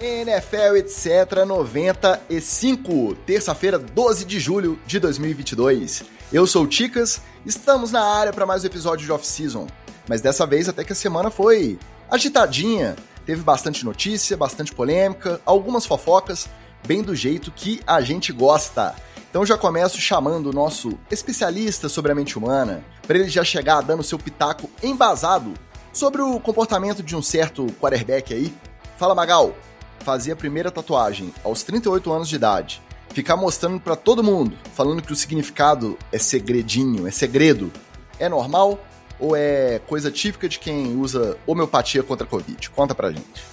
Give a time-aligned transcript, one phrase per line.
[0.00, 1.44] NFL, etc.
[1.44, 6.04] 95, terça-feira, 12 de julho de 2022.
[6.32, 9.66] Eu sou o Ticas, estamos na área para mais um episódio de Off-Season.
[10.08, 12.94] Mas dessa vez até que a semana foi agitadinha,
[13.26, 16.48] teve bastante notícia, bastante polêmica, algumas fofocas,
[16.86, 18.94] bem do jeito que a gente gosta.
[19.28, 23.80] Então já começo chamando o nosso especialista sobre a mente humana, para ele já chegar
[23.80, 25.54] dando seu pitaco embasado
[25.92, 28.54] sobre o comportamento de um certo quarterback aí.
[28.96, 29.54] Fala Magal,
[30.08, 32.80] fazia a primeira tatuagem aos 38 anos de idade,
[33.10, 37.70] ficar mostrando para todo mundo, falando que o significado é segredinho, é segredo,
[38.18, 38.78] é normal
[39.20, 42.70] ou é coisa típica de quem usa homeopatia contra a Covid?
[42.70, 43.44] Conta pra gente.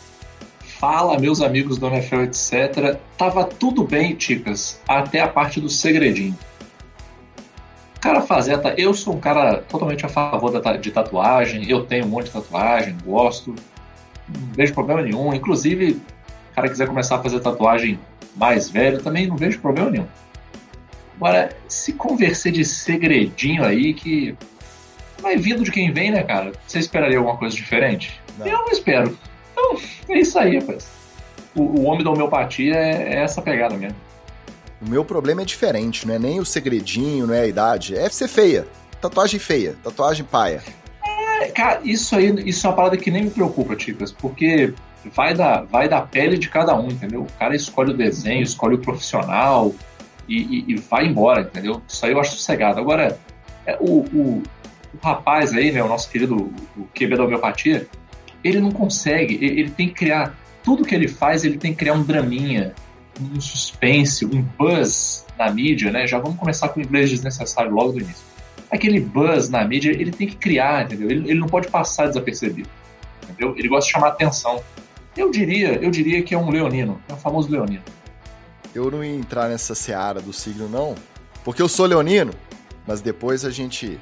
[0.80, 3.02] Fala, meus amigos do NFL, etc.
[3.17, 6.38] Tava tudo bem, Ticas, até a parte do segredinho.
[8.00, 8.58] Cara, fazer.
[8.78, 12.95] Eu sou um cara totalmente a favor de tatuagem, eu tenho um monte de tatuagem,
[13.06, 13.53] gosto,
[14.30, 15.34] não vejo problema nenhum.
[15.34, 16.02] Inclusive,
[16.55, 18.00] cara quiser começar a fazer tatuagem
[18.36, 20.08] mais velho, também não vejo problema nenhum.
[21.17, 24.36] Agora, se conversar de segredinho aí, que
[25.22, 26.52] vai vindo de quem vem, né, cara?
[26.67, 28.20] Você esperaria alguma coisa diferente?
[28.38, 28.45] Não.
[28.45, 29.17] Eu não espero.
[29.52, 30.88] Então, é isso aí, rapaz.
[31.56, 33.97] O, o homem da homeopatia é, é essa pegada mesmo.
[34.81, 38.09] O meu problema é diferente, não é nem o segredinho, não é a idade, é
[38.09, 38.67] ser feia.
[39.00, 40.62] Tatuagem feia, tatuagem paia.
[41.42, 44.73] É, cara, isso aí, isso é uma parada que nem me preocupa, Ticas, porque
[45.09, 47.23] vai da, vai da pele de cada um, entendeu?
[47.23, 49.73] O cara escolhe o desenho, escolhe o profissional
[50.28, 51.81] e, e, e vai embora, entendeu?
[51.88, 52.80] Isso aí eu acho sossegado.
[52.80, 53.17] Agora,
[53.66, 54.44] é, o, o,
[54.94, 56.36] o rapaz aí, né, o nosso querido
[56.78, 57.88] o QB da homeopatia,
[58.44, 61.80] ele não consegue, ele, ele tem que criar, tudo que ele faz, ele tem que
[61.80, 62.73] criar um draminha,
[63.19, 66.08] um suspense, um buzz na mídia, né?
[66.08, 68.23] Já vamos começar com o inglês desnecessário logo do início.
[68.69, 71.09] Aquele buzz na mídia, ele tem que criar, entendeu?
[71.09, 72.69] Ele, ele não pode passar desapercebido,
[73.23, 73.56] entendeu?
[73.58, 74.62] Ele gosta de chamar atenção.
[75.16, 77.83] Eu diria, eu diria que é um leonino, é um famoso leonino.
[78.73, 80.95] Eu não ia entrar nessa seara do signo, não,
[81.44, 82.34] porque eu sou leonino,
[82.85, 84.00] mas depois a gente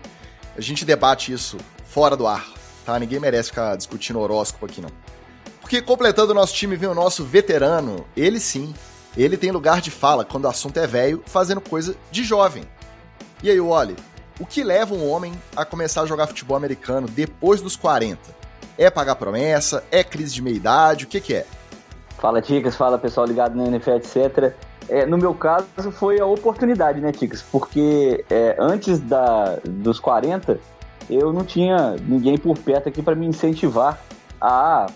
[0.58, 2.48] a gente debate isso fora do ar,
[2.86, 2.98] tá?
[2.98, 4.90] Ninguém merece ficar discutindo horóscopo aqui, não.
[5.62, 8.74] Porque completando o nosso time vem o nosso veterano, ele sim,
[9.16, 12.64] ele tem lugar de fala quando o assunto é velho, fazendo coisa de jovem.
[13.42, 13.96] E aí, Wally,
[14.40, 18.43] o que leva um homem a começar a jogar futebol americano depois dos 40?
[18.78, 19.84] É pagar promessa?
[19.92, 21.06] É crise de meia-idade?
[21.06, 21.46] O que, que é?
[22.18, 24.54] Fala, Ticas, fala pessoal ligado na NFL, etc.
[24.90, 27.42] É, no meu caso, foi a oportunidade, né, Ticas?
[27.42, 30.60] Porque é, antes da, dos 40,
[31.10, 34.00] eu não tinha ninguém por perto aqui para me incentivar
[34.40, 34.88] a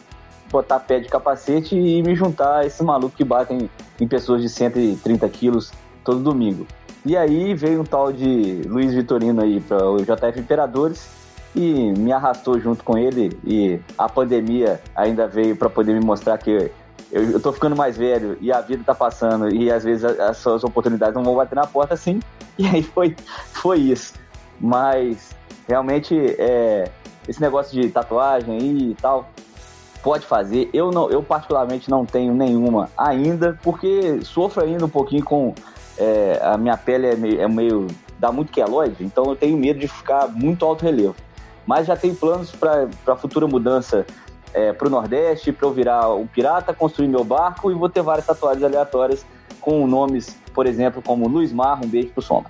[0.50, 4.50] botar pé de capacete e me juntar a esses malucos que batem em pessoas de
[4.50, 5.72] 130 quilos
[6.04, 6.66] todo domingo.
[7.06, 11.08] E aí veio um tal de Luiz Vitorino aí para o JF Imperadores
[11.58, 16.38] e me arrastou junto com ele e a pandemia ainda veio para poder me mostrar
[16.38, 16.72] que
[17.12, 20.38] eu, eu tô ficando mais velho e a vida tá passando e às vezes as
[20.38, 22.20] suas oportunidades não vão bater na porta assim.
[22.60, 23.16] E aí foi,
[23.54, 24.16] foi isso.
[24.60, 25.30] Mas
[25.68, 26.90] realmente é,
[27.28, 28.58] esse negócio de tatuagem
[28.90, 29.30] e tal,
[30.02, 30.68] pode fazer.
[30.74, 35.54] Eu não, eu particularmente não tenho nenhuma ainda, porque sofro ainda um pouquinho com
[36.00, 37.88] é, a minha pele é meio, é meio
[38.18, 41.16] dá muito queloide, então eu tenho medo de ficar muito alto relevo.
[41.68, 44.06] Mas já tenho planos para futura mudança
[44.54, 48.02] é, para o Nordeste, para eu virar um pirata, construir meu barco e vou ter
[48.02, 49.26] várias tatuagens aleatórias
[49.60, 52.50] com nomes, por exemplo, como Luiz Mar, um beijo pro Sombra.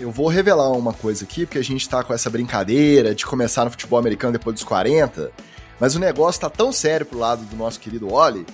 [0.00, 3.64] Eu vou revelar uma coisa aqui, porque a gente tá com essa brincadeira de começar
[3.64, 5.30] no futebol americano depois dos 40,
[5.78, 8.44] mas o negócio tá tão sério pro lado do nosso querido Oli,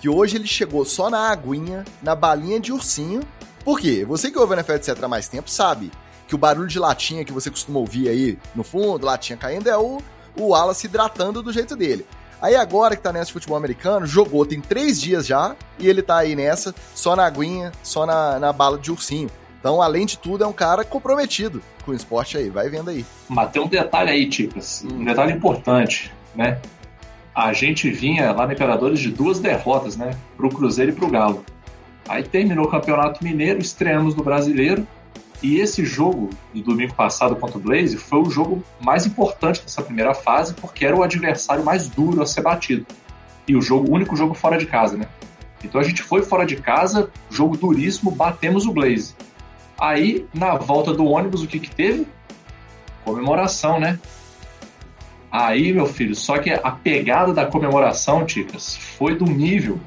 [0.00, 3.22] que hoje ele chegou só na aguinha, na balinha de ursinho.
[3.64, 4.04] Por quê?
[4.04, 5.90] Você que ouve o NFL etc há mais tempo sabe
[6.32, 9.76] que o barulho de latinha que você costuma ouvir aí no fundo, latinha caindo, é
[9.76, 10.00] o,
[10.34, 12.06] o Wallace hidratando do jeito dele.
[12.40, 16.16] Aí agora que tá nessa futebol americano, jogou tem três dias já, e ele tá
[16.16, 19.28] aí nessa, só na aguinha, só na, na bala de ursinho.
[19.60, 23.04] Então, além de tudo, é um cara comprometido com o esporte aí, vai vendo aí.
[23.28, 26.58] Mas tem um detalhe aí, Ticas, um detalhe importante, né?
[27.34, 30.16] A gente vinha lá no Imperadores de duas derrotas, né?
[30.34, 31.44] Pro Cruzeiro e pro Galo.
[32.08, 34.86] Aí terminou o Campeonato Mineiro, estreamos no Brasileiro,
[35.42, 39.82] e esse jogo do domingo passado contra o Blaze foi o jogo mais importante dessa
[39.82, 42.86] primeira fase, porque era o adversário mais duro a ser batido.
[43.48, 45.06] E o jogo, o único jogo fora de casa, né?
[45.64, 49.14] Então a gente foi fora de casa, jogo duríssimo, batemos o Blaze.
[49.78, 52.06] Aí, na volta do ônibus, o que que teve?
[53.04, 53.98] Comemoração, né?
[55.30, 59.80] Aí, meu filho, só que a pegada da comemoração, Ticas, foi do nível.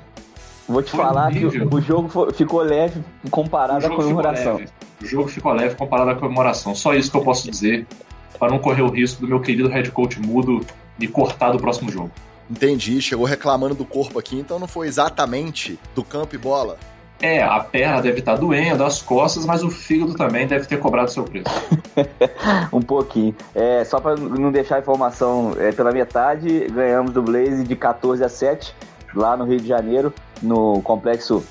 [0.68, 4.60] Vou te falar que o jogo ficou leve comparado à comemoração.
[5.02, 6.74] O jogo ficou leve comparado à comemoração.
[6.74, 7.86] Só isso que eu posso dizer,
[8.40, 10.66] para não correr o risco do meu querido head coach mudo
[10.98, 12.12] me cortar do próximo jogo.
[12.50, 16.78] Entendi, chegou reclamando do corpo aqui, então não foi exatamente do campo e bola.
[17.22, 21.10] É, a perna deve estar doendo, as costas, mas o fígado também deve ter cobrado
[21.10, 21.46] seu preço.
[22.72, 23.34] um pouquinho.
[23.54, 28.24] É, só para não deixar a informação é, pela metade, ganhamos do Blaze de 14
[28.24, 28.76] a 7,
[29.16, 31.44] lá no Rio de Janeiro, no complexo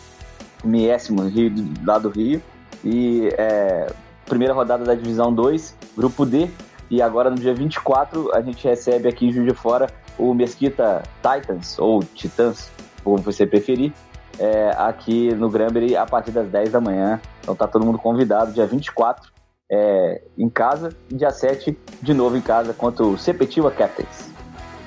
[0.62, 1.52] Miésimo, Rio,
[1.82, 2.42] lá do Rio.
[2.84, 3.86] E é,
[4.26, 6.50] primeira rodada da Divisão 2, Grupo D.
[6.90, 9.86] E agora no dia 24 a gente recebe aqui em Juiz de Fora
[10.18, 12.70] o Mesquita Titans, ou Titãs,
[13.02, 13.92] como você preferir
[14.38, 17.20] é, aqui no Granbury a partir das 10 da manhã.
[17.40, 19.32] Então tá todo mundo convidado, dia 24
[19.70, 24.30] é, em casa e dia 7 de novo em casa contra o Sepetiba Captains.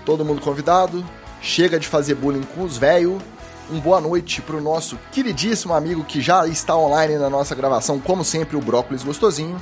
[0.05, 1.03] Todo mundo convidado,
[1.41, 3.21] chega de fazer bullying com os velhos.
[3.69, 8.23] Um boa noite pro nosso queridíssimo amigo que já está online na nossa gravação, como
[8.23, 9.61] sempre, o Brócolis Gostosinho.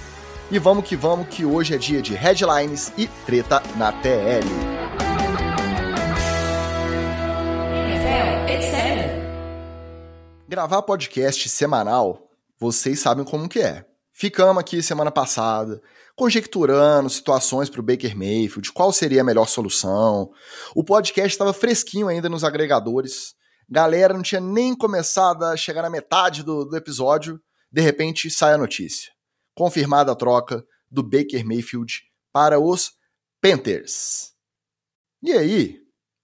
[0.52, 4.46] E vamos que vamos, que hoje é dia de headlines e treta na TL.
[10.48, 12.30] Gravar podcast semanal,
[12.60, 13.86] vocês sabem como que é.
[14.14, 15.82] Ficamos aqui semana passada,
[16.16, 20.30] conjecturando situações para o Baker Mayfield, qual seria a melhor solução.
[20.76, 23.34] O podcast estava fresquinho ainda nos agregadores.
[23.70, 27.42] Galera não tinha nem começado a chegar na metade do, do episódio.
[27.72, 29.12] De repente sai a notícia.
[29.56, 32.92] Confirmada a troca do Baker Mayfield para os
[33.42, 34.34] Panthers.
[35.22, 35.80] E aí,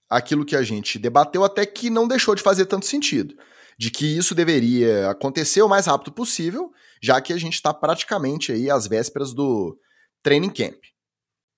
[0.10, 3.36] aquilo que a gente debateu até que não deixou de fazer tanto sentido
[3.82, 6.72] de que isso deveria acontecer o mais rápido possível,
[7.02, 9.76] já que a gente está praticamente aí às vésperas do
[10.22, 10.78] training camp.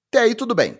[0.07, 0.79] Até aí tudo bem.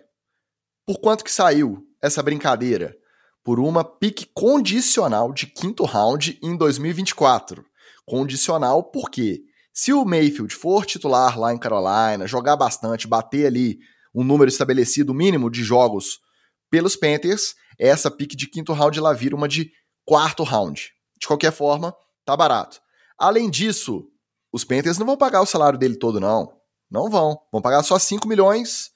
[0.85, 2.95] Por quanto que saiu essa brincadeira?
[3.43, 7.65] Por uma pique condicional de quinto round em 2024.
[8.05, 9.41] Condicional porque
[9.73, 13.79] se o Mayfield for titular lá em Carolina, jogar bastante, bater ali
[14.13, 16.19] um número estabelecido mínimo de jogos
[16.69, 19.71] pelos Panthers, essa pique de quinto round lá vira uma de
[20.05, 20.93] quarto round
[21.23, 21.95] de qualquer forma,
[22.25, 22.81] tá barato.
[23.17, 24.05] Além disso,
[24.51, 26.53] os Panthers não vão pagar o salário dele todo, não.
[26.91, 27.39] Não vão.
[27.51, 28.91] Vão pagar só 5 milhões.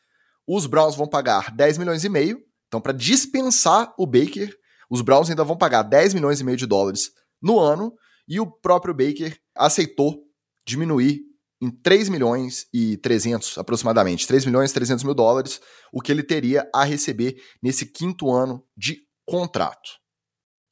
[0.46, 2.40] Os Browns vão pagar 10 milhões e meio.
[2.68, 4.54] Então, para dispensar o Baker,
[4.90, 7.12] os Browns ainda vão pagar 10 milhões e meio de dólares
[7.42, 7.94] no ano.
[8.28, 10.24] E o próprio Baker aceitou
[10.66, 11.22] diminuir
[11.62, 15.60] em 3 milhões e 300 aproximadamente, 3 milhões e 300 mil dólares,
[15.92, 19.90] o que ele teria a receber nesse quinto ano de contrato.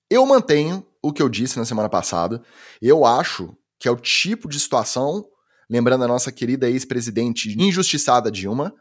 [0.09, 2.43] Eu mantenho o que eu disse na semana passada.
[2.81, 5.25] Eu acho que é o tipo de situação,
[5.69, 8.73] lembrando a nossa querida ex-presidente injustiçada Dilma,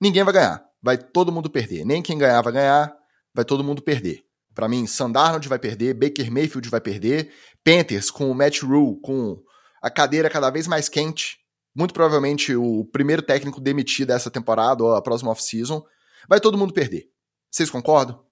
[0.00, 0.64] ninguém vai ganhar.
[0.82, 1.84] Vai todo mundo perder.
[1.84, 2.96] Nem quem ganhar vai ganhar,
[3.34, 4.22] vai todo mundo perder.
[4.54, 7.30] Para mim, Sandarnold vai perder, Baker Mayfield vai perder,
[7.62, 9.42] Panthers com o Matt Rule, com
[9.82, 11.36] a cadeira cada vez mais quente,
[11.76, 15.84] muito provavelmente o primeiro técnico demitido dessa temporada ou a próxima off-season,
[16.26, 17.04] vai todo mundo perder.
[17.50, 18.24] Vocês concordam?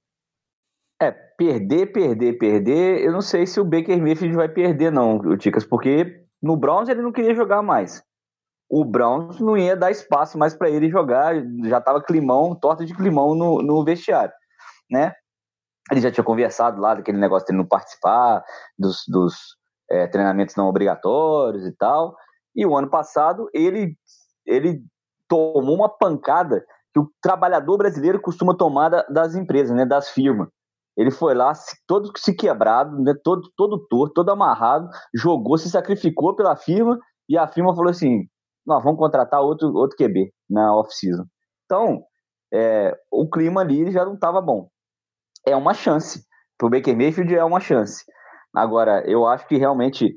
[1.01, 3.05] É, perder, perder, perder.
[3.05, 6.89] Eu não sei se o Baker Mayfield vai perder, não, o Ticas, porque no Browns
[6.89, 8.03] ele não queria jogar mais.
[8.69, 11.35] O Browns não ia dar espaço mais para ele jogar,
[11.65, 14.33] já tava climão, torta de climão no, no vestiário,
[14.91, 15.15] né?
[15.91, 18.43] Ele já tinha conversado lá daquele negócio de não participar
[18.79, 19.35] dos, dos
[19.91, 22.17] é, treinamentos não obrigatórios e tal.
[22.57, 23.95] E o ano passado ele,
[24.47, 24.83] ele
[25.29, 30.49] tomou uma pancada que o trabalhador brasileiro costuma tomar das empresas, né, das firmas.
[30.97, 31.53] Ele foi lá,
[31.89, 37.37] todo se quebrado, né, todo, todo torto, todo amarrado, jogou, se sacrificou pela firma e
[37.37, 38.29] a firma falou assim:
[38.67, 41.25] nós vamos contratar outro, outro QB na off-season.
[41.65, 42.03] Então,
[42.53, 44.69] é, o clima ali já não estava bom.
[45.47, 46.25] É uma chance.
[46.59, 48.05] Para o Baker Mayfield é uma chance.
[48.55, 50.15] Agora, eu acho que realmente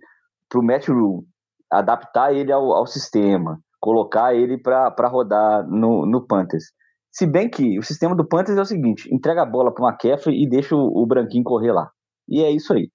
[0.50, 1.26] para o Matt Rule
[1.72, 6.66] adaptar ele ao, ao sistema, colocar ele para rodar no, no Panthers,
[7.12, 9.90] se bem que o sistema do Panthers é o seguinte: entrega a bola para o
[9.90, 11.90] McCaffrey e deixa o, o branquinho correr lá.
[12.30, 12.90] E é isso aí.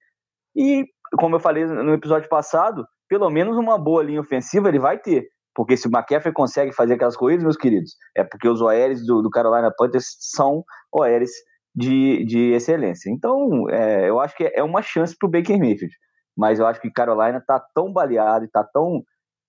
[0.55, 0.85] E,
[1.19, 5.27] como eu falei no episódio passado, pelo menos uma boa linha ofensiva ele vai ter.
[5.55, 9.21] Porque se o McCaffrey consegue fazer aquelas corridas, meus queridos, é porque os OLs do,
[9.21, 11.31] do Carolina Panthers são OLs
[11.75, 13.09] de, de excelência.
[13.09, 15.93] Então, é, eu acho que é uma chance para o Baker Mayfield.
[16.35, 19.03] Mas eu acho que Carolina está tão baleado está tão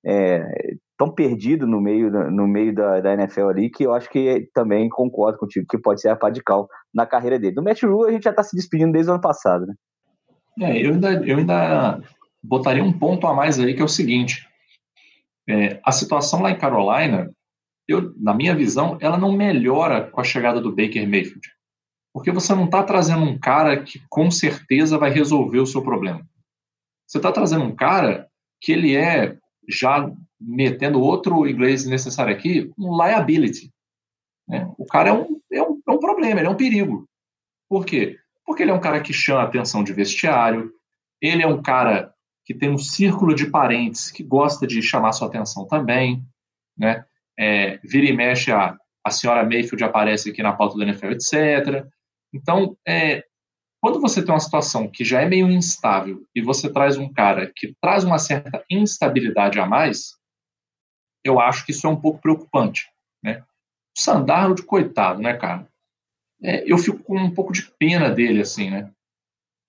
[0.06, 0.46] é,
[0.98, 4.88] tão perdido no meio, no meio da, da NFL ali, que eu acho que também
[4.88, 7.54] concordo contigo que pode ser a radical na carreira dele.
[7.54, 9.74] Do Matt Rule a gente já está se despedindo desde o ano passado, né?
[10.60, 12.00] É, eu ainda, eu ainda
[12.42, 14.46] botaria um ponto a mais aí, que é o seguinte.
[15.48, 17.30] É, a situação lá em Carolina,
[17.86, 21.52] eu, na minha visão, ela não melhora com a chegada do Baker Mayfield.
[22.12, 26.24] Porque você não está trazendo um cara que com certeza vai resolver o seu problema.
[27.06, 28.28] Você está trazendo um cara
[28.60, 29.36] que ele é
[29.68, 30.10] já
[30.40, 33.70] metendo outro inglês necessário aqui, um liability.
[34.48, 34.70] Né?
[34.78, 37.06] O cara é um, é, um, é um problema, ele é um perigo.
[37.68, 38.18] Por quê?
[38.44, 40.72] Porque ele é um cara que chama atenção de vestiário,
[41.20, 42.13] ele é um cara
[42.44, 46.22] que tem um círculo de parentes que gosta de chamar sua atenção também,
[46.76, 47.04] né?
[47.38, 51.86] É, vira e mexe, a, a senhora Mayfield aparece aqui na pauta do NFL, etc.
[52.32, 53.24] Então, é,
[53.80, 57.52] quando você tem uma situação que já é meio instável e você traz um cara
[57.54, 60.16] que traz uma certa instabilidade a mais,
[61.24, 62.86] eu acho que isso é um pouco preocupante,
[63.22, 63.42] né?
[63.96, 65.68] O de coitado, né, cara?
[66.42, 68.90] É, eu fico com um pouco de pena dele, assim, né?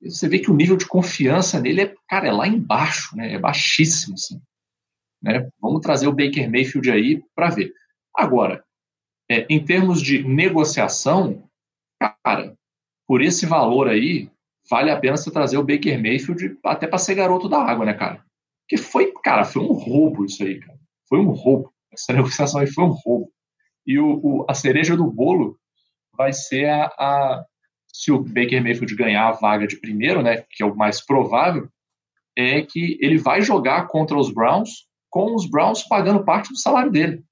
[0.06, 3.34] Você vê que o nível de confiança nele é, cara, é lá embaixo, né?
[3.34, 4.42] É baixíssimo, assim.
[5.22, 5.50] Né?
[5.60, 7.74] Vamos trazer o Baker Mayfield aí para ver.
[8.16, 8.64] Agora,
[9.30, 11.50] é, em termos de negociação,
[12.24, 12.56] cara,
[13.08, 14.30] por esse valor aí,
[14.70, 17.94] vale a pena você trazer o Baker Mayfield até para ser garoto da água, né,
[17.94, 18.24] cara?
[18.68, 20.78] Que foi, cara, foi um roubo isso aí, cara.
[21.08, 21.74] Foi um roubo.
[21.92, 23.32] Essa negociação aí foi um roubo.
[23.86, 25.58] E o, o a cereja do bolo
[26.16, 27.46] vai ser a, a,
[28.02, 31.70] se o Baker Mayfield ganhar a vaga de primeiro, né, que é o mais provável,
[32.38, 36.92] é que ele vai jogar contra os Browns com os Browns pagando parte do salário
[36.92, 37.24] dele,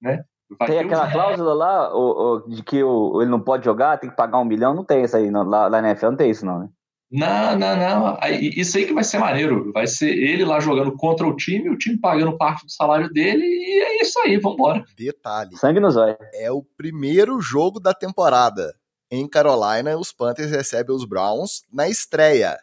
[0.00, 0.24] né?
[0.58, 4.10] Vai tem aquela cláusula lá o, o, de que o, ele não pode jogar, tem
[4.10, 6.30] que pagar um milhão, não tem isso aí, não, lá, lá na NFL não tem
[6.30, 6.68] isso não, né?
[7.10, 8.18] Não, não, não.
[8.40, 9.70] Isso aí que vai ser maneiro.
[9.72, 13.44] Vai ser ele lá jogando contra o time, o time pagando parte do salário dele,
[13.44, 14.84] e é isso aí, vambora.
[14.96, 15.56] Detalhe.
[15.56, 16.16] Sangue nos olhos.
[16.34, 18.74] É o primeiro jogo da temporada.
[19.14, 22.58] Em Carolina, os Panthers recebem os Browns na estreia.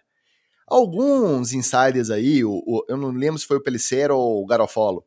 [0.67, 5.05] Alguns insiders aí, o, o, eu não lembro se foi o Pelicero ou o Garofolo,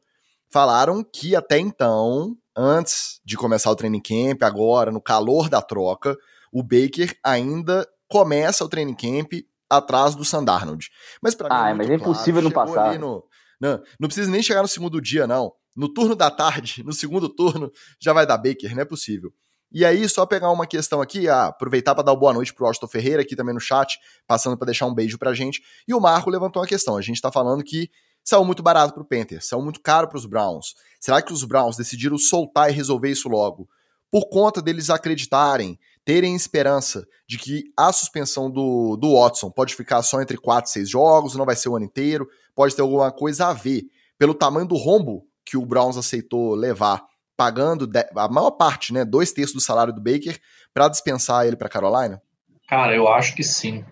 [0.50, 6.16] falaram que até então, antes de começar o training camp, agora, no calor da troca,
[6.52, 9.32] o Baker ainda começa o training camp
[9.68, 10.88] atrás do Sandarnold.
[11.22, 12.98] Mas para ah, mim, é mas é impossível claro, não passar.
[12.98, 13.24] No,
[13.60, 15.52] não, não precisa nem chegar no segundo dia, não.
[15.76, 17.70] No turno da tarde, no segundo turno,
[18.00, 19.32] já vai dar Baker, não é possível.
[19.74, 22.86] E aí, só pegar uma questão aqui, ah, aproveitar para dar boa noite pro Austin
[22.86, 25.60] Ferreira aqui também no chat, passando para deixar um beijo pra gente.
[25.88, 26.96] E o Marco levantou uma questão.
[26.96, 27.90] A gente tá falando que
[28.22, 30.76] saiu muito barato pro Panthers, saiu muito caro pros Browns.
[31.00, 33.68] Será que os Browns decidiram soltar e resolver isso logo?
[34.12, 40.02] Por conta deles acreditarem terem esperança de que a suspensão do, do Watson pode ficar
[40.02, 43.10] só entre 4 e 6 jogos, não vai ser o ano inteiro, pode ter alguma
[43.10, 43.82] coisa a ver
[44.16, 47.02] pelo tamanho do rombo que o Browns aceitou levar,
[47.36, 50.38] pagando a maior parte, né, dois terços do salário do Baker,
[50.72, 52.20] para dispensar ele para Carolina?
[52.68, 53.84] Cara, eu acho que sim,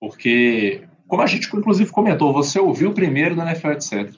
[0.00, 4.14] porque como a gente inclusive comentou, você ouviu primeiro da NFL, etc.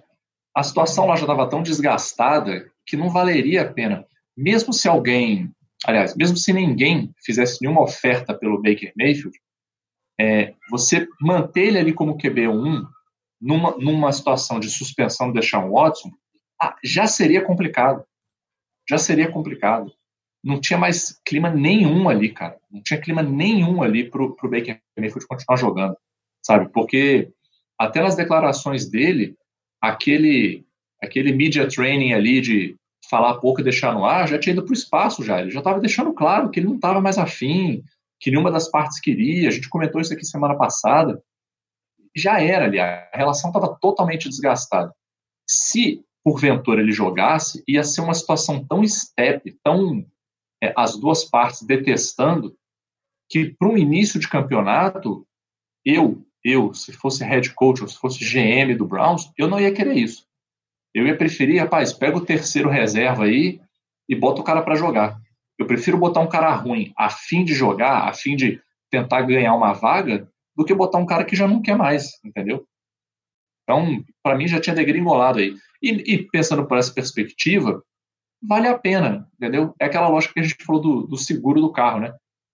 [0.57, 4.05] A situação lá já estava tão desgastada que não valeria a pena.
[4.37, 5.53] Mesmo se alguém
[5.85, 9.39] aliás, mesmo se ninguém fizesse nenhuma oferta pelo Baker Mayfield,
[10.21, 12.87] é, você manter ele ali como QB1
[13.41, 16.11] numa, numa situação de suspensão de deixar um Watson,
[16.61, 18.05] ah, já seria complicado.
[18.89, 19.93] Já seria complicado.
[20.43, 22.59] Não tinha mais clima nenhum ali, cara.
[22.71, 25.97] Não tinha clima nenhum ali pro, pro Baker Mayfield continuar jogando,
[26.43, 26.71] sabe?
[26.73, 27.31] Porque
[27.79, 29.37] até nas declarações dele,
[29.81, 30.67] aquele
[31.03, 32.77] aquele media training ali de
[33.09, 35.41] falar pouco e deixar no ar, já tinha ido para o espaço já.
[35.41, 37.83] Ele já estava deixando claro que ele não estava mais afim,
[38.21, 39.49] que nenhuma das partes queria.
[39.49, 41.23] A gente comentou isso aqui semana passada.
[42.17, 44.93] Já era ali, a relação estava totalmente desgastada.
[45.49, 50.05] Se, porventura, ele jogasse, ia ser uma situação tão estepe, tão
[50.63, 52.55] é, as duas partes detestando,
[53.31, 55.27] que para um início de campeonato,
[55.83, 59.73] eu, eu, se fosse head coach ou se fosse GM do Browns, eu não ia
[59.73, 60.27] querer isso.
[60.95, 63.59] Eu ia preferir, rapaz, pega o terceiro reserva aí
[64.07, 65.19] e bota o cara para jogar.
[65.59, 69.55] Eu prefiro botar um cara ruim a fim de jogar, a fim de tentar ganhar
[69.55, 72.67] uma vaga, do que botar um cara que já não quer mais, entendeu?
[73.63, 75.55] Então, para mim já tinha degringolado aí.
[75.83, 77.83] E, e, pensando por essa perspectiva,
[78.43, 79.75] vale a pena, entendeu?
[79.81, 82.13] É aquela lógica que a gente falou do, do seguro do carro, né?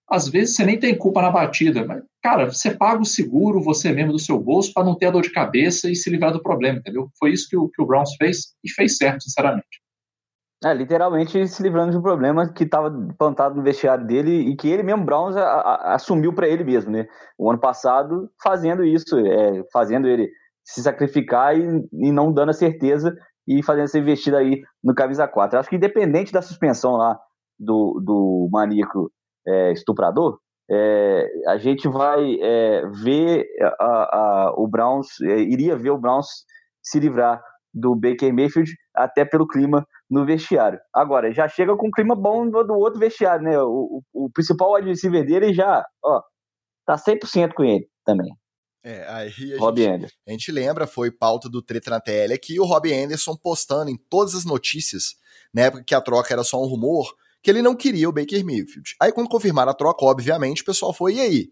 [0.09, 3.91] às vezes você nem tem culpa na batida, mas, cara, você paga o seguro você
[3.91, 6.41] mesmo do seu bolso para não ter a dor de cabeça e se livrar do
[6.41, 7.09] problema, entendeu?
[7.17, 9.81] Foi isso que o, que o Browns fez e fez certo, sinceramente.
[10.63, 14.69] É, literalmente se livrando de um problema que estava plantado no vestiário dele e que
[14.69, 17.07] ele mesmo, Browns, a, a, assumiu para ele mesmo, né?
[17.37, 20.29] O ano passado, fazendo isso, é, fazendo ele
[20.65, 21.61] se sacrificar e,
[21.93, 23.15] e não dando a certeza
[23.47, 25.59] e fazendo essa investida aí no camisa 4.
[25.59, 27.17] acho que independente da suspensão lá
[27.59, 29.11] do, do maníaco
[29.47, 33.45] é, estuprador, é, a gente vai é, ver
[33.79, 36.27] a, a, o Browns, é, iria ver o Browns
[36.81, 37.39] se livrar
[37.71, 40.79] do Baker Mayfield até pelo clima no vestiário.
[40.93, 43.59] Agora, já chega com um clima bom do, do outro vestiário, né?
[43.61, 46.21] O, o, o principal receiver dele já, ó,
[46.85, 48.33] tá 100% com ele também.
[48.87, 50.15] É, aí a, Robbie gente, Anderson.
[50.27, 53.97] a gente lembra, foi pauta do Treta na TL, que o Robbie Anderson postando em
[53.97, 55.15] todas as notícias,
[55.51, 57.11] na época que a troca era só um rumor,
[57.41, 58.95] que ele não queria o Baker Mayfield.
[59.01, 61.49] Aí quando confirmaram a troca, obviamente, o pessoal foi, e aí?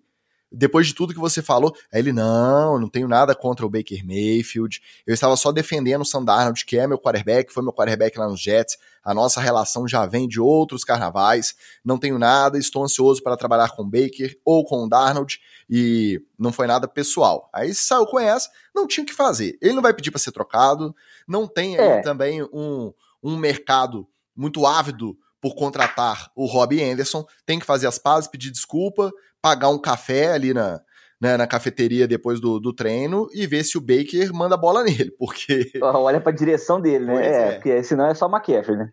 [0.53, 4.05] Depois de tudo que você falou, aí ele, não, não tenho nada contra o Baker
[4.05, 8.27] Mayfield, eu estava só defendendo o Sandarnold, que é meu quarterback, foi meu quarterback lá
[8.27, 13.23] nos Jets, a nossa relação já vem de outros carnavais, não tenho nada, estou ansioso
[13.23, 17.49] para trabalhar com o Baker ou com o Darnold, e não foi nada pessoal.
[17.51, 20.31] Aí saiu com essa, não tinha o que fazer, ele não vai pedir para ser
[20.31, 20.95] trocado,
[21.27, 22.01] não tem é.
[22.01, 22.93] também um,
[23.23, 28.49] um mercado muito ávido por contratar o Robbie Anderson, tem que fazer as pazes, pedir
[28.49, 29.11] desculpa,
[29.43, 30.81] pagar um café ali na,
[31.19, 34.81] né, na cafeteria depois do, do treino e ver se o Baker manda a bola
[34.85, 35.69] nele, porque...
[35.81, 37.27] Olha pra direção dele, né?
[37.27, 38.89] É, é, porque senão é só McCaffrey, né?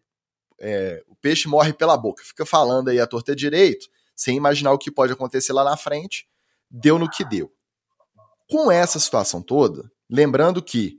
[0.61, 4.79] É, o peixe morre pela boca, fica falando aí a torta direito, sem imaginar o
[4.79, 6.27] que pode acontecer lá na frente,
[6.69, 7.51] deu no que deu.
[8.51, 10.99] Com essa situação toda, lembrando que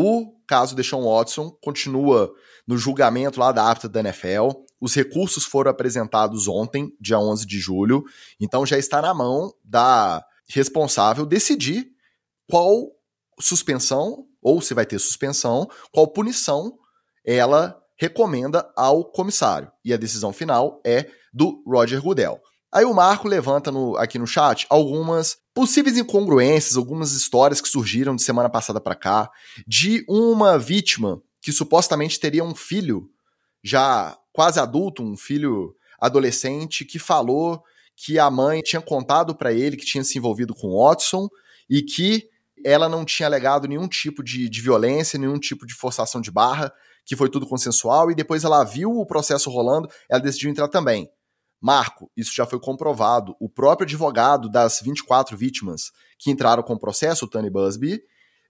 [0.00, 2.32] o caso de Sean Watson continua
[2.64, 4.50] no julgamento lá da APTA da NFL,
[4.80, 8.04] os recursos foram apresentados ontem, dia 11 de julho,
[8.38, 11.88] então já está na mão da responsável decidir
[12.48, 12.92] qual
[13.40, 16.78] suspensão, ou se vai ter suspensão, qual punição
[17.24, 19.68] ela recomenda ao comissário.
[19.84, 22.40] E a decisão final é do Roger Goodell.
[22.72, 28.14] Aí o Marco levanta no, aqui no chat algumas possíveis incongruências, algumas histórias que surgiram
[28.14, 29.30] de semana passada para cá,
[29.66, 33.08] de uma vítima que supostamente teria um filho
[33.62, 37.62] já quase adulto, um filho adolescente, que falou
[37.96, 41.28] que a mãe tinha contado para ele que tinha se envolvido com Watson
[41.68, 42.28] e que
[42.64, 46.72] ela não tinha alegado nenhum tipo de, de violência, nenhum tipo de forçação de barra,
[47.04, 51.10] que foi tudo consensual, e depois ela viu o processo rolando, ela decidiu entrar também.
[51.60, 53.34] Marco, isso já foi comprovado.
[53.40, 58.00] O próprio advogado das 24 vítimas que entraram com o processo, o Tony Busby,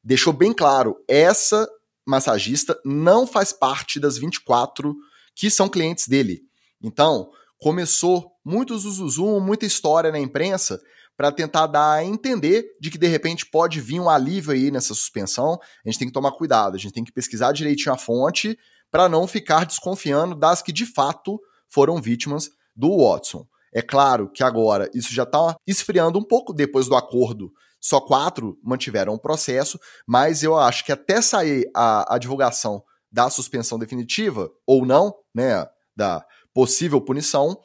[0.05, 1.69] deixou bem claro: essa
[2.07, 4.95] massagista não faz parte das 24
[5.35, 6.43] que são clientes dele.
[6.83, 10.81] Então, começou muito zuzuzum, muita história na imprensa
[11.17, 14.95] para tentar dar a entender de que de repente pode vir um alívio aí nessa
[14.95, 15.59] suspensão.
[15.85, 18.57] A gente tem que tomar cuidado, a gente tem que pesquisar direitinho a fonte
[18.91, 23.45] para não ficar desconfiando das que de fato foram vítimas do Watson.
[23.75, 27.53] É claro que agora isso já está esfriando um pouco depois do acordo.
[27.81, 33.29] Só quatro mantiveram o processo, mas eu acho que até sair a, a divulgação da
[33.29, 37.59] suspensão definitiva ou não, né, da possível punição,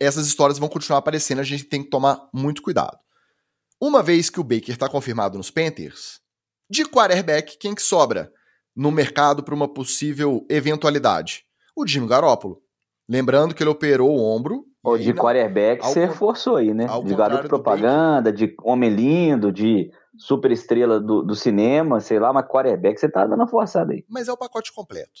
[0.00, 2.98] essas histórias vão continuar aparecendo, a gente tem que tomar muito cuidado.
[3.80, 6.20] Uma vez que o Baker está confirmado nos Panthers,
[6.68, 8.32] de quarterback, quem que sobra
[8.74, 11.44] no mercado para uma possível eventualidade?
[11.74, 12.65] O Jimmy Garoppolo.
[13.08, 14.64] Lembrando que ele operou o ombro.
[14.82, 16.86] Ou de quarterback você forçou aí, né?
[17.04, 22.46] De garoto propaganda, de homem lindo, de super estrela do, do cinema, sei lá, mas
[22.46, 24.04] quarterback você tá dando uma forçada aí.
[24.08, 25.20] Mas é o pacote completo.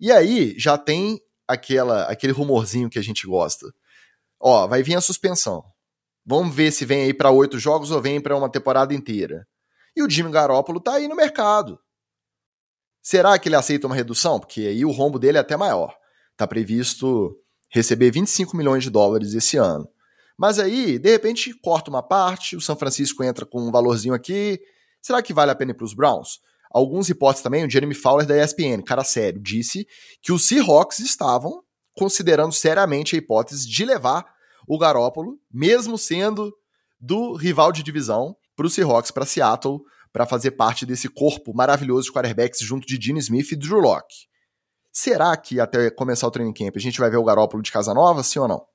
[0.00, 3.66] E aí já tem aquela, aquele rumorzinho que a gente gosta.
[4.40, 5.64] Ó, vai vir a suspensão.
[6.24, 9.46] Vamos ver se vem aí para oito jogos ou vem para uma temporada inteira.
[9.96, 11.80] E o Jimmy Garoppolo tá aí no mercado.
[13.02, 14.38] Será que ele aceita uma redução?
[14.38, 15.96] Porque aí o rombo dele é até maior.
[16.38, 17.36] Tá previsto
[17.68, 19.88] receber 25 milhões de dólares esse ano.
[20.38, 24.60] Mas aí, de repente, corta uma parte, o São Francisco entra com um valorzinho aqui.
[25.02, 26.38] Será que vale a pena para os Browns?
[26.70, 29.84] Alguns hipóteses também, o Jeremy Fowler da ESPN, cara sério, disse
[30.22, 34.24] que os Seahawks estavam considerando seriamente a hipótese de levar
[34.68, 36.54] o Garópolo, mesmo sendo
[37.00, 39.80] do rival de divisão, para os Seahawks, para Seattle,
[40.12, 44.28] para fazer parte desse corpo maravilhoso de quarterbacks junto de Gene Smith e Drew Locke.
[45.00, 47.94] Será que até começar o training camp a gente vai ver o Garópolo de casa
[47.94, 48.66] nova, sim ou não?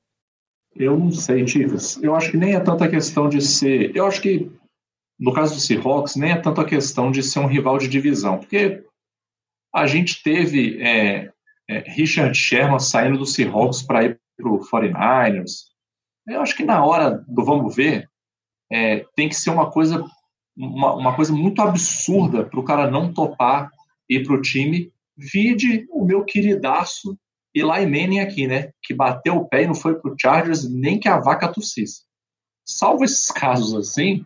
[0.73, 2.01] Eu não sei, Ticas.
[2.01, 3.93] Eu acho que nem é tanta questão de ser.
[3.93, 4.49] Eu acho que,
[5.19, 8.39] no caso do Seahawks, nem é tanto a questão de ser um rival de divisão,
[8.39, 8.85] porque
[9.75, 11.29] a gente teve é,
[11.69, 15.65] é, Richard Sherman saindo do Seahawks para ir para o 49ers.
[16.25, 18.09] Eu acho que na hora do vamos ver,
[18.71, 20.01] é, tem que ser uma coisa,
[20.55, 23.69] uma, uma coisa muito absurda para o cara não topar
[24.09, 24.89] ir para o time.
[25.17, 27.17] Vide o meu queridaço
[27.53, 28.71] Eli Manning aqui, né?
[28.81, 32.01] Que bateu o pé e não foi pro Chargers nem que a vaca tossisse.
[32.65, 34.25] Salvo esses casos assim,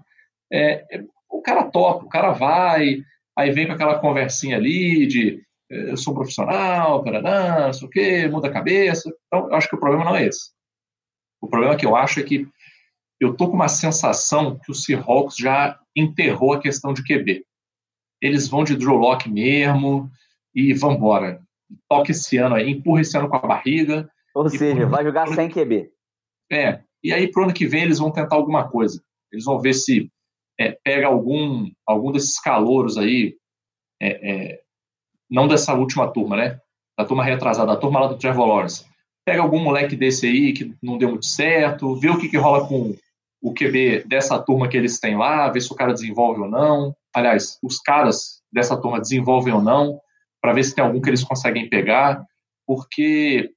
[0.51, 3.01] é, é, o cara topa, o cara vai,
[3.37, 7.91] aí vem com aquela conversinha ali de é, eu sou um profissional, não sei o
[7.91, 9.11] quê, muda a cabeça.
[9.27, 10.51] Então, eu acho que o problema não é esse.
[11.41, 12.47] O problema que eu acho é que
[13.19, 17.43] eu tô com uma sensação que o Seahawks já enterrou a questão de QB.
[18.21, 20.09] Eles vão de Drew Locke mesmo
[20.57, 21.39] e vambora
[21.87, 24.09] toca esse ano aí, empurra esse ano com a barriga.
[24.33, 25.89] Ou seja, vai jogar sem QB.
[26.51, 29.01] É, e aí pro ano que vem eles vão tentar alguma coisa.
[29.31, 30.09] Eles vão ver se
[30.59, 33.35] é, pega algum, algum desses calouros aí,
[34.01, 34.61] é, é,
[35.29, 36.59] não dessa última turma, né?
[36.97, 38.85] Da turma retrasada, da turma lá do Trevor Lawrence.
[39.25, 42.67] pega algum moleque desse aí que não deu muito certo, vê o que, que rola
[42.67, 42.95] com
[43.41, 46.95] o QB dessa turma que eles têm lá, ver se o cara desenvolve ou não.
[47.13, 49.99] Aliás, os caras dessa turma desenvolvem ou não,
[50.41, 52.23] para ver se tem algum que eles conseguem pegar,
[52.65, 53.51] porque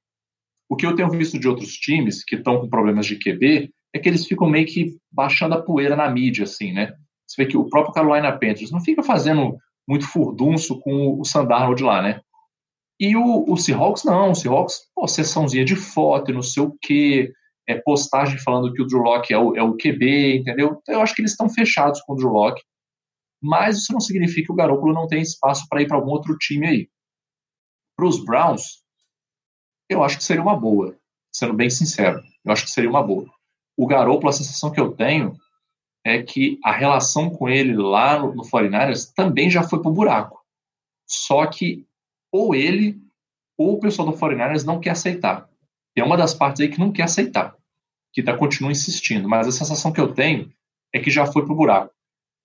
[0.69, 3.99] o que eu tenho visto de outros times que estão com problemas de QB é
[3.99, 6.93] que eles ficam meio que baixando a poeira na mídia, assim, né?
[7.27, 11.83] Você vê que o próprio Carolina Panthers não fica fazendo muito furdunço com o Sandarnold
[11.83, 12.21] lá, né?
[12.99, 16.77] E o, o Seahawks não, o Seahawks, pô, sessãozinha de foto e não sei o
[16.81, 17.33] quê,
[17.67, 20.77] é, postagem falando que o Drew Locke é o, é o QB, entendeu?
[20.81, 22.61] Então eu acho que eles estão fechados com o Drew Locke,
[23.41, 26.37] mas isso não significa que o Garoppolo não tem espaço para ir para algum outro
[26.37, 26.89] time aí.
[27.95, 28.83] Para os Browns,
[29.89, 30.95] eu acho que seria uma boa,
[31.33, 33.29] sendo bem sincero, eu acho que seria uma boa.
[33.77, 35.35] O Garoppolo, a sensação que eu tenho
[36.05, 39.93] é que a relação com ele lá no, no 49ers também já foi para o
[39.93, 40.39] buraco.
[41.07, 41.85] Só que
[42.31, 42.99] ou ele
[43.57, 45.47] ou o pessoal do 49ers não quer aceitar.
[45.93, 47.55] Tem uma das partes aí que não quer aceitar,
[48.13, 50.51] que tá, continua insistindo, mas a sensação que eu tenho
[50.93, 51.93] é que já foi pro buraco.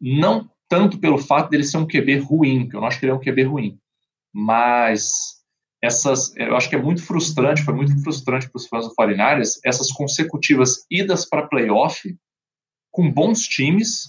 [0.00, 3.12] Não tanto pelo fato dele ser um QB ruim, que eu não acho que ele
[3.12, 3.79] é um QB ruim,
[4.33, 5.37] mas
[5.83, 9.59] essas, eu acho que é muito frustrante, foi muito frustrante para os fãs do 49ers,
[9.64, 12.16] essas consecutivas idas para playoff
[12.90, 14.09] com bons times,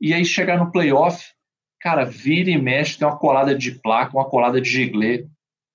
[0.00, 1.22] e aí chegar no playoff
[1.80, 5.26] cara, vira e mexe, tem uma colada de placa, uma colada de giglê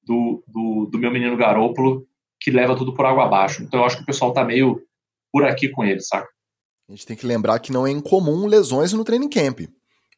[0.03, 2.05] do, do, do meu menino Garópolo
[2.39, 3.63] que leva tudo por água abaixo.
[3.63, 4.81] Então eu acho que o pessoal tá meio
[5.31, 6.27] por aqui com ele, saca?
[6.89, 9.61] A gente tem que lembrar que não é incomum lesões no training camp.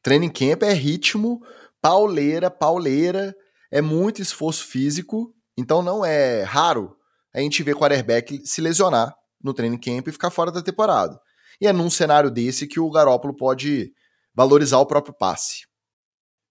[0.05, 1.41] Training camp é ritmo,
[1.81, 3.35] pauleira, pauleira,
[3.71, 6.95] é muito esforço físico, então não é raro
[7.33, 11.19] a gente ver quarterback se lesionar no training camp e ficar fora da temporada.
[11.59, 13.93] E é num cenário desse que o Garópolo pode
[14.31, 15.65] valorizar o próprio passe.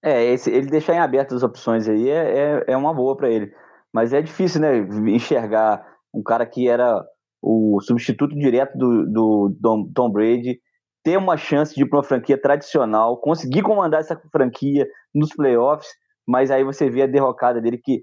[0.03, 3.31] É, esse, ele deixar em aberto as opções aí é, é, é uma boa para
[3.31, 3.55] ele.
[3.93, 4.79] Mas é difícil, né,
[5.13, 5.81] enxergar
[6.13, 7.01] um cara que era
[7.41, 10.59] o substituto direto do, do Tom, Tom Brady
[11.05, 15.89] ter uma chance de ir para uma franquia tradicional, conseguir comandar essa franquia nos playoffs,
[16.27, 18.01] mas aí você vê a derrocada dele que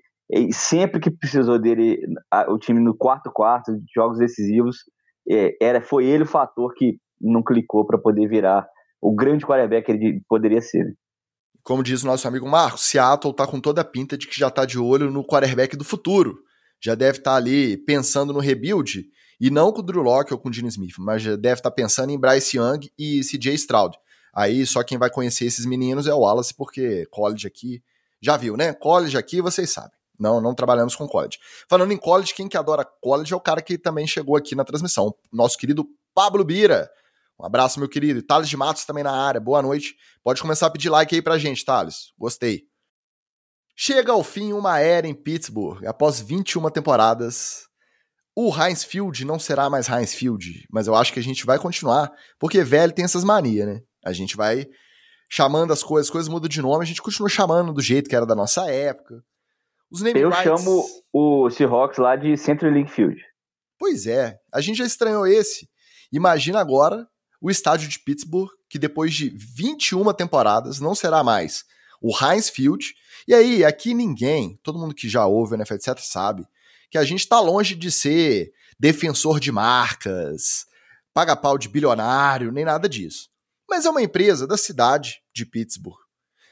[0.53, 1.99] sempre que precisou dele,
[2.47, 4.77] o time no quarto quarto, jogos decisivos,
[5.29, 8.65] é, era foi ele o fator que não clicou para poder virar
[9.01, 10.95] o grande quarterback que ele poderia ser.
[11.63, 14.49] Como diz o nosso amigo Marcos, Seattle tá com toda a pinta de que já
[14.49, 16.39] tá de olho no quarterback do futuro.
[16.83, 19.03] Já deve estar tá ali pensando no rebuild,
[19.41, 21.71] e não com o Drew Locke ou com o Gene Smith, mas deve estar tá
[21.71, 23.97] pensando em Bryce Young e CJ Stroud.
[24.32, 27.84] Aí só quem vai conhecer esses meninos é o Wallace, porque college aqui,
[28.21, 28.71] já viu, né?
[28.71, 29.97] College aqui, vocês sabem.
[30.19, 31.39] Não, não trabalhamos com college.
[31.67, 34.63] Falando em college, quem que adora college é o cara que também chegou aqui na
[34.63, 36.88] transmissão, nosso querido Pablo Bira.
[37.39, 38.19] Um abraço, meu querido.
[38.19, 39.41] E Thales de Matos também na área.
[39.41, 39.95] Boa noite.
[40.23, 42.13] Pode começar a pedir like aí pra gente, Thales.
[42.15, 42.67] Gostei.
[43.75, 45.84] Chega ao fim uma era em Pittsburgh.
[45.88, 47.70] Após 21 temporadas,
[48.36, 51.60] o Heinz Field não será mais Heinz Field, mas eu acho que a gente vai
[51.60, 53.82] continuar, porque velho tem essas manias, né?
[54.06, 54.67] A gente vai
[55.30, 58.15] chamando as coisas, as coisas mudam de nome, a gente continua chamando do jeito que
[58.15, 59.24] era da nossa época.
[59.89, 60.44] Os name eu rights...
[60.44, 63.22] chamo o Seahawks lá de CenturyLink Field.
[63.78, 65.70] Pois é, a gente já estranhou esse.
[66.12, 67.08] Imagina agora
[67.41, 71.65] o estádio de Pittsburgh, que depois de 21 temporadas não será mais
[72.02, 72.94] o Heinz Field.
[73.28, 76.48] E aí, aqui ninguém, todo mundo que já ouve o NFL, etc., sabe
[76.91, 80.65] que a gente está longe de ser defensor de marcas,
[81.13, 83.30] paga pau de bilionário, nem nada disso.
[83.67, 85.97] Mas é uma empresa da cidade de Pittsburgh.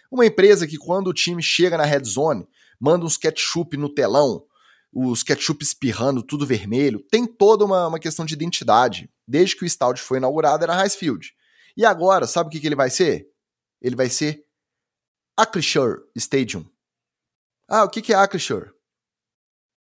[0.09, 2.47] Uma empresa que, quando o time chega na red zone,
[2.79, 4.45] manda uns ketchup no telão,
[4.93, 7.05] os ketchup espirrando, tudo vermelho.
[7.11, 9.11] Tem toda uma, uma questão de identidade.
[9.27, 11.35] Desde que o estádio foi inaugurado, era Highfield.
[11.75, 13.27] E agora, sabe o que, que ele vai ser?
[13.81, 14.45] Ele vai ser
[15.37, 16.65] Acrisure Stadium.
[17.67, 18.71] Ah, o que, que é Acrisure?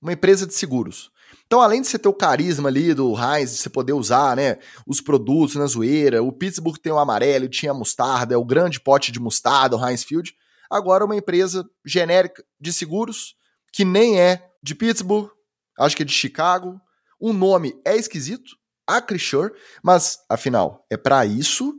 [0.00, 1.10] Uma empresa de seguros.
[1.46, 4.58] Então, além de você ter o carisma ali do Heinz, de você poder usar né,
[4.86, 8.80] os produtos na zoeira, o Pittsburgh tem o amarelo, tinha a mostarda, é o grande
[8.80, 10.34] pote de mostarda, o Heinz Field.
[10.70, 13.34] Agora, uma empresa genérica de seguros,
[13.72, 15.30] que nem é de Pittsburgh,
[15.78, 16.80] acho que é de Chicago.
[17.18, 18.56] O nome é esquisito,
[18.86, 21.74] Acrisure, mas afinal, é para isso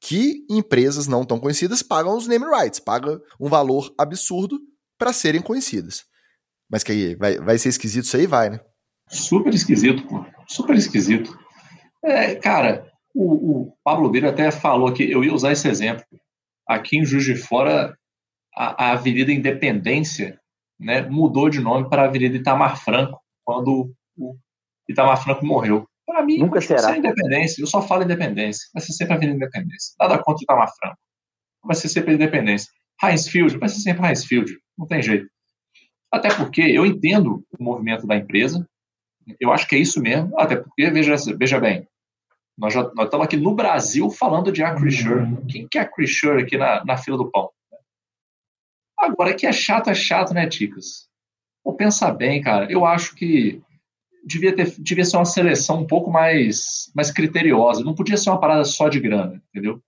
[0.00, 4.60] que empresas não tão conhecidas pagam os name rights, pagam um valor absurdo
[4.96, 6.04] para serem conhecidas.
[6.70, 8.26] Mas que aí, vai, vai ser esquisito isso aí?
[8.26, 8.60] Vai, né?
[9.08, 10.24] Super esquisito, pô.
[10.46, 11.36] Super esquisito.
[12.04, 16.04] É, cara, o, o Pablo Beira até falou que eu ia usar esse exemplo.
[16.66, 17.96] Aqui em Juiz de Fora,
[18.54, 20.38] a, a Avenida Independência
[20.78, 24.36] né, mudou de nome para a Avenida Itamar Franco, quando o
[24.88, 25.86] Itamar Franco morreu.
[26.06, 26.96] Para mim, nunca será.
[26.96, 27.62] independência.
[27.62, 28.66] Eu só falo independência.
[28.72, 29.94] Vai ser sempre a Avenida Independência.
[30.00, 30.98] Nada contra o Itamar Franco.
[31.64, 32.70] Vai ser sempre a independência.
[33.02, 34.52] Heinz Field, vai ser sempre Heinz Field.
[34.76, 35.28] Não tem jeito.
[36.12, 38.66] Até porque eu entendo o movimento da empresa,
[39.38, 41.86] Eu acho que é isso mesmo, até porque, veja, veja bem,
[42.56, 45.36] nós já nós estamos aqui no Brasil falando de Acrisure.
[45.48, 47.50] Quem que é Acrisure aqui na, na fila do pão?
[48.98, 51.08] Agora, que é chato, é chato, né, Ticas?
[51.64, 52.70] Vou pensar bem, cara.
[52.70, 53.62] Eu acho que
[54.24, 57.84] devia, ter, devia ser uma seleção um pouco mais, mais criteriosa.
[57.84, 59.80] Não podia ser uma parada só de grana, entendeu?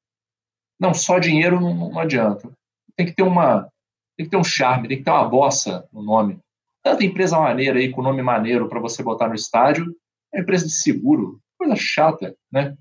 [0.78, 2.50] Não, só dinheiro não, não adianta.
[2.96, 3.68] Tem que ter uma.
[4.20, 6.38] Tem que ter um charme, tem que ter uma bossa no nome.
[6.85, 9.96] Tanta empresa maneira aí, com nome maneiro para você botar no estádio,
[10.35, 11.40] é empresa de seguro.
[11.56, 12.76] Coisa chata, né?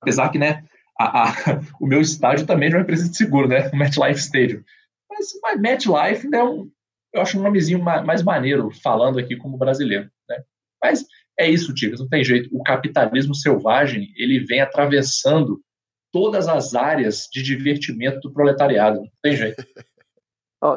[0.00, 0.64] Apesar que, né,
[0.98, 1.32] a, a,
[1.80, 3.70] o meu estádio também é empresa de seguro, né?
[3.72, 4.64] O MetLife Stadium.
[5.08, 6.68] Mas, mas MetLife é um,
[7.14, 10.10] eu acho um nomezinho mais maneiro, falando aqui como brasileiro.
[10.28, 10.42] Né?
[10.82, 11.06] Mas
[11.38, 12.48] é isso, Tigres, não tem jeito.
[12.50, 15.62] O capitalismo selvagem ele vem atravessando
[16.10, 19.02] todas as áreas de divertimento do proletariado.
[19.02, 19.64] Não tem jeito.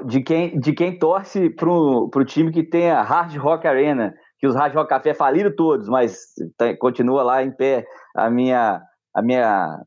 [0.06, 4.48] De, quem, de quem torce para o time que tem a Hard Rock Arena, que
[4.48, 6.17] os Hard Rock Café faliram todos, mas
[6.58, 8.82] tá, continua lá em pé a minha.
[9.13, 9.80] A minha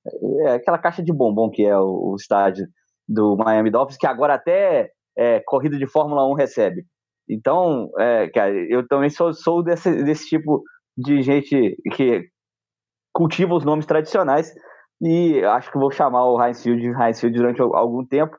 [0.47, 2.67] é aquela caixa de bombom que é o, o estádio
[3.07, 6.87] do Miami Dolphins, que agora até é, corrida de Fórmula 1 recebe.
[7.29, 10.63] Então, é, cara, eu também sou, sou desse, desse tipo
[10.97, 12.27] de gente que
[13.13, 14.51] cultiva os nomes tradicionais
[15.03, 18.37] e acho que vou chamar o Heinz Field de Heinz Field durante algum tempo,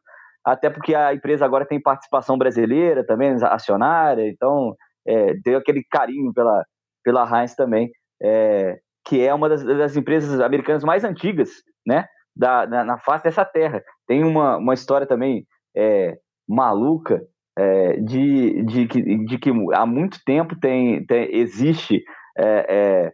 [0.51, 4.75] até porque a empresa agora tem participação brasileira também, acionária, então
[5.07, 6.65] é, deu aquele carinho pela,
[7.03, 11.49] pela Heinz também, é, que é uma das, das, empresas americanas mais antigas,
[11.85, 13.83] né, da, na, na face dessa terra.
[14.07, 17.21] Tem uma, uma história também é, maluca
[17.57, 22.03] é, de, de, de, de, que há muito tempo tem, tem existe
[22.37, 23.11] é, é,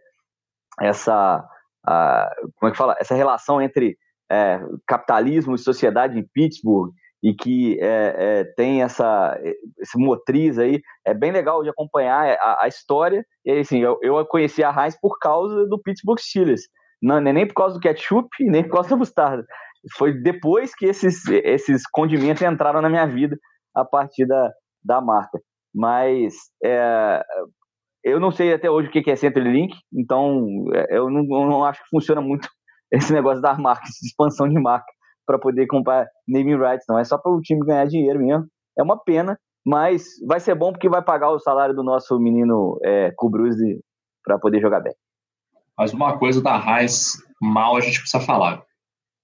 [0.80, 1.44] essa
[1.86, 3.96] a, como é que fala essa relação entre
[4.30, 6.92] é, capitalismo e sociedade em Pittsburgh
[7.22, 9.38] e que é, é, tem essa
[9.78, 13.24] esse motriz aí é bem legal de acompanhar a, a história.
[13.44, 16.62] E assim eu, eu conheci a Heinz por causa do Pittsburgh Steelers.
[17.02, 19.44] Não, nem por causa do ketchup nem por causa da mostarda.
[19.96, 23.36] Foi depois que esses, esses condimentos entraram na minha vida
[23.74, 24.50] a partir da,
[24.84, 25.38] da marca.
[25.74, 27.22] Mas é,
[28.02, 31.64] eu não sei até hoje o que é CenturyLink, então é, eu não, eu não,
[31.64, 32.48] acho que funciona muito
[32.90, 34.86] esse negócio das marcas, expansão de marca,
[35.26, 36.98] para poder comprar naming rights, não.
[36.98, 38.46] É só para o time ganhar dinheiro mesmo.
[38.78, 42.78] É uma pena, mas vai ser bom porque vai pagar o salário do nosso menino
[42.84, 43.12] é,
[44.24, 44.94] para poder jogar bem.
[45.76, 48.62] Mas uma coisa da Raiz mal a gente precisa falar.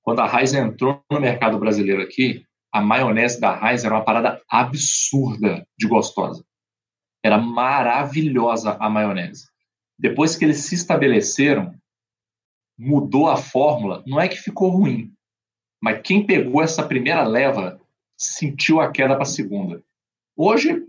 [0.02, 4.40] Quando a Raiz entrou no mercado brasileiro aqui, a maionese da Heinz era uma parada
[4.50, 6.42] absurda de gostosa.
[7.22, 9.46] Era maravilhosa a maionese.
[9.98, 11.74] Depois que eles se estabeleceram,
[12.78, 14.02] mudou a fórmula.
[14.06, 15.12] Não é que ficou ruim,
[15.82, 17.80] mas quem pegou essa primeira leva
[18.16, 19.82] sentiu a queda para a segunda.
[20.36, 20.86] Hoje,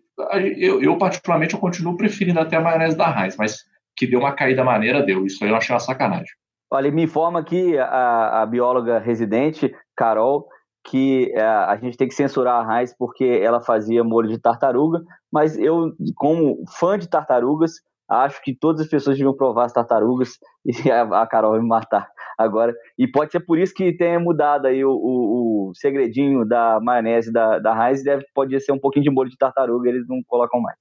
[0.58, 3.66] eu, eu, particularmente eu continuo preferindo até a maionese da Heinz, mas
[3.98, 5.26] que deu uma caída maneira, deu.
[5.26, 6.32] Isso aí eu achei uma sacanagem.
[6.72, 10.48] Olha, me informa que a, a bióloga residente, Carol,
[10.86, 15.02] que é, a gente tem que censurar a Heinz porque ela fazia molho de tartaruga,
[15.32, 17.74] mas eu, como fã de tartarugas,
[18.10, 22.10] acho que todas as pessoas deviam provar as tartarugas e a, Carol vai me matar
[22.44, 22.74] agora.
[22.98, 27.32] E pode ser por isso que tenha mudado aí o, o, o segredinho da maionese
[27.32, 30.62] da, da Heinz, deve, pode ser um pouquinho de molho de tartaruga, eles não colocam
[30.62, 30.78] mais.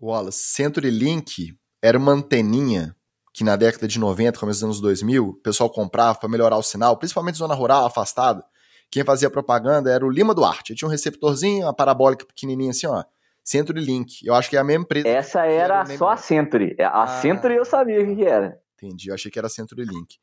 [0.00, 2.94] Wallace, CenturyLink era uma anteninha
[3.32, 6.62] que na década de 90, começo dos anos 2000, o pessoal comprava para melhorar o
[6.62, 8.44] sinal, principalmente zona rural, afastada.
[8.90, 10.72] Quem fazia propaganda era o Lima Duarte.
[10.72, 13.04] Ele tinha um receptorzinho, uma parabólica pequenininha assim, ó.
[13.42, 14.26] Century Link.
[14.26, 15.08] Eu acho que é a mesma empresa.
[15.08, 16.76] Essa era, era só a Century.
[16.80, 18.60] A ah, Century eu sabia o que era.
[18.74, 20.18] Entendi, eu achei que era Century Link.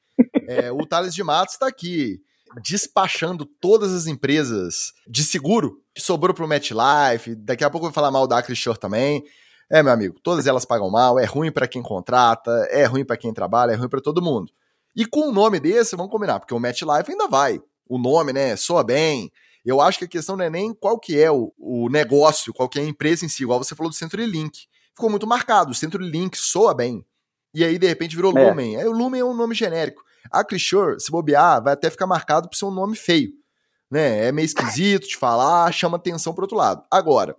[0.47, 2.21] É, o Thales de Matos está aqui
[2.63, 7.35] despachando todas as empresas de seguro que sobrou pro MetLife.
[7.35, 9.23] Daqui a pouco eu vou falar mal da Acrisure também.
[9.69, 13.17] É, meu amigo, todas elas pagam mal, é ruim para quem contrata, é ruim para
[13.17, 14.49] quem trabalha, é ruim para todo mundo.
[14.95, 18.55] E com um nome desse, vamos combinar, porque o MetLife ainda vai o nome, né,
[18.55, 19.31] soa bem.
[19.65, 22.69] Eu acho que a questão não é nem qual que é o, o negócio, qual
[22.69, 24.67] que é a empresa em si, igual você falou do CenturyLink.
[24.95, 27.05] Ficou muito marcado, o CenturyLink soa bem.
[27.53, 28.47] E aí, de repente, virou é.
[28.47, 28.77] Lumen.
[28.77, 30.03] Aí o Lumen é um nome genérico.
[30.31, 33.31] A Crisure, se bobear, vai até ficar marcado por ser um nome feio.
[33.89, 34.27] Né?
[34.27, 36.83] É meio esquisito de falar, chama atenção pro outro lado.
[36.91, 37.35] Agora,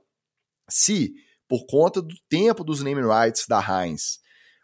[0.69, 1.13] se,
[1.49, 4.19] por conta do tempo dos name rights da Heinz,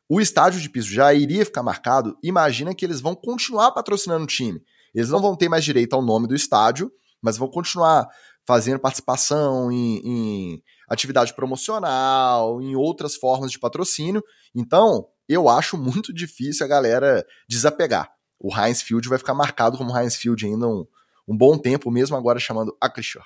[0.09, 4.29] o estádio de piso já iria ficar marcado, imagina que eles vão continuar patrocinando o
[4.29, 4.61] time.
[4.95, 6.91] Eles não vão ter mais direito ao nome do estádio,
[7.23, 8.07] mas vão continuar
[8.47, 14.23] fazendo participação em, em atividade promocional, em outras formas de patrocínio.
[14.55, 18.11] Então, eu acho muito difícil a galera desapegar.
[18.39, 20.87] O Heinz Field vai ficar marcado como Heinz Field ainda um,
[21.27, 23.25] um bom tempo, mesmo agora chamando Acrisure.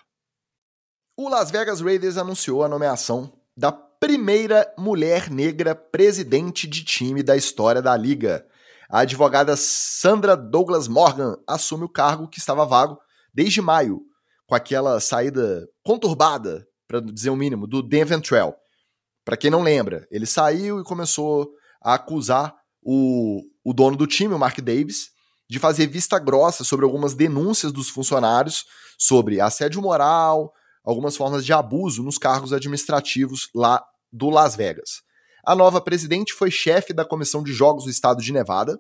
[1.16, 7.36] O Las Vegas Raiders anunciou a nomeação da primeira mulher negra presidente de time da
[7.36, 8.46] história da liga.
[8.88, 12.96] A advogada Sandra Douglas Morgan assume o cargo que estava vago
[13.34, 14.00] desde maio,
[14.46, 18.54] com aquela saída conturbada, para dizer o mínimo, do Dan Ventrell.
[19.24, 24.34] Para quem não lembra, ele saiu e começou a acusar o, o dono do time,
[24.34, 25.10] o Mark Davis,
[25.48, 28.64] de fazer vista grossa sobre algumas denúncias dos funcionários
[28.98, 30.52] sobre assédio moral,
[30.84, 35.02] algumas formas de abuso nos cargos administrativos lá do Las Vegas.
[35.44, 38.78] A nova presidente foi chefe da Comissão de Jogos do Estado de Nevada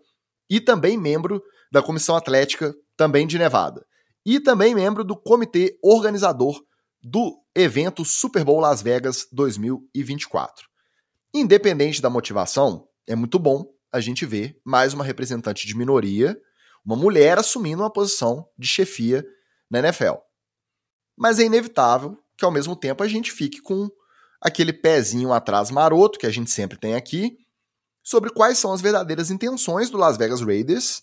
[0.50, 3.84] e também membro da Comissão Atlética, também de Nevada,
[4.24, 6.60] e também membro do comitê organizador
[7.02, 10.67] do evento Super Bowl Las Vegas 2024.
[11.32, 16.40] Independente da motivação, é muito bom a gente ver mais uma representante de minoria,
[16.84, 19.24] uma mulher assumindo uma posição de chefia
[19.70, 20.14] na NFL.
[21.16, 23.90] Mas é inevitável que ao mesmo tempo a gente fique com
[24.40, 27.36] aquele pezinho atrás maroto que a gente sempre tem aqui
[28.02, 31.02] sobre quais são as verdadeiras intenções do Las Vegas Raiders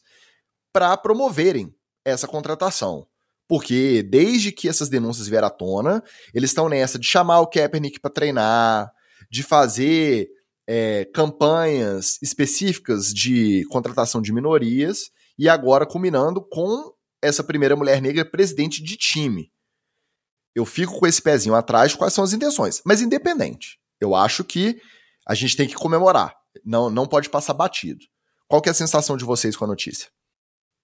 [0.74, 3.06] para promoverem essa contratação.
[3.48, 8.00] Porque desde que essas denúncias vieram à tona, eles estão nessa de chamar o Kaepernick
[8.00, 8.92] para treinar,
[9.36, 10.30] de fazer
[10.65, 18.24] é, campanhas específicas de contratação de minorias, e agora culminando com essa primeira mulher negra
[18.24, 19.52] presidente de time.
[20.56, 22.82] Eu fico com esse pezinho atrás quais são as intenções.
[22.86, 24.80] Mas independente, eu acho que
[25.28, 26.34] a gente tem que comemorar.
[26.63, 28.00] Não, não pode passar batido.
[28.48, 30.08] Qual que é a sensação de vocês com a notícia?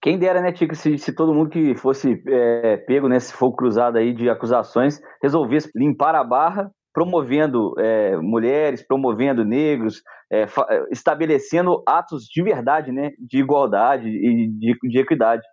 [0.02, 3.98] Quem dera, né, Tico, se, se todo mundo que fosse é, pego nesse fogo cruzado
[3.98, 10.02] aí de acusações resolvesse limpar a barra, promovendo é, mulheres, promovendo negros,
[10.32, 10.46] é,
[10.92, 15.44] estabelecendo atos de verdade, né, de igualdade e de, de equidade.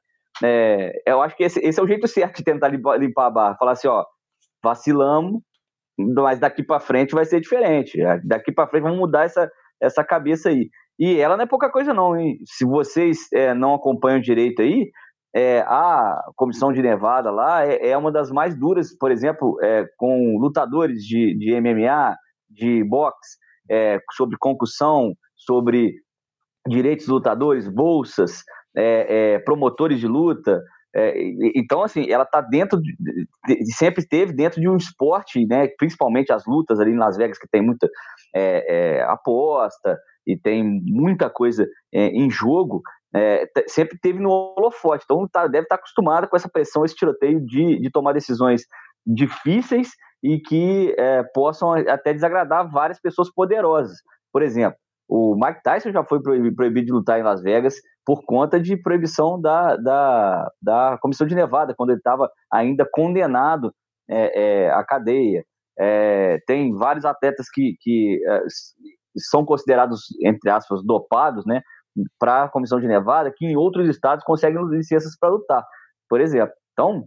[0.42, 3.30] É, eu acho que esse, esse, é o jeito certo de tentar limpar, limpar a
[3.30, 3.56] barra.
[3.56, 4.04] Falar assim, ó,
[4.62, 5.40] vacilamos,
[5.98, 7.98] mas daqui para frente vai ser diferente.
[8.24, 10.68] Daqui para frente vamos mudar essa, essa cabeça aí.
[10.98, 12.38] E ela não é pouca coisa não, hein?
[12.44, 14.90] Se vocês é, não acompanham direito aí,
[15.34, 19.86] é, a comissão de Nevada lá é, é, uma das mais duras, por exemplo, é,
[19.96, 22.16] com lutadores de, de MMA,
[22.48, 23.36] de boxe,
[23.70, 25.94] é, sobre concussão, sobre
[26.66, 28.42] direitos dos lutadores, bolsas,
[28.76, 30.62] é, é, promotores de luta.
[31.54, 36.32] Então, assim, ela está dentro, de, de, sempre esteve dentro de um esporte, né, principalmente
[36.32, 37.88] as lutas ali em Las Vegas, que tem muita
[39.06, 42.82] aposta e tem muita coisa em jogo,
[43.66, 45.04] sempre teve no holofote.
[45.04, 48.62] Então, tá, deve estar tá acostumada com essa pressão, esse tiroteio de, de tomar decisões
[49.06, 49.90] difíceis
[50.22, 50.94] e que
[51.32, 53.98] possam até desagradar várias pessoas poderosas.
[54.32, 58.60] Por exemplo, o Mike Tyson já foi proibido de lutar em Las Vegas por conta
[58.60, 63.72] de proibição da, da, da Comissão de Nevada, quando ele estava ainda condenado
[64.08, 65.44] é, é, à cadeia.
[65.78, 68.42] É, tem vários atletas que, que é,
[69.16, 71.62] são considerados, entre aspas, dopados, né,
[72.18, 75.64] para a Comissão de Nevada, que em outros estados conseguem licenças para lutar,
[76.08, 76.52] por exemplo.
[76.72, 77.06] Então,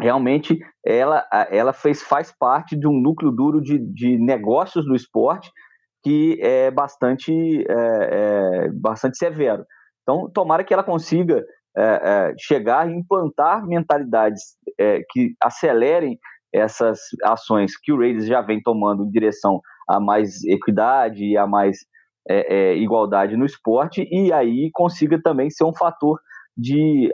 [0.00, 5.50] realmente, ela, ela fez, faz parte de um núcleo duro de, de negócios do esporte,
[6.02, 9.64] que é bastante, é, é, bastante severo.
[10.02, 11.44] Então, tomara que ela consiga
[11.76, 16.18] é, é chegar e implantar mentalidades é, que acelerem
[16.52, 21.46] essas ações que o Raiders já vem tomando em direção a mais equidade e a
[21.46, 21.78] mais
[22.28, 26.18] é, igualdade no esporte, e aí consiga também ser um fator
[26.56, 27.10] de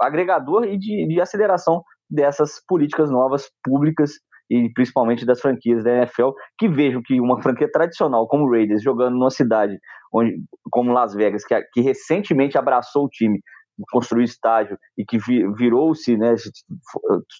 [0.00, 4.12] agregador e de, de aceleração dessas políticas novas públicas
[4.50, 8.82] e principalmente das franquias da NFL, que vejam que uma franquia tradicional como o Raiders,
[8.82, 9.78] jogando numa cidade
[10.12, 13.40] onde, como Las Vegas, que, que recentemente abraçou o time,
[13.92, 15.18] construiu estádio e que
[15.54, 16.34] virou-se, né,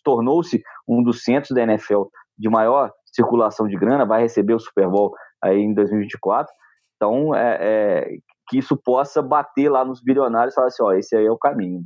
[0.04, 2.02] tornou-se um dos centros da NFL
[2.38, 5.12] de maior circulação de grana, vai receber o Super Bowl
[5.42, 6.52] aí em 2024.
[6.98, 11.16] Então, é, é, que isso possa bater lá nos bilionários e falar assim, ó, esse
[11.16, 11.84] aí é o caminho.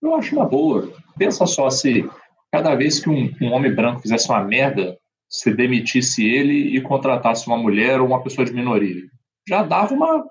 [0.00, 0.88] Eu acho uma boa.
[1.18, 2.08] Pensa só se
[2.52, 4.96] cada vez que um, um homem branco fizesse uma merda,
[5.28, 9.02] se demitisse ele e contratasse uma mulher ou uma pessoa de minoria.
[9.46, 10.24] Já dava uma,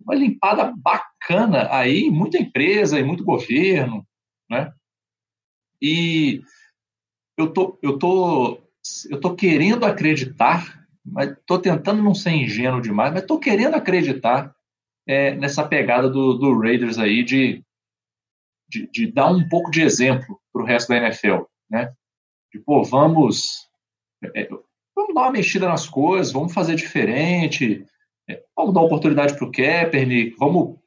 [0.00, 4.06] uma limpada bacana aí, muita empresa e muito governo,
[4.48, 4.72] né?
[5.82, 6.40] E
[7.36, 8.62] eu tô, eu tô,
[9.10, 14.54] eu tô querendo acreditar, mas tô tentando não ser ingênuo demais, mas tô querendo acreditar
[15.06, 17.62] é, nessa pegada do, do Raiders aí de
[18.68, 21.92] de, de dar um pouco de exemplo para o resto da NFL, né?
[22.52, 23.68] De, pô, vamos,
[24.22, 24.48] é, é,
[24.94, 27.86] vamos dar uma mexida nas coisas, vamos fazer diferente,
[28.28, 30.78] é, vamos dar oportunidade para o Kaepernick, vamos,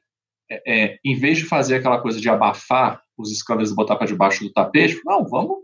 [0.50, 4.06] é, é, em vez de fazer aquela coisa de abafar os escândalos e botar para
[4.06, 5.58] debaixo do tapete, não, vamos,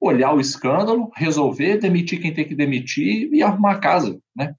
[0.00, 4.54] olhar o escândalo, resolver, demitir quem tem que demitir e arrumar a casa, né?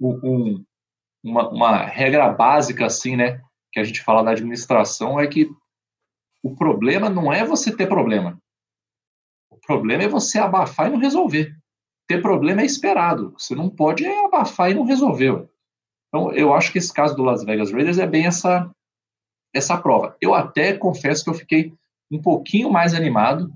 [0.00, 0.64] Um,
[1.22, 3.40] uma, uma regra básica, assim, né,
[3.72, 5.50] que a gente fala da administração é que
[6.42, 8.40] o problema não é você ter problema.
[9.50, 11.54] O problema é você abafar e não resolver.
[12.06, 13.34] Ter problema é esperado.
[13.36, 15.48] Você não pode abafar e não resolver.
[16.08, 18.70] Então, eu acho que esse caso do Las Vegas Raiders é bem essa,
[19.52, 20.16] essa prova.
[20.20, 21.74] Eu até confesso que eu fiquei
[22.10, 23.52] um pouquinho mais animado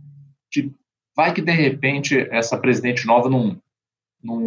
[0.50, 0.74] de
[1.14, 3.60] vai que de repente essa presidente nova não,
[4.22, 4.40] não,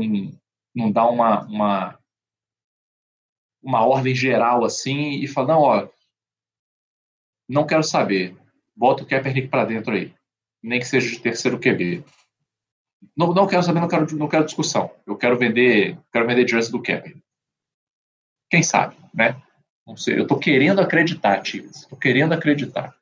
[0.74, 2.00] não dá uma, uma,
[3.62, 5.90] uma ordem geral assim e fala, não, ó,
[7.48, 8.36] não quero saber,
[8.76, 10.14] bota o Kaepernick para dentro aí,
[10.62, 12.04] nem que seja de terceiro QB.
[13.16, 14.92] Não, não quero saber, não quero, não quero discussão.
[15.06, 17.24] Eu quero vender, quero vender jersey do Kaepernick.
[18.50, 19.40] Quem sabe, né?
[19.86, 21.84] Não sei, eu estou querendo acreditar, Tigres.
[21.84, 22.96] Estou querendo acreditar.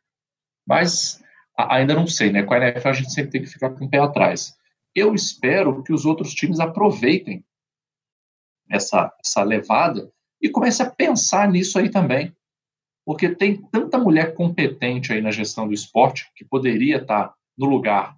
[0.67, 1.22] Mas
[1.57, 2.43] ainda não sei, né?
[2.43, 4.55] Com a NFL a gente sempre tem que ficar com o pé atrás.
[4.95, 7.43] Eu espero que os outros times aproveitem
[8.69, 12.35] essa, essa levada e comecem a pensar nisso aí também.
[13.05, 18.15] Porque tem tanta mulher competente aí na gestão do esporte que poderia estar no lugar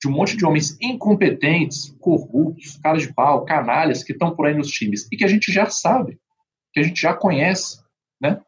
[0.00, 4.54] de um monte de homens incompetentes, corruptos, caras de pau, canalhas que estão por aí
[4.54, 6.18] nos times e que a gente já sabe
[6.72, 7.82] que a gente já conhece,
[8.20, 8.40] né?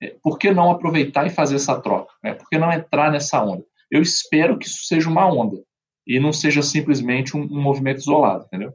[0.00, 2.12] É, por que não aproveitar e fazer essa troca?
[2.22, 2.34] Né?
[2.34, 3.64] Por que não entrar nessa onda?
[3.90, 5.62] Eu espero que isso seja uma onda
[6.06, 8.72] e não seja simplesmente um, um movimento isolado, entendeu?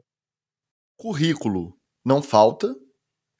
[0.96, 2.74] Currículo não falta,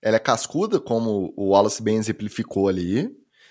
[0.02, 3.08] ela é cascuda, como o Wallace bem exemplificou ali,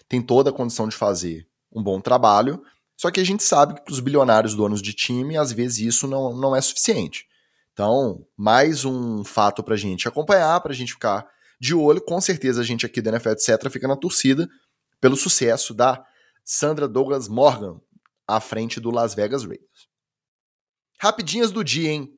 [0.07, 2.61] tem toda a condição de fazer um bom trabalho,
[2.95, 6.07] só que a gente sabe que para os bilionários donos de time, às vezes isso
[6.07, 7.25] não, não é suficiente.
[7.73, 11.27] Então, mais um fato para a gente acompanhar, para a gente ficar
[11.59, 11.99] de olho.
[12.01, 14.47] Com certeza a gente aqui da NFL, etc., fica na torcida
[15.01, 16.05] pelo sucesso da
[16.45, 17.81] Sandra Douglas Morgan
[18.27, 19.87] à frente do Las Vegas Raiders.
[20.99, 22.09] Rapidinhas do dia, hein?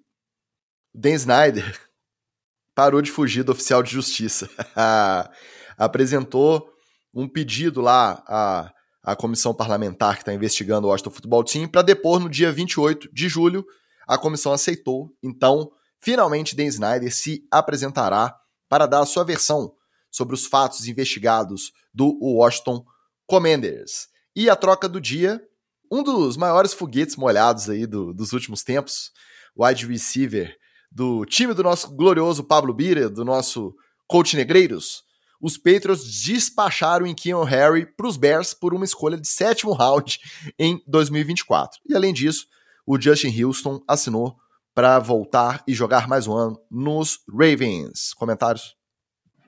[0.94, 1.80] Dan Snyder
[2.76, 4.50] parou de fugir do oficial de justiça.
[5.78, 6.72] Apresentou
[7.14, 11.82] um pedido lá à, à comissão parlamentar que está investigando o Washington Football Team para
[11.82, 13.66] depor no dia 28 de julho.
[14.08, 18.38] A comissão aceitou, então, finalmente Dan Snyder se apresentará
[18.70, 19.74] para dar a sua versão
[20.12, 22.86] sobre os fatos investigados do Washington
[23.26, 24.08] Commanders.
[24.36, 25.42] E a troca do dia,
[25.96, 29.12] um dos maiores foguetes molhados aí do, dos últimos tempos,
[29.58, 30.56] wide receiver
[30.92, 33.74] do time do nosso glorioso Pablo Bira, do nosso
[34.08, 35.04] coach Negreiros,
[35.42, 40.20] os Patriots despacharam em Keon Harry para os Bears por uma escolha de sétimo round
[40.58, 41.80] em 2024.
[41.88, 42.48] E além disso,
[42.86, 44.36] o Justin Houston assinou
[44.74, 48.14] para voltar e jogar mais um ano nos Ravens.
[48.16, 48.76] Comentários?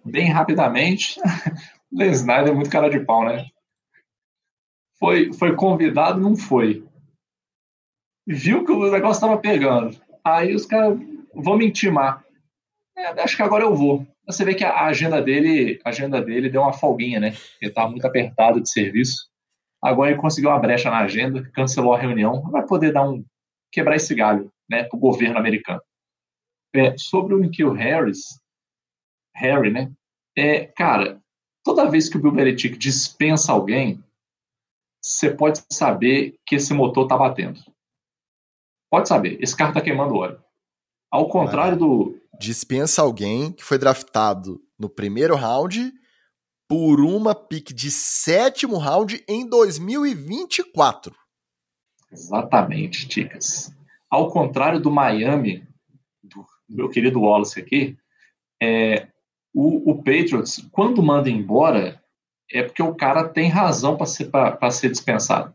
[0.06, 1.20] Bem rapidamente,
[1.92, 3.46] o Snyder é muito cara de pau, né?
[5.00, 6.86] Foi, foi convidado, não foi.
[8.26, 9.96] Viu que o negócio estava pegando.
[10.24, 11.00] Aí os caras
[11.34, 12.26] vão me intimar.
[12.98, 14.06] É, acho que agora eu vou.
[14.26, 17.28] Você vê que a agenda dele, a agenda dele deu uma folguinha, né?
[17.62, 19.30] Ele estava muito apertado de serviço.
[19.82, 22.42] Agora ele conseguiu uma brecha na agenda, cancelou a reunião.
[22.50, 23.24] Vai poder dar um
[23.72, 25.82] quebrar esse galho né, para o governo americano.
[26.76, 28.40] É, sobre o Nikhil Harris,
[29.36, 29.92] Harry, né?
[30.36, 31.22] É, cara,
[31.64, 34.04] toda vez que o Bill Belichick dispensa alguém,
[35.08, 37.60] você pode saber que esse motor está batendo.
[38.90, 40.42] Pode saber, esse carro está queimando óleo.
[41.12, 42.20] Ao contrário do.
[42.40, 45.92] Dispensa alguém que foi draftado no primeiro round
[46.68, 51.16] por uma pick de sétimo round em 2024.
[52.12, 53.74] Exatamente, Ticas.
[54.10, 55.68] Ao contrário do Miami,
[56.22, 57.98] do meu querido Wallace aqui,
[58.62, 59.08] é,
[59.54, 62.02] o, o, Patriots, quando manda embora,
[62.52, 64.30] é porque o cara tem razão para ser,
[64.72, 65.54] ser dispensado.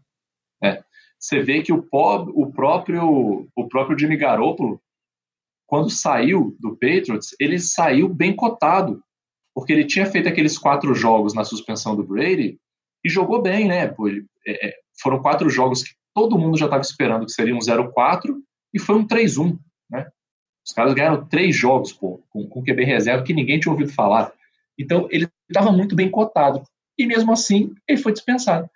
[0.63, 0.83] É.
[1.19, 4.81] Você vê que o, o, próprio, o próprio Jimmy Garoppolo,
[5.67, 9.03] quando saiu do Patriots, ele saiu bem cotado,
[9.55, 12.59] porque ele tinha feito aqueles quatro jogos na suspensão do Brady
[13.05, 13.87] e jogou bem, né?
[13.89, 17.55] Pô, ele, é, é foram quatro jogos que todo mundo já estava esperando que seria
[17.55, 18.35] um 0-4
[18.75, 19.59] e foi um 3-1,
[19.91, 20.11] né?
[20.65, 24.33] Os caras ganharam três jogos pô, com, com QB reserva que ninguém tinha ouvido falar.
[24.79, 26.63] Então ele estava muito bem cotado
[27.03, 28.69] e mesmo assim ele foi dispensado.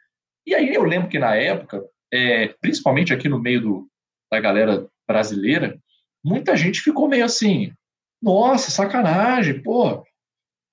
[0.47, 3.89] E aí eu lembro que na época, é, principalmente aqui no meio do,
[4.31, 5.79] da galera brasileira,
[6.25, 7.73] muita gente ficou meio assim:
[8.21, 10.05] nossa, sacanagem, pô, o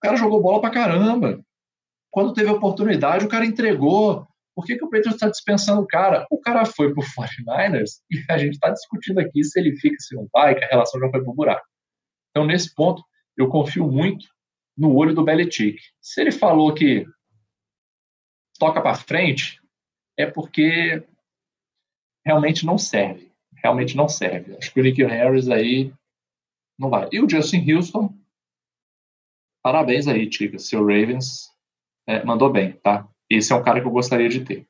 [0.02, 1.40] cara jogou bola pra caramba.
[2.12, 4.28] Quando teve oportunidade, o cara entregou.
[4.56, 6.28] Por que, que o Patriots está dispensando o cara?
[6.30, 9.96] O cara foi para o 49ers e a gente está discutindo aqui se ele fica,
[10.00, 11.66] se não vai, que a relação já foi para o buraco.
[12.30, 13.04] Então, nesse ponto,
[13.36, 14.28] eu confio muito
[14.78, 15.80] no olho do Belichick.
[16.00, 17.04] Se ele falou que
[18.64, 19.62] toca para frente,
[20.18, 21.06] é porque
[22.26, 23.30] realmente não serve.
[23.56, 24.56] realmente não serve.
[24.56, 25.94] Acho que o Nick Harris aí
[26.80, 27.10] não vai.
[27.12, 28.14] E o Justin Houston,
[29.62, 30.58] parabéns aí, Tica.
[30.60, 31.50] Seu Ravens
[32.08, 33.08] é, mandou bem, tá?
[33.30, 34.66] Esse é um cara que eu gostaria de ter.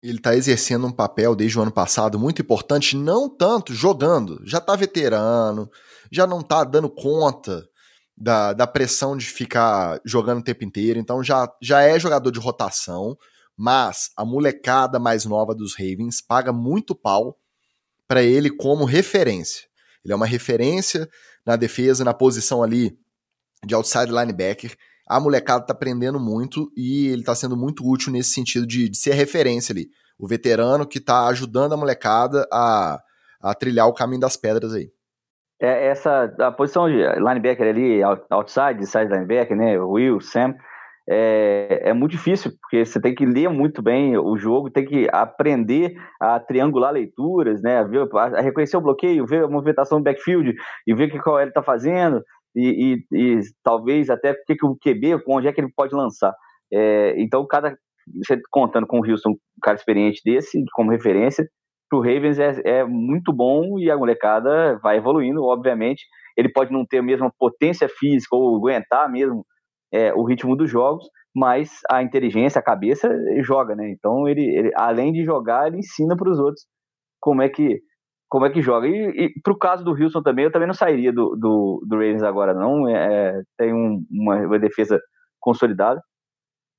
[0.00, 4.58] Ele está exercendo um papel desde o ano passado muito importante, não tanto jogando, já
[4.58, 5.70] está veterano,
[6.10, 7.68] já não está dando conta
[8.22, 12.38] da, da pressão de ficar jogando o tempo inteiro, então já, já é jogador de
[12.38, 13.16] rotação,
[13.56, 17.36] mas a molecada mais nova dos Ravens paga muito pau
[18.06, 19.66] para ele como referência.
[20.04, 21.08] Ele é uma referência
[21.44, 22.96] na defesa, na posição ali
[23.64, 28.30] de outside linebacker a molecada tá aprendendo muito e ele tá sendo muito útil nesse
[28.30, 29.90] sentido de, de ser referência ali.
[30.18, 32.98] O veterano que tá ajudando a molecada a,
[33.40, 34.90] a trilhar o caminho das pedras aí.
[35.62, 39.78] É, essa a posição de linebacker ali, outside, side linebacker, né?
[39.78, 40.56] Will, Sam,
[41.08, 45.08] é, é, muito difícil, porque você tem que ler muito bem o jogo, tem que
[45.12, 47.78] aprender a triangular leituras, né?
[47.78, 50.52] A, ver, a reconhecer o bloqueio, ver a movimentação do backfield
[50.86, 52.22] e ver o que o ele está fazendo
[52.56, 55.94] e, e, e talvez até o que, que o QB, onde é que ele pode
[55.94, 56.34] lançar.
[56.72, 57.76] É, então, cada
[58.16, 61.48] você contando com o Houston, um cara experiente desse, como referência,
[61.92, 66.06] para o Ravens é, é, muito bom e a molecada vai evoluindo, obviamente.
[66.34, 69.44] Ele pode não ter a mesma potência física ou aguentar mesmo
[69.92, 71.04] é, o ritmo dos jogos,
[71.36, 73.10] mas a inteligência, a cabeça,
[73.42, 73.90] joga, né?
[73.90, 76.64] Então, ele, ele além de jogar, ele ensina para os outros
[77.20, 77.82] como é que
[78.26, 78.88] como é que joga.
[78.88, 82.22] E, e pro caso do Wilson também, eu também não sairia do, do, do Ravens
[82.22, 82.88] agora, não.
[82.88, 84.98] É, é tem um, uma, uma, defesa
[85.38, 86.00] consolidada.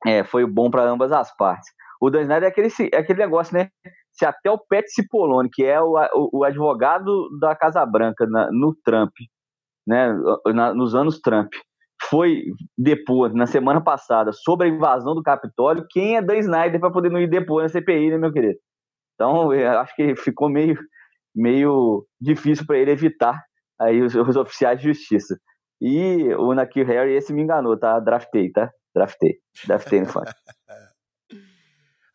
[0.04, 1.70] É, foi bom para ambas as partes.
[2.02, 3.70] O Dan Snyder é aquele, é aquele negócio, né?
[4.14, 8.50] Se até o Pat Cipollone, que é o, o, o advogado da Casa Branca na,
[8.52, 9.12] no Trump,
[9.88, 10.14] né,
[10.54, 11.52] na, nos anos Trump,
[12.10, 12.44] foi
[12.78, 17.10] depor na semana passada sobre a invasão do Capitólio, quem é Dan Snyder para poder
[17.10, 18.60] não ir depor na CPI, né, meu querido?
[19.16, 20.78] Então, acho que ficou meio
[21.36, 23.44] meio difícil para ele evitar
[23.80, 25.36] aí os, os, oficiais de justiça.
[25.82, 28.00] E o Nakir Harry, esse me enganou, tá?
[28.00, 28.70] Draftei, tá?
[28.96, 29.38] Draftei.
[29.66, 30.22] Draftei no fã.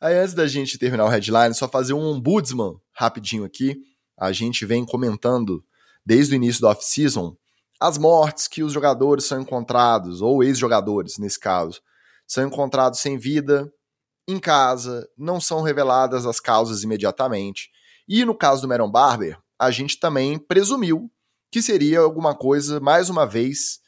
[0.01, 3.77] Aí antes da gente terminar o headline, só fazer um ombudsman rapidinho aqui.
[4.17, 5.65] A gente vem comentando
[6.05, 7.37] desde o início da off-season
[7.81, 11.81] as mortes que os jogadores são encontrados, ou ex-jogadores nesse caso,
[12.27, 13.73] são encontrados sem vida,
[14.27, 17.71] em casa, não são reveladas as causas imediatamente.
[18.07, 21.11] E no caso do Meron Barber, a gente também presumiu
[21.51, 23.79] que seria alguma coisa, mais uma vez,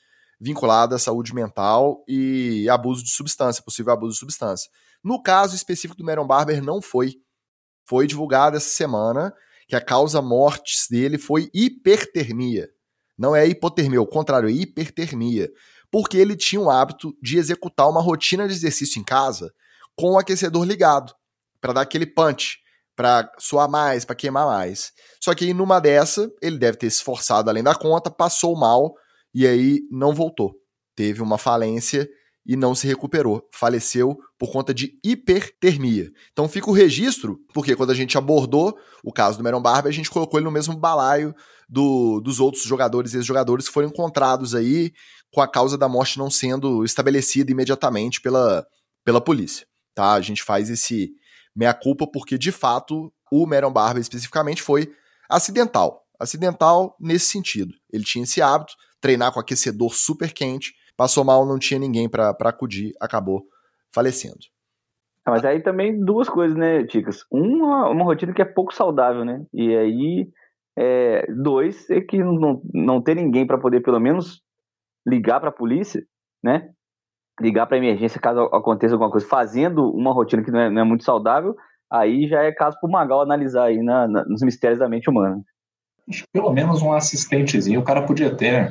[0.40, 4.70] vinculada à saúde mental e abuso de substância, possível abuso de substância.
[5.03, 7.16] No caso específico do Meron Barber, não foi.
[7.84, 9.34] Foi divulgado essa semana
[9.66, 12.68] que a causa mortes dele foi hipertermia.
[13.16, 15.51] Não é hipotermia, ao contrário, é hipertermia.
[15.90, 19.53] Porque ele tinha o hábito de executar uma rotina de exercício em casa
[19.96, 21.14] com o aquecedor ligado,
[21.61, 22.59] para dar aquele punch
[23.01, 24.92] para suar mais, para queimar mais.
[25.20, 28.94] Só que numa dessa, ele deve ter se esforçado além da conta, passou mal
[29.32, 30.55] e aí não voltou.
[30.94, 32.07] Teve uma falência
[32.47, 33.47] e não se recuperou.
[33.53, 36.11] Faleceu por conta de hipertermia.
[36.32, 39.95] Então fica o registro, porque quando a gente abordou o caso do Meron Barber, a
[39.95, 41.34] gente colocou ele no mesmo balaio
[41.68, 44.93] do, dos outros jogadores e ex-jogadores que foram encontrados aí
[45.32, 48.66] com a causa da morte não sendo estabelecida imediatamente pela,
[49.05, 49.66] pela polícia.
[49.95, 50.12] Tá?
[50.12, 51.12] A gente faz esse,
[51.55, 54.93] meia culpa, porque de fato o Meron Barber especificamente foi
[55.28, 56.05] acidental.
[56.18, 57.74] Acidental nesse sentido.
[57.93, 62.36] Ele tinha esse hábito, treinar com aquecedor super quente, passou mal, não tinha ninguém para
[62.44, 63.46] acudir, acabou
[63.90, 64.36] falecendo.
[65.24, 67.24] Ah, mas aí também duas coisas, né, Ticas?
[67.32, 69.42] Uma, uma rotina que é pouco saudável, né?
[69.51, 70.28] E aí,
[70.78, 74.42] é, dois, é que não, não ter ninguém para poder pelo menos
[75.07, 76.03] ligar para a polícia,
[76.44, 76.68] né?
[77.40, 80.84] ligar para emergência caso aconteça alguma coisa, fazendo uma rotina que não é, não é
[80.84, 81.57] muito saudável,
[81.90, 85.09] aí já é caso para o Magal analisar aí na, na, nos mistérios da mente
[85.09, 85.40] humana.
[86.07, 88.70] Acho que pelo menos um assistentezinho o cara podia ter.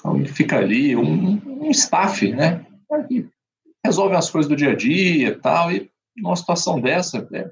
[0.00, 2.66] Então fica ali, um, um staff, né?
[3.10, 3.28] E
[3.84, 7.50] resolve as coisas do dia a dia e tal, e numa situação dessa, é,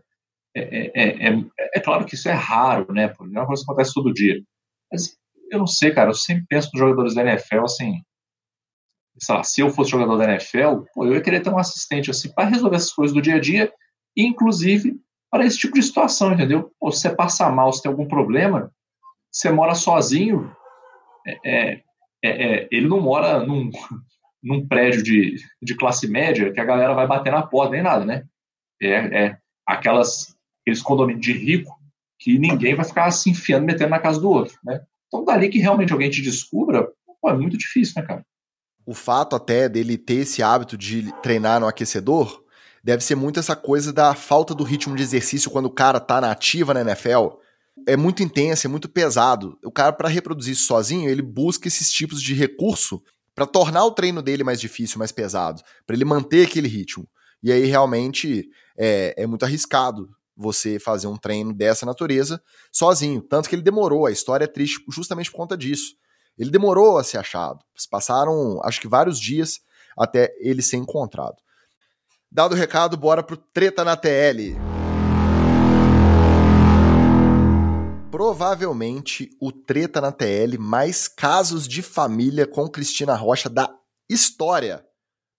[0.56, 1.44] é, é,
[1.74, 3.08] é, claro que isso é raro, né?
[3.08, 4.42] Porque é uma coisa que acontece todo dia.
[4.90, 5.16] Mas
[5.50, 8.02] eu não sei, cara, eu sempre penso nos jogadores da NFL assim,
[9.18, 12.10] sei lá, se eu fosse jogador da NFL, pô, eu ia querer ter um assistente
[12.10, 13.72] assim para resolver essas coisas do dia a dia,
[14.16, 14.98] inclusive
[15.30, 16.70] para esse tipo de situação, entendeu?
[16.70, 18.72] Se você passa mal, se tem algum problema,
[19.30, 20.50] você mora sozinho,
[21.44, 21.82] é,
[22.22, 23.70] é, é, ele não mora num,
[24.42, 28.04] num prédio de, de classe média que a galera vai bater na porta nem nada,
[28.04, 28.24] né?
[28.80, 31.76] É, é aquelas, aqueles condomínios de rico
[32.18, 34.80] que ninguém vai ficar se enfiando, metendo na casa do outro, né?
[35.06, 36.88] Então, dali que realmente alguém te descubra,
[37.20, 38.24] pô, é muito difícil, né, cara?
[38.88, 42.42] o fato até dele ter esse hábito de treinar no aquecedor
[42.82, 46.22] deve ser muito essa coisa da falta do ritmo de exercício quando o cara tá
[46.22, 47.36] na ativa na NFL.
[47.86, 49.58] É muito intenso, é muito pesado.
[49.64, 53.02] O cara, para reproduzir isso sozinho, ele busca esses tipos de recurso
[53.34, 57.08] para tornar o treino dele mais difícil, mais pesado, para ele manter aquele ritmo.
[57.42, 63.20] E aí realmente é, é muito arriscado você fazer um treino dessa natureza sozinho.
[63.20, 65.94] Tanto que ele demorou, a história é triste justamente por conta disso.
[66.38, 67.58] Ele demorou a ser achado.
[67.90, 69.60] Passaram, acho que vários dias
[69.96, 71.36] até ele ser encontrado.
[72.30, 74.77] Dado o recado, bora pro Treta na TL.
[78.18, 83.72] Provavelmente o Treta na TL mais casos de família com Cristina Rocha da
[84.10, 84.84] história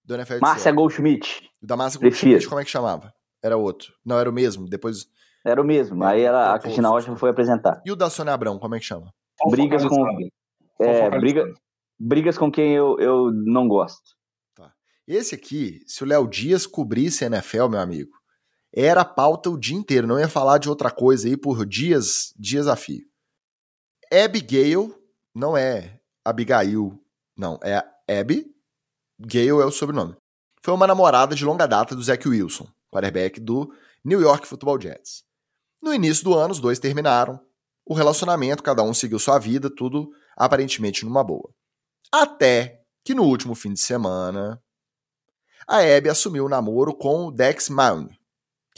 [0.02, 0.40] do NFL.
[0.40, 1.52] Márcia Goldschmidt.
[1.62, 3.14] Da Márcia Goldschmidt, como é que chamava?
[3.44, 3.92] Era outro.
[4.06, 4.66] Não, era o mesmo.
[4.66, 5.08] Depois.
[5.46, 6.02] Era o mesmo.
[6.06, 7.82] Aí ela, a Cristina Rocha foi apresentar.
[7.86, 9.14] E o da Sônia Abrão, como é que chama?
[9.50, 10.06] Brigas com.
[10.80, 11.54] É, briga,
[12.00, 14.18] brigas com quem eu, eu não gosto.
[15.06, 18.12] Esse aqui, se o Léo Dias cobrisse a NFL, meu amigo,
[18.74, 22.68] era pauta o dia inteiro, não ia falar de outra coisa aí por dias, dias
[22.68, 23.06] a fio.
[24.12, 24.96] Abigail,
[25.34, 27.00] não é Abigail,
[27.36, 27.84] não, é
[28.20, 28.46] Abby,
[29.36, 30.16] é o sobrenome.
[30.62, 35.24] Foi uma namorada de longa data do Zach Wilson, quarterback do New York Football Jets.
[35.82, 37.40] No início do ano, os dois terminaram.
[37.86, 41.50] O relacionamento, cada um seguiu sua vida, tudo aparentemente numa boa.
[42.12, 44.62] Até que no último fim de semana,
[45.68, 48.19] a Abby assumiu o namoro com o Dex Maune.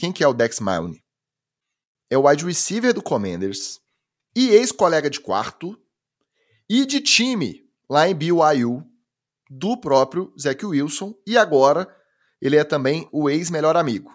[0.02, 1.00] Quem que é o Dex Maune?
[2.10, 3.80] É o wide receiver do Commanders
[4.34, 5.80] e ex-colega de quarto
[6.68, 8.84] e de time lá em BYU
[9.48, 11.86] do próprio Zach Wilson e agora
[12.40, 14.10] ele é também o ex-melhor amigo.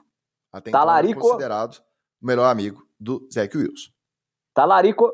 [0.52, 1.22] Até então Talarico.
[1.22, 1.82] considerado
[2.22, 3.90] o melhor amigo do Zach Wilson.
[4.54, 5.10] Talarico.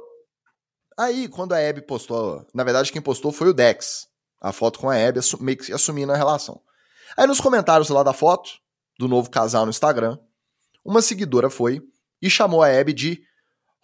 [0.98, 4.08] Aí, quando a Abby postou, na verdade quem postou foi o Dex,
[4.42, 6.60] a foto com a Abby meio que assumindo a relação.
[7.16, 8.50] Aí nos comentários lá da foto,
[8.98, 10.18] do novo casal no Instagram,
[10.84, 11.82] uma seguidora foi
[12.22, 13.22] e chamou a Abby de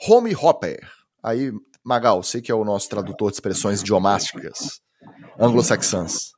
[0.07, 0.79] Home Hopper.
[1.23, 1.51] Aí,
[1.83, 4.81] Magal, sei que é o nosso tradutor de expressões idiomáticas
[5.39, 6.31] anglo-saxãs.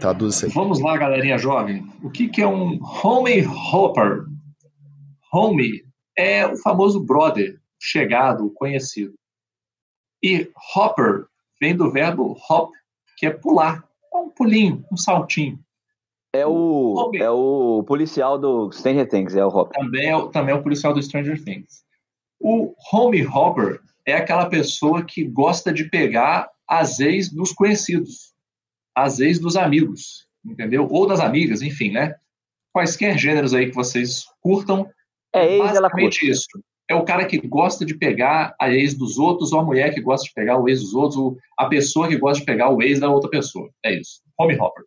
[0.00, 0.52] Traduz isso aí.
[0.52, 1.86] Vamos lá, galerinha jovem.
[2.02, 4.24] O que, que é um Home Hopper?
[5.32, 5.84] Home
[6.16, 9.14] é o famoso brother, chegado, conhecido.
[10.22, 11.26] E hopper
[11.60, 12.72] vem do verbo hop,
[13.16, 13.84] que é pular.
[14.12, 15.58] É um pulinho, um saltinho.
[16.32, 19.80] É o, é o policial do Stranger Things, é o Hopper.
[19.80, 21.84] Também é, também é o policial do Stranger Things.
[22.38, 28.34] O Home Hopper é aquela pessoa que gosta de pegar as ex dos conhecidos,
[28.94, 30.86] as ex dos amigos, entendeu?
[30.90, 32.14] Ou das amigas, enfim, né?
[32.72, 34.88] Quaisquer gêneros aí que vocês curtam.
[35.34, 36.28] É ex, ela curte.
[36.28, 36.46] isso.
[36.90, 40.00] É o cara que gosta de pegar a ex dos outros, ou a mulher que
[40.00, 42.82] gosta de pegar o ex dos outros, ou a pessoa que gosta de pegar o
[42.82, 43.70] ex da outra pessoa.
[43.84, 44.22] É isso.
[44.38, 44.84] Home Hopper.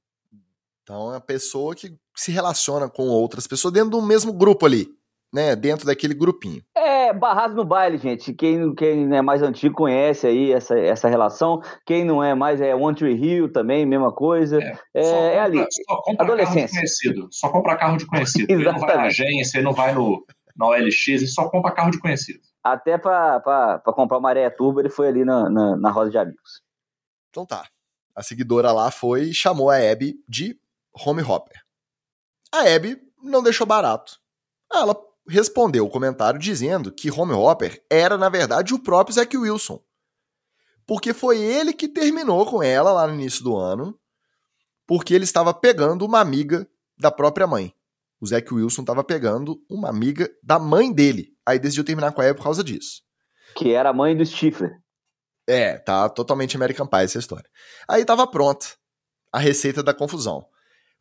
[0.91, 4.89] Então é a pessoa que se relaciona com outras pessoas dentro do mesmo grupo ali,
[5.33, 5.55] né?
[5.55, 6.61] Dentro daquele grupinho.
[6.75, 8.33] É, barrado no baile, gente.
[8.33, 11.61] Quem, quem é mais antigo conhece aí essa, essa relação.
[11.85, 14.61] Quem não é mais é One Tree Hill também, mesma coisa.
[14.61, 15.65] É, é, compra, é ali.
[15.71, 16.59] Só compra Adolescência.
[16.59, 17.27] Carro de conhecido.
[17.31, 18.51] Só compra carro de conhecido.
[18.51, 20.25] ele não vai na agência, ele não vai no,
[20.57, 22.41] na OLX, ele só compra carro de conhecido.
[22.61, 26.61] Até para comprar uma Maré Turbo, ele foi ali na, na, na Rosa de Amigos.
[27.29, 27.65] Então tá.
[28.13, 30.59] A seguidora lá foi e chamou a Abby de
[30.93, 31.61] Home Hopper.
[32.51, 34.19] A Abby não deixou barato.
[34.71, 34.95] Ela
[35.27, 39.81] respondeu o comentário dizendo que Home Hopper era, na verdade, o próprio Zack Wilson.
[40.85, 43.97] Porque foi ele que terminou com ela lá no início do ano,
[44.85, 46.67] porque ele estava pegando uma amiga
[46.97, 47.73] da própria mãe.
[48.19, 51.33] O Zack Wilson estava pegando uma amiga da mãe dele.
[51.45, 53.01] Aí decidiu terminar com a Abby por causa disso.
[53.55, 54.79] Que era a mãe do Stifler.
[55.47, 57.49] É, tá totalmente American Pie essa história.
[57.87, 58.67] Aí tava pronta
[59.31, 60.45] a receita da confusão.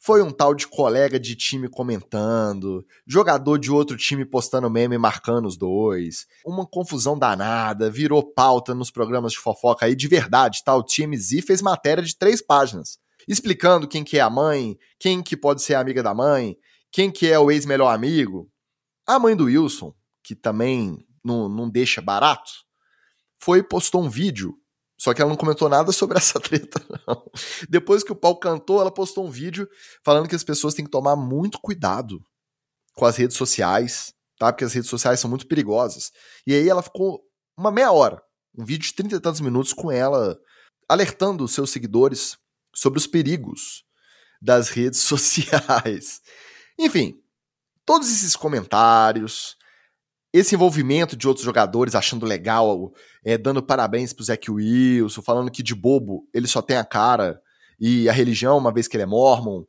[0.03, 5.45] Foi um tal de colega de time comentando, jogador de outro time postando meme marcando
[5.45, 6.27] os dois.
[6.43, 10.83] Uma confusão danada, virou pauta nos programas de fofoca aí de verdade, tal.
[10.83, 10.87] Tá?
[10.87, 12.99] O TMZ fez matéria de três páginas,
[13.29, 16.57] explicando quem que é a mãe, quem que pode ser amiga da mãe,
[16.91, 18.51] quem que é o ex-melhor amigo.
[19.07, 19.93] A mãe do Wilson,
[20.25, 22.51] que também não, não deixa barato,
[23.39, 24.60] foi postou um vídeo
[25.01, 26.79] só que ela não comentou nada sobre essa treta,
[27.09, 27.25] não.
[27.71, 29.67] Depois que o pau cantou, ela postou um vídeo
[30.05, 32.23] falando que as pessoas têm que tomar muito cuidado
[32.93, 34.53] com as redes sociais, tá?
[34.53, 36.13] Porque as redes sociais são muito perigosas.
[36.47, 37.23] E aí ela ficou
[37.57, 38.23] uma meia hora,
[38.55, 40.39] um vídeo de trinta e tantos minutos com ela
[40.87, 42.37] alertando os seus seguidores
[42.75, 43.85] sobre os perigos
[44.39, 46.21] das redes sociais.
[46.79, 47.15] Enfim,
[47.87, 49.57] todos esses comentários,
[50.33, 52.93] esse envolvimento de outros jogadores achando legal,
[53.25, 57.41] é, dando parabéns pro Zac Wilson, falando que de bobo ele só tem a cara
[57.81, 59.65] e a religião, uma vez que ele é mormon.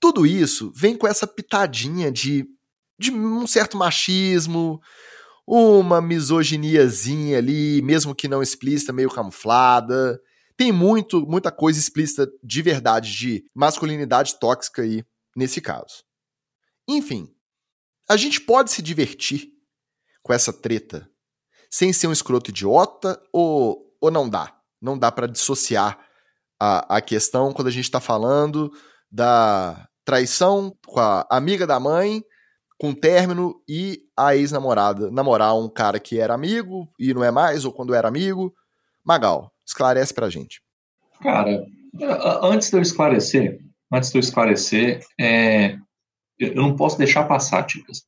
[0.00, 2.46] tudo isso vem com essa pitadinha de,
[2.98, 4.80] de um certo machismo,
[5.46, 10.20] uma misoginiazinha ali, mesmo que não explícita, meio camuflada.
[10.56, 15.04] Tem muito, muita coisa explícita de verdade de masculinidade tóxica aí
[15.36, 16.04] nesse caso.
[16.88, 17.34] Enfim,
[18.08, 19.53] a gente pode se divertir
[20.24, 21.08] com essa treta
[21.70, 24.56] sem ser um escroto idiota ou, ou não dá?
[24.80, 25.98] Não dá para dissociar
[26.58, 28.70] a, a questão quando a gente está falando
[29.10, 32.22] da traição com a amiga da mãe,
[32.78, 37.64] com término e a ex-namorada namorar um cara que era amigo e não é mais,
[37.64, 38.54] ou quando era amigo.
[39.04, 40.62] Magal, esclarece pra gente.
[41.20, 41.66] Cara,
[42.40, 43.58] antes de eu esclarecer,
[43.92, 45.76] antes de eu esclarecer, é,
[46.38, 48.04] eu não posso deixar passar, Ticas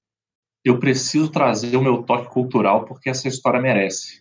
[0.68, 4.20] eu preciso trazer o meu toque cultural porque essa história merece.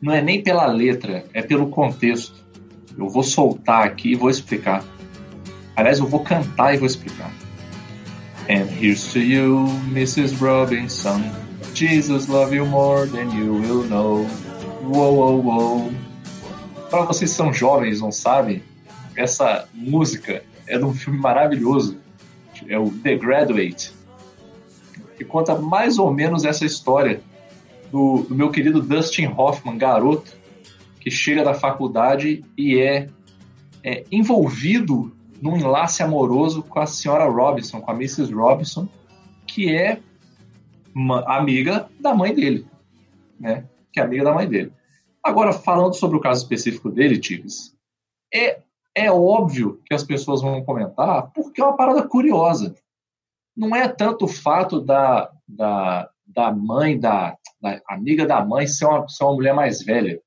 [0.00, 2.42] Não é nem pela letra, é pelo contexto.
[2.96, 4.82] Eu vou soltar aqui e vou explicar.
[5.76, 7.30] Aliás, eu vou cantar e vou explicar.
[8.48, 10.36] And here's to you, Mrs.
[10.36, 11.20] Robinson.
[11.74, 14.26] Jesus love you more than you will know.
[14.84, 15.92] Uou, uou, uou.
[16.90, 18.62] Para vocês que são jovens, não sabem,
[19.14, 21.98] essa música é de um filme maravilhoso.
[22.66, 23.95] É o The Graduate
[25.16, 27.22] que conta mais ou menos essa história
[27.90, 30.36] do, do meu querido Dustin Hoffman, garoto,
[31.00, 33.08] que chega da faculdade e é,
[33.82, 38.32] é envolvido num enlace amoroso com a senhora Robinson, com a Mrs.
[38.32, 38.88] Robinson,
[39.46, 40.00] que é
[41.26, 42.66] amiga da mãe dele,
[43.38, 43.64] né?
[43.92, 44.72] Que é amiga da mãe dele.
[45.22, 47.74] Agora, falando sobre o caso específico dele, Tigres,
[48.32, 48.60] é,
[48.94, 52.74] é óbvio que as pessoas vão comentar porque é uma parada curiosa
[53.56, 58.84] não é tanto o fato da, da, da mãe, da, da amiga da mãe ser
[58.84, 60.20] uma, ser uma mulher mais velha.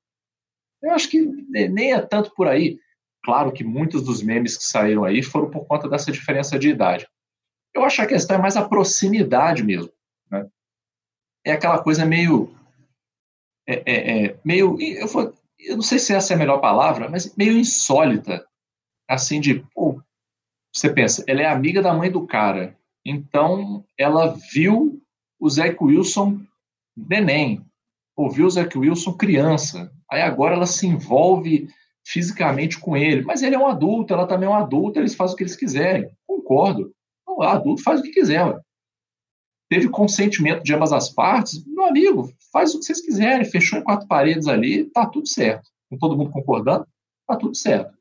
[0.82, 2.78] Eu acho que nem é tanto por aí.
[3.22, 7.06] Claro que muitos dos memes que saíram aí foram por conta dessa diferença de idade.
[7.72, 9.92] Eu acho que a questão é mais a proximidade mesmo.
[10.30, 10.48] Né?
[11.44, 12.52] É aquela coisa meio.
[13.68, 14.80] É, é, é meio.
[14.80, 18.44] Eu, vou, eu não sei se essa é a melhor palavra, mas meio insólita.
[19.06, 19.60] Assim, de.
[19.74, 20.02] Pô,
[20.74, 22.76] você pensa, ela é amiga da mãe do cara.
[23.04, 25.00] Então, ela viu
[25.38, 26.40] o Zach Wilson
[26.96, 27.64] neném,
[28.16, 29.90] ouviu o Zach Wilson criança.
[30.10, 31.68] Aí agora ela se envolve
[32.04, 33.22] fisicamente com ele.
[33.22, 35.56] Mas ele é um adulto, ela também é um adulto, eles fazem o que eles
[35.56, 36.10] quiserem.
[36.26, 36.92] Concordo.
[37.26, 38.44] O adulto faz o que quiser.
[38.44, 38.60] Ué.
[39.70, 41.64] Teve consentimento de ambas as partes.
[41.64, 43.44] Meu amigo, faz o que vocês quiserem.
[43.44, 45.70] Fechou em quatro paredes ali, tá tudo certo.
[45.88, 46.86] Com todo mundo concordando,
[47.26, 47.96] tá tudo certo.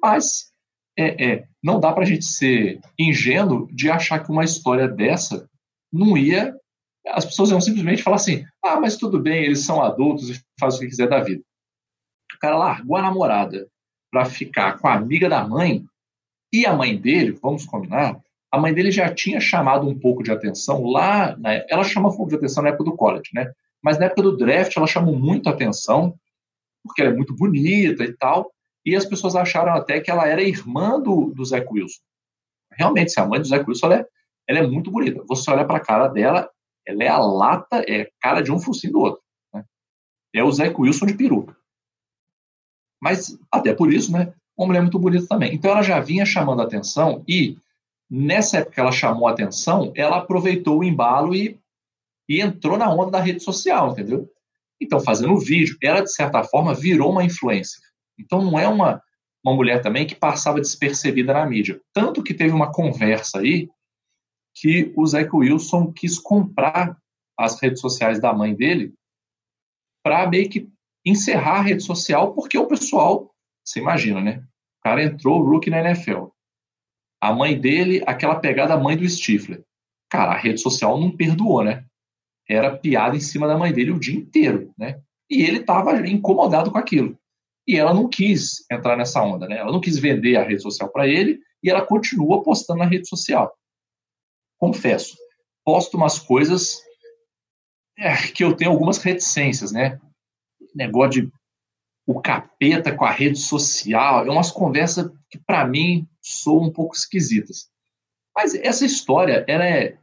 [0.00, 0.52] Mas
[0.96, 5.48] é, é, não dá para a gente ser ingênuo de achar que uma história dessa
[5.92, 6.56] não ia.
[7.08, 10.78] As pessoas iam simplesmente falar assim: ah, mas tudo bem, eles são adultos e fazem
[10.78, 11.42] o que quiser da vida.
[12.34, 13.68] O cara largou a namorada
[14.10, 15.84] para ficar com a amiga da mãe
[16.52, 18.18] e a mãe dele, vamos combinar,
[18.50, 21.36] a mãe dele já tinha chamado um pouco de atenção lá.
[21.36, 23.52] Né, ela chamou um pouco de atenção na época do college, né?
[23.82, 26.14] Mas na época do draft ela chamou muito atenção,
[26.82, 28.50] porque ela é muito bonita e tal
[28.86, 32.00] e as pessoas acharam até que ela era irmã do, do Zach Wilson.
[32.70, 34.06] Realmente, se a mãe do Zach Wilson, ela é,
[34.46, 35.24] ela é muito bonita.
[35.26, 36.48] Você olha para a cara dela,
[36.86, 39.22] ela é a lata, é cara de um focinho do outro.
[39.52, 39.64] Né?
[40.36, 41.56] É o Zach Wilson de peruca.
[43.02, 45.52] Mas, até por isso, né, uma mulher muito bonita também.
[45.52, 47.58] Então, ela já vinha chamando atenção e,
[48.08, 51.58] nessa época que ela chamou atenção, ela aproveitou o embalo e,
[52.28, 54.30] e entrou na onda da rede social, entendeu?
[54.80, 57.85] Então, fazendo vídeo, ela, de certa forma, virou uma influencer.
[58.18, 59.02] Então não é uma,
[59.44, 61.80] uma mulher também que passava despercebida na mídia.
[61.92, 63.68] Tanto que teve uma conversa aí
[64.54, 66.96] que o Zach Wilson quis comprar
[67.38, 68.94] as redes sociais da mãe dele
[70.02, 70.70] para meio que
[71.04, 73.30] encerrar a rede social, porque o pessoal,
[73.64, 74.42] você imagina, né?
[74.78, 76.26] O cara entrou, rookie na NFL.
[77.20, 79.64] A mãe dele, aquela pegada mãe do Stifler.
[80.10, 81.84] Cara, a rede social não perdoou, né?
[82.48, 85.00] Era piada em cima da mãe dele o dia inteiro, né?
[85.28, 87.18] E ele estava incomodado com aquilo.
[87.66, 89.58] E ela não quis entrar nessa onda, né?
[89.58, 93.08] Ela não quis vender a rede social para ele e ela continua postando na rede
[93.08, 93.56] social.
[94.58, 95.16] Confesso,
[95.64, 96.80] posto umas coisas
[97.98, 100.00] é, que eu tenho algumas reticências, né?
[100.74, 101.32] Negócio de
[102.06, 106.94] o capeta com a rede social, é umas conversas que para mim são um pouco
[106.94, 107.68] esquisitas.
[108.34, 109.98] Mas essa história, ela é,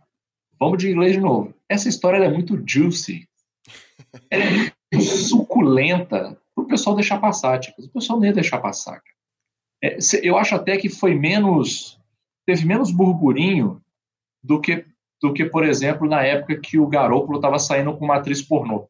[0.59, 1.53] vamos de inglês de novo.
[1.69, 3.25] Essa história é muito juicy.
[4.29, 7.59] Ela é muito suculenta o pessoal deixar passar.
[7.59, 9.01] Tipo, o pessoal não ia deixar passar.
[9.83, 11.99] É, eu acho até que foi menos.
[12.45, 13.81] teve menos burburinho
[14.43, 14.85] do que,
[15.21, 18.87] do que, por exemplo, na época que o Garoppolo estava saindo com uma atriz pornô.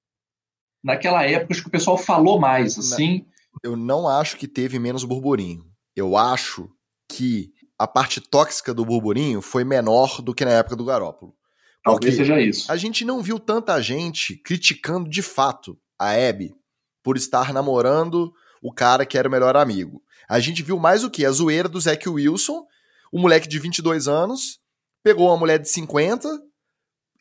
[0.84, 3.26] Naquela época, acho que o pessoal falou mais, assim.
[3.64, 5.66] Eu não acho que teve menos burburinho.
[5.96, 6.70] Eu acho
[7.10, 11.36] que a parte tóxica do burburinho foi menor do que na época do Garópolo.
[11.84, 12.72] Talvez seja isso.
[12.72, 16.56] A gente não viu tanta gente criticando de fato a Abby
[17.04, 20.02] por estar namorando o cara que era o melhor amigo.
[20.28, 21.26] A gente viu mais o que?
[21.26, 22.66] A zoeira do Zac Wilson,
[23.12, 24.60] o moleque de 22 anos,
[25.04, 26.30] pegou uma mulher de 50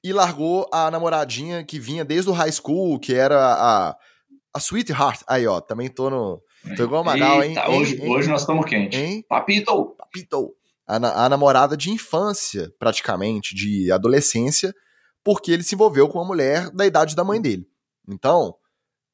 [0.05, 3.97] e largou a namoradinha que vinha desde o high school, que era a,
[4.55, 5.23] a Sweetheart.
[5.27, 6.41] Aí, ó, também tô no.
[6.77, 8.99] Tô igual o Magal, hein, hoje, hein, hoje nós estamos quentes.
[8.99, 9.25] Hein?
[9.29, 9.97] Papito!
[9.99, 10.55] Papito!
[10.87, 14.73] A, a namorada de infância, praticamente, de adolescência,
[15.25, 17.67] porque ele se envolveu com uma mulher da idade da mãe dele.
[18.09, 18.55] Então,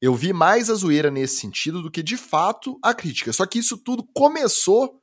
[0.01, 3.33] eu vi mais a zoeira nesse sentido do que de fato a crítica.
[3.33, 5.01] Só que isso tudo começou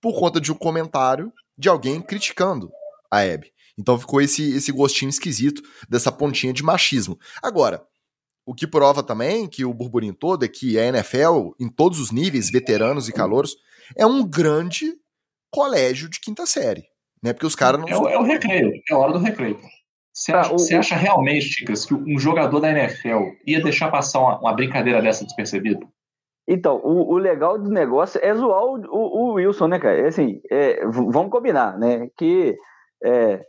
[0.00, 2.70] por conta de um comentário de alguém criticando
[3.10, 3.52] a Abby.
[3.78, 7.18] Então ficou esse, esse gostinho esquisito dessa pontinha de machismo.
[7.42, 7.86] Agora,
[8.44, 12.10] o que prova também que o burburinho todo é que a NFL, em todos os
[12.10, 13.56] níveis, veteranos e calouros,
[13.96, 14.94] é um grande
[15.50, 16.84] colégio de quinta série.
[17.22, 17.32] Né?
[17.32, 17.88] Porque os caras não.
[17.88, 19.60] É, é o recreio, é a hora do recreio.
[20.12, 23.90] Você acha, ah, o, você acha realmente, Chicas, que um jogador da NFL ia deixar
[23.90, 25.86] passar uma, uma brincadeira dessa despercebida?
[26.46, 29.98] Então, o, o, legal do negócio é zoar o, o, o Wilson, né, cara?
[29.98, 32.08] É assim, é, vamos combinar, né?
[32.16, 32.58] Que
[33.02, 33.42] é,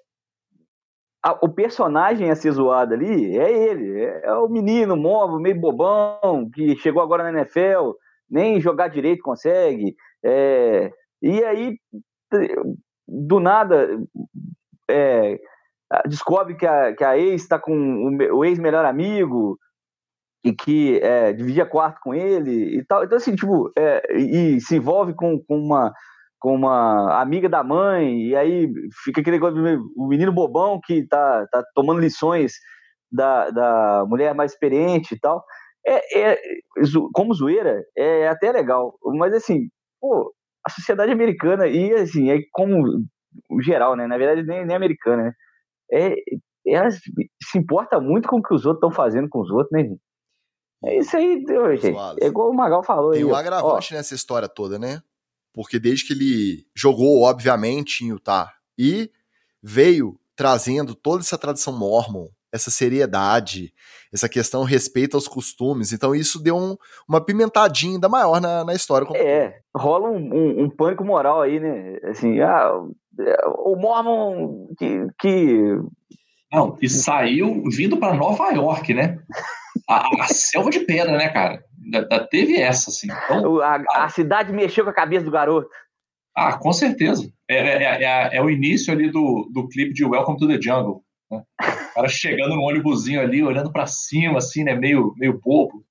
[1.23, 4.01] a, o personagem a ser zoado ali é ele.
[4.01, 7.91] É, é o menino móvel, meio bobão, que chegou agora na NFL,
[8.29, 9.95] nem jogar direito consegue.
[10.23, 10.91] É,
[11.21, 11.77] e aí,
[13.07, 13.87] do nada,
[14.89, 15.39] é,
[16.07, 19.57] descobre que a, que a ex está com o, o ex-melhor amigo
[20.43, 23.03] e que é, dividia quarto com ele e tal.
[23.03, 25.93] Então, assim, tipo, é, e se envolve com, com, uma,
[26.39, 28.67] com uma amiga da mãe, e aí
[29.03, 29.57] fica aquele negócio
[29.95, 32.53] o menino bobão que tá, tá tomando lições
[33.11, 35.43] da, da mulher mais experiente e tal.
[35.85, 36.37] É, é,
[37.13, 39.67] como zoeira, é até legal, mas assim,
[39.99, 40.33] pô,
[40.65, 43.05] a sociedade americana, e assim, é como
[43.61, 44.07] geral, né?
[44.07, 45.31] Na verdade, nem, nem americana, né?
[45.91, 46.15] É,
[46.65, 49.83] ela se importa muito com o que os outros estão fazendo com os outros, né,
[49.83, 50.01] gente?
[50.85, 51.43] É isso aí,
[51.77, 51.97] gente.
[52.21, 53.25] É igual o Magal falou Tem aí.
[53.25, 53.97] um agravante ó.
[53.97, 55.01] nessa história toda, né?
[55.53, 59.09] Porque desde que ele jogou, obviamente, em Utah e
[59.61, 63.73] veio trazendo toda essa tradição mormon, essa seriedade,
[64.11, 65.93] essa questão respeito aos costumes.
[65.93, 66.75] Então isso deu um,
[67.07, 69.07] uma pimentadinha ainda maior na, na história.
[69.15, 71.97] É, rola um, um, um pânico moral aí, né?
[72.03, 72.71] Assim, ah,
[73.57, 75.79] o Mormon que, que...
[76.51, 79.19] Não, e saiu vindo para Nova York, né?
[79.89, 81.63] A, a, selva de pedra, né, cara?
[81.91, 83.07] Da, teve essa, assim.
[83.25, 85.69] Então, a, a, cidade mexeu com a cabeça do garoto.
[86.35, 87.31] Ah, com certeza.
[87.49, 90.59] É, é, é, é, é o início ali do, do clipe de Welcome to the
[90.61, 91.03] Jungle.
[91.29, 91.43] Né?
[91.59, 94.75] O cara chegando no ônibusinho ali, olhando para cima, assim, né?
[94.75, 95.83] Meio, meio bobo.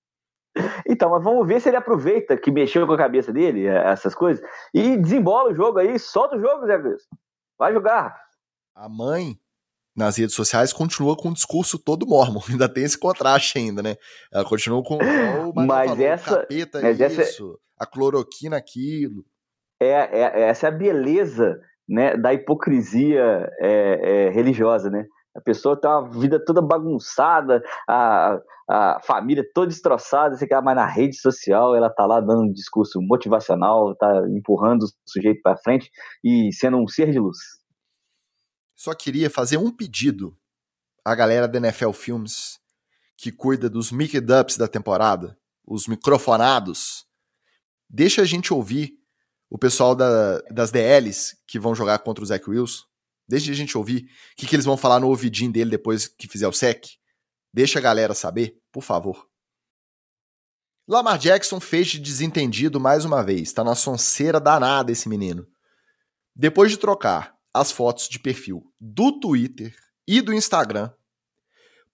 [0.87, 4.15] Então, mas vamos ver se ele aproveita que mexeu com a cabeça dele, é, essas
[4.15, 4.45] coisas,
[4.75, 7.09] e desembola o jogo aí, solta o jogo, Zé Cristo.
[7.59, 8.15] Vai jogar.
[8.75, 9.37] A mãe,
[9.97, 12.41] nas redes sociais, continua com o discurso todo mormon.
[12.51, 13.97] Ainda tem esse contraste ainda, né?
[14.33, 17.43] Ela continua com o mas falou, essa, capeta mas isso, essa,
[17.79, 19.25] a cloroquina aquilo.
[19.81, 25.05] É, é, essa é a beleza né, da hipocrisia é, é, religiosa, né?
[25.35, 28.39] A pessoa tem uma vida toda bagunçada, a,
[28.69, 32.53] a família toda destroçada, você quer mas na rede social ela tá lá dando um
[32.53, 35.91] discurso motivacional, tá empurrando o sujeito para frente
[36.25, 37.39] e sendo um ser de luz.
[38.75, 40.37] Só queria fazer um pedido
[41.05, 42.59] à galera da NFL Filmes
[43.17, 47.07] que cuida dos Mickey Dups da temporada, os microfonados.
[47.89, 48.95] Deixa a gente ouvir
[49.49, 52.85] o pessoal da, das DLs que vão jogar contra o Zach Wilson
[53.29, 56.29] Deixa a gente ouvir o que, que eles vão falar no ouvidinho dele depois que
[56.29, 56.85] fizer o sec.
[57.53, 59.29] Deixa a galera saber, por favor.
[60.89, 63.53] Lamar Jackson fez de desentendido mais uma vez.
[63.53, 65.47] Tá na sonceira danada esse menino.
[66.35, 69.75] Depois de trocar as fotos de perfil do Twitter
[70.07, 70.91] e do Instagram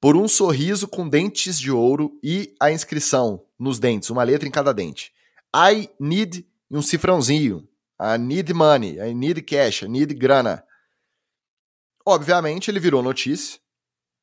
[0.00, 4.50] por um sorriso com dentes de ouro e a inscrição nos dentes, uma letra em
[4.50, 5.12] cada dente.
[5.54, 7.68] I need um cifrãozinho.
[8.00, 8.98] I need money.
[8.98, 9.82] I need cash.
[9.82, 10.64] I need grana.
[12.06, 13.58] Obviamente, ele virou notícia,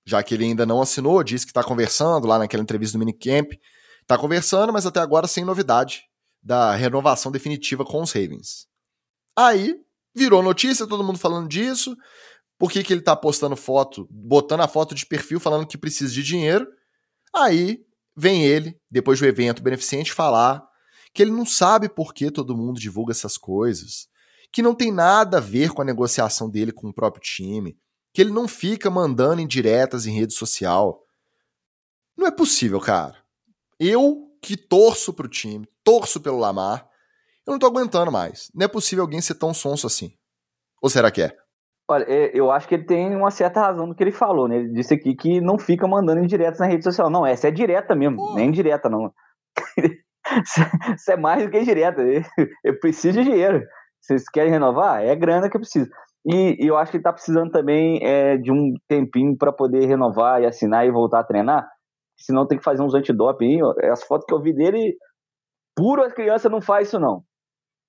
[0.05, 3.59] já que ele ainda não assinou, disse que está conversando lá naquela entrevista do minicamp.
[4.01, 6.03] Está conversando, mas até agora sem novidade
[6.41, 8.67] da renovação definitiva com os Ravens.
[9.35, 9.75] Aí,
[10.15, 11.97] virou notícia, todo mundo falando disso.
[12.57, 16.13] Por que, que ele está postando foto, botando a foto de perfil, falando que precisa
[16.13, 16.67] de dinheiro?
[17.35, 17.79] Aí,
[18.15, 20.63] vem ele, depois do evento beneficente, falar
[21.13, 24.07] que ele não sabe por que todo mundo divulga essas coisas
[24.51, 27.77] que não tem nada a ver com a negociação dele com o próprio time,
[28.15, 31.03] que ele não fica mandando indiretas em rede social.
[32.17, 33.17] Não é possível, cara.
[33.77, 36.89] Eu que torço pro time, torço pelo Lamar,
[37.45, 38.49] Eu não tô aguentando mais.
[38.55, 40.13] Não é possível alguém ser tão sonso assim.
[40.81, 41.35] Ou será que é?
[41.89, 44.55] Olha, é, eu acho que ele tem uma certa razão no que ele falou, né?
[44.59, 47.09] Ele disse aqui que não fica mandando indiretas na rede social.
[47.09, 48.33] Não, essa é direta mesmo, Pô.
[48.33, 49.13] nem indireta, não.
[50.97, 52.01] Isso é mais do que indireta.
[52.63, 53.61] Eu preciso de dinheiro.
[53.99, 55.03] Vocês querem renovar?
[55.03, 55.91] É grana que eu preciso.
[56.25, 59.85] E, e eu acho que ele tá precisando também é, de um tempinho para poder
[59.85, 61.67] renovar e assinar e voltar a treinar.
[62.17, 63.59] Senão tem que fazer uns antidoping.
[63.91, 64.95] As fotos que eu vi dele,
[65.75, 67.23] puro as crianças não faz isso, não.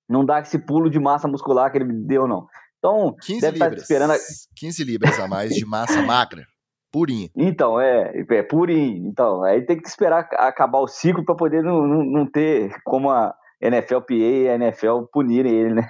[0.09, 2.45] Não dá esse pulo de massa muscular que ele deu, não.
[2.77, 3.81] Então, 15 deve libras.
[3.81, 4.19] Estar esperando...
[4.55, 6.45] 15 libras a mais de massa magra.
[6.91, 7.29] Purinho.
[7.35, 9.09] Então, é, é purinho.
[9.09, 13.09] Então, aí tem que esperar acabar o ciclo para poder não, não, não, ter como
[13.09, 15.87] a NFLPA e a NFL punirem ele, né?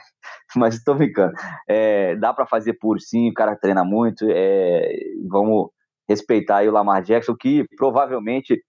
[0.59, 1.33] Mas estou brincando.
[1.67, 4.25] É, dá para fazer puro sim, o cara treina muito.
[4.29, 4.89] É,
[5.29, 5.69] vamos
[6.09, 8.61] respeitar aí o Lamar Jackson, que provavelmente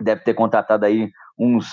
[0.00, 1.66] deve ter contratado aí uns,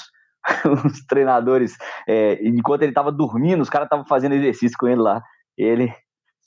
[0.86, 1.76] uns treinadores.
[2.08, 5.22] É, enquanto ele estava dormindo, os caras estavam fazendo exercício com ele lá
[5.58, 5.94] ele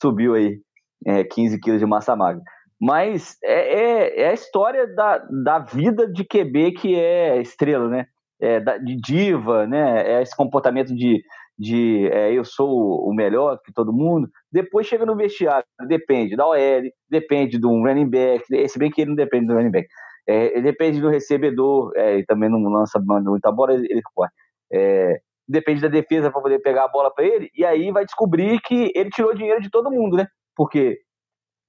[0.01, 0.59] subiu aí
[1.07, 2.43] é, 15 quilos de massa magra.
[2.81, 8.07] Mas é, é, é, a história da, da vida de QB que é estrela, né?
[8.39, 10.19] É, de diva, né?
[10.19, 11.23] É esse comportamento de,
[11.59, 14.29] de é, eu sou o melhor que todo mundo.
[14.53, 19.01] Depois chega no vestiário, depende da OL, depende de um running back, se bem que
[19.01, 19.89] ele não depende do running back.
[20.29, 24.31] É, depende do recebedor, é, ele também não lança muita bola, ele, corre.
[24.73, 28.61] É, depende da defesa para poder pegar a bola para ele, e aí vai descobrir
[28.61, 30.27] que ele tirou dinheiro de todo mundo, né?
[30.57, 30.99] Porque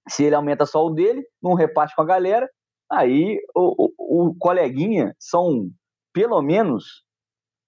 [0.09, 2.49] se ele aumenta só o dele, não reparte com a galera,
[2.91, 5.69] aí o, o, o coleguinha são
[6.13, 7.03] pelo menos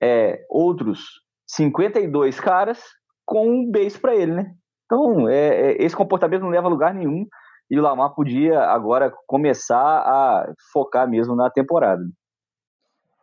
[0.01, 2.79] é, outros 52 caras
[3.25, 4.53] com um base para ele, né?
[4.85, 7.27] Então, é, é, esse comportamento não leva a lugar nenhum
[7.69, 12.03] e o Lamar podia agora começar a focar mesmo na temporada.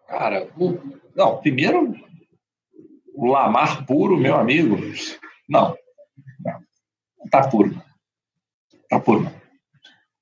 [0.09, 0.79] Cara, o...
[1.15, 1.95] não, primeiro
[3.15, 4.77] o Lamar puro, meu amigo,
[5.49, 5.77] não.
[6.45, 6.61] Não,
[7.31, 7.75] tá puro.
[8.89, 9.29] Tá puro.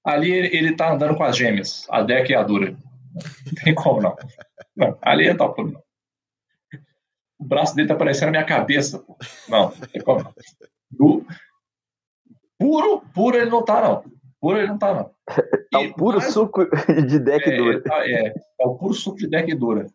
[0.05, 2.71] Ali ele tá andando com as gêmeas, a Deca e a Dura.
[3.47, 4.17] Não tem como não.
[4.77, 5.84] não ali ele tá puro, não.
[7.45, 8.99] O braço dele tá parecendo a minha cabeça.
[8.99, 9.17] Pô.
[9.49, 10.35] Não, não tem como.
[10.91, 11.27] Do...
[12.59, 14.05] Puro, puro ele não tá, não.
[14.41, 15.11] Puro ele não tá, não.
[15.71, 16.33] tá o puro mais...
[16.33, 16.65] suco
[17.07, 17.83] de deck é, dura.
[17.87, 19.87] É, é, é o puro suco de deck dura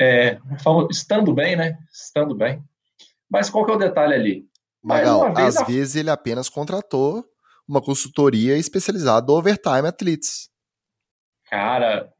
[0.00, 0.38] é,
[0.90, 1.78] estando bem, né?
[1.92, 2.64] Estando bem.
[3.30, 4.48] Mas qual que é o detalhe ali?
[4.82, 5.64] Magal, vez, às a...
[5.64, 7.22] vezes ele apenas contratou
[7.68, 10.48] uma consultoria especializada do Overtime Athletes.
[11.50, 12.10] Cara,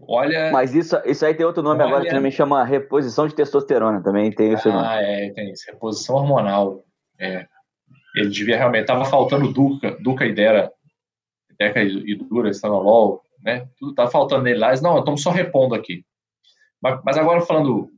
[0.00, 0.50] olha.
[0.52, 1.88] Mas isso, isso aí tem outro nome olha...
[1.88, 4.68] agora que também chama reposição de testosterona, também tem isso.
[4.68, 5.64] Ah, é, tem isso.
[5.70, 6.84] Reposição hormonal.
[7.18, 7.46] É.
[8.14, 8.86] Ele devia realmente.
[8.86, 10.72] Tava faltando Duca, Duca e Dera.
[11.58, 13.68] Deca e Dura, Estanolol, né?
[13.78, 14.78] Tudo tá faltando nele lá.
[14.80, 16.04] Não, estamos só repondo aqui.
[16.80, 17.90] Mas agora falando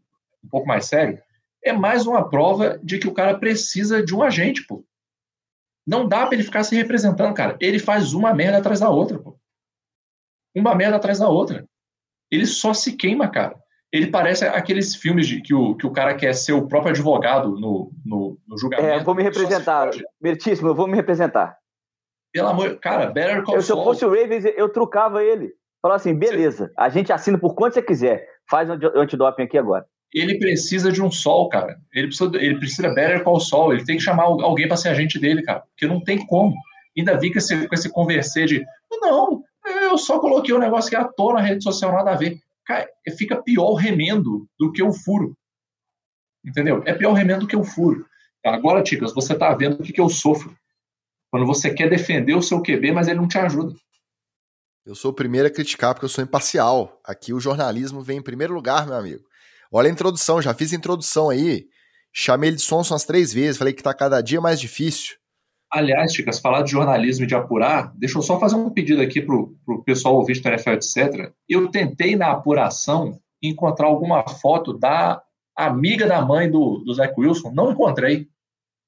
[0.45, 1.21] um pouco mais sério,
[1.65, 4.85] é mais uma prova de que o cara precisa de um agente, pô.
[5.87, 7.57] Não dá para ele ficar se representando, cara.
[7.61, 9.39] Ele faz uma merda atrás da outra, pô.
[10.55, 11.67] Uma merda atrás da outra.
[12.31, 13.57] Ele só se queima, cara.
[13.93, 17.59] Ele parece aqueles filmes de, que, o, que o cara quer ser o próprio advogado
[17.59, 18.89] no, no, no julgamento.
[18.89, 19.91] É, vou me representar.
[20.21, 21.57] Mertíssimo, eu vou me representar.
[22.33, 22.79] Pelo amor...
[22.81, 25.55] Cara, Better Call eu, Se eu fosse o Ravens, eu trucava ele.
[25.81, 28.27] Falar assim, beleza, a gente assina por quanto você quiser.
[28.51, 29.87] Faz o antidoping aqui agora.
[30.13, 31.79] Ele precisa de um sol, cara.
[31.95, 33.73] Ele precisa, ele precisa better call sol.
[33.73, 35.61] Ele tem que chamar alguém para ser agente dele, cara.
[35.61, 36.55] Porque não tem como.
[36.97, 39.43] Ainda vi com esse, com esse converser de não,
[39.99, 42.41] eu só coloquei um negócio que é à toa na rede social, nada a ver.
[42.65, 45.37] Cara, fica pior o remendo do que o furo.
[46.45, 46.83] Entendeu?
[46.87, 48.07] É pior o remendo do que o furo.
[48.47, 50.57] Agora, Ticas, você tá vendo o que, que eu sofro.
[51.31, 53.75] Quando você quer defender o seu QB, mas ele não te ajuda.
[54.87, 56.99] Eu sou o primeiro a criticar porque eu sou imparcial.
[57.05, 59.25] Aqui o jornalismo vem em primeiro lugar, meu amigo.
[59.71, 61.67] Olha a introdução, já fiz a introdução aí.
[62.13, 65.17] Chamei ele de Sonson umas três vezes, falei que tá cada dia mais difícil.
[65.71, 69.21] Aliás, Chicas, falar de jornalismo e de apurar, deixa eu só fazer um pedido aqui
[69.21, 71.33] pro, pro pessoal ouvir do NFL, etc.
[71.49, 75.23] Eu tentei na apuração encontrar alguma foto da
[75.57, 78.29] amiga da mãe do, do Wilson, não encontrei.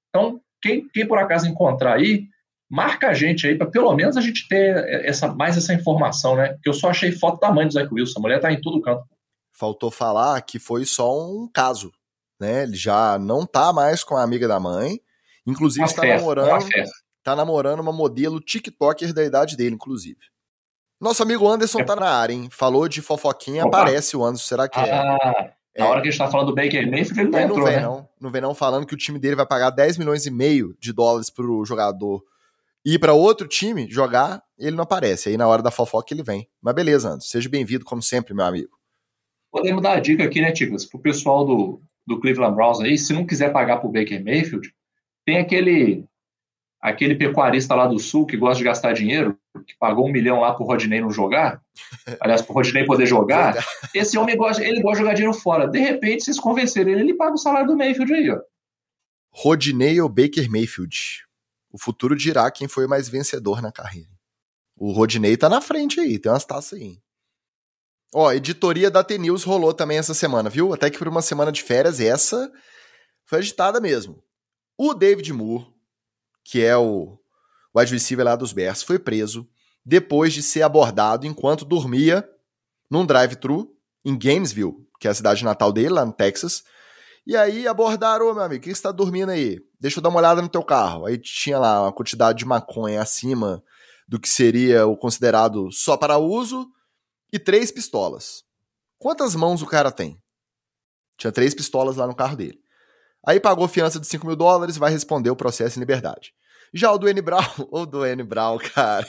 [0.08, 2.26] Então, quem, quem por acaso encontrar aí,
[2.70, 6.56] marca a gente aí, para pelo menos a gente ter essa, mais essa informação, né?
[6.62, 8.80] Que eu só achei foto da mãe do Zach Wilson, a mulher tá em todo
[8.80, 9.04] canto.
[9.52, 11.92] Faltou falar que foi só um caso,
[12.40, 12.62] né?
[12.62, 15.00] Ele já não tá mais com a amiga da mãe,
[15.50, 16.68] inclusive está namorando,
[17.22, 20.18] tá namorando uma modelo TikToker da idade dele, inclusive.
[21.00, 21.84] Nosso amigo Anderson é.
[21.84, 22.48] tá na área, hein?
[22.50, 23.78] Falou de fofoquinha, Opa.
[23.78, 24.92] aparece o Anderson, será que é?
[24.92, 25.80] ah, é?
[25.80, 27.76] Na hora que a gente tá falando do Baker Mayfield, ele não, entrou, não vem,
[27.76, 27.82] né?
[27.82, 28.08] não.
[28.20, 30.92] Não vem não falando que o time dele vai pagar 10 milhões e meio de
[30.92, 32.22] dólares pro jogador
[32.84, 35.28] ir para outro time jogar, ele não aparece.
[35.28, 36.48] Aí na hora da fofoca ele vem.
[36.60, 37.28] Mas beleza, Anderson.
[37.28, 38.78] Seja bem-vindo, como sempre, meu amigo.
[39.50, 43.12] Podemos dar a dica aqui, né, Tigres, pro pessoal do, do Cleveland Browns aí, se
[43.12, 44.72] não quiser pagar pro Baker Mayfield,
[45.24, 46.04] tem aquele
[46.80, 50.54] aquele pecuarista lá do Sul que gosta de gastar dinheiro, que pagou um milhão lá
[50.54, 51.60] pro Rodney não jogar,
[52.20, 53.54] aliás, pro Rodney poder jogar,
[53.94, 55.68] esse homem gosta, ele gosta de jogar dinheiro fora.
[55.68, 58.40] De repente, vocês convencerem ele, ele paga o salário do Mayfield aí, ó.
[59.32, 60.96] Rodney ou Baker Mayfield?
[61.70, 64.10] O futuro dirá quem foi mais vencedor na carreira.
[64.76, 66.98] O Rodney tá na frente aí, tem umas taças aí.
[68.12, 70.72] Ó, editoria da T-News rolou também essa semana, viu?
[70.72, 72.50] Até que por uma semana de férias, essa
[73.24, 74.20] foi agitada mesmo.
[74.82, 75.66] O David Moore,
[76.42, 77.18] que é o
[77.76, 79.46] wide receiver lá dos Bears, foi preso
[79.84, 82.26] depois de ser abordado enquanto dormia
[82.90, 86.64] num drive-thru em Gainesville, que é a cidade natal dele, lá no Texas.
[87.26, 89.60] E aí abordaram, meu amigo, o que você tá dormindo aí?
[89.78, 91.04] Deixa eu dar uma olhada no teu carro.
[91.04, 93.62] Aí tinha lá uma quantidade de maconha acima
[94.08, 96.66] do que seria o considerado só para uso
[97.30, 98.44] e três pistolas.
[98.98, 100.18] Quantas mãos o cara tem?
[101.18, 102.58] Tinha três pistolas lá no carro dele.
[103.26, 106.32] Aí pagou fiança de 5 mil dólares vai responder o processo em liberdade.
[106.72, 109.06] Já o Duane Brown, o Duane Brown, cara,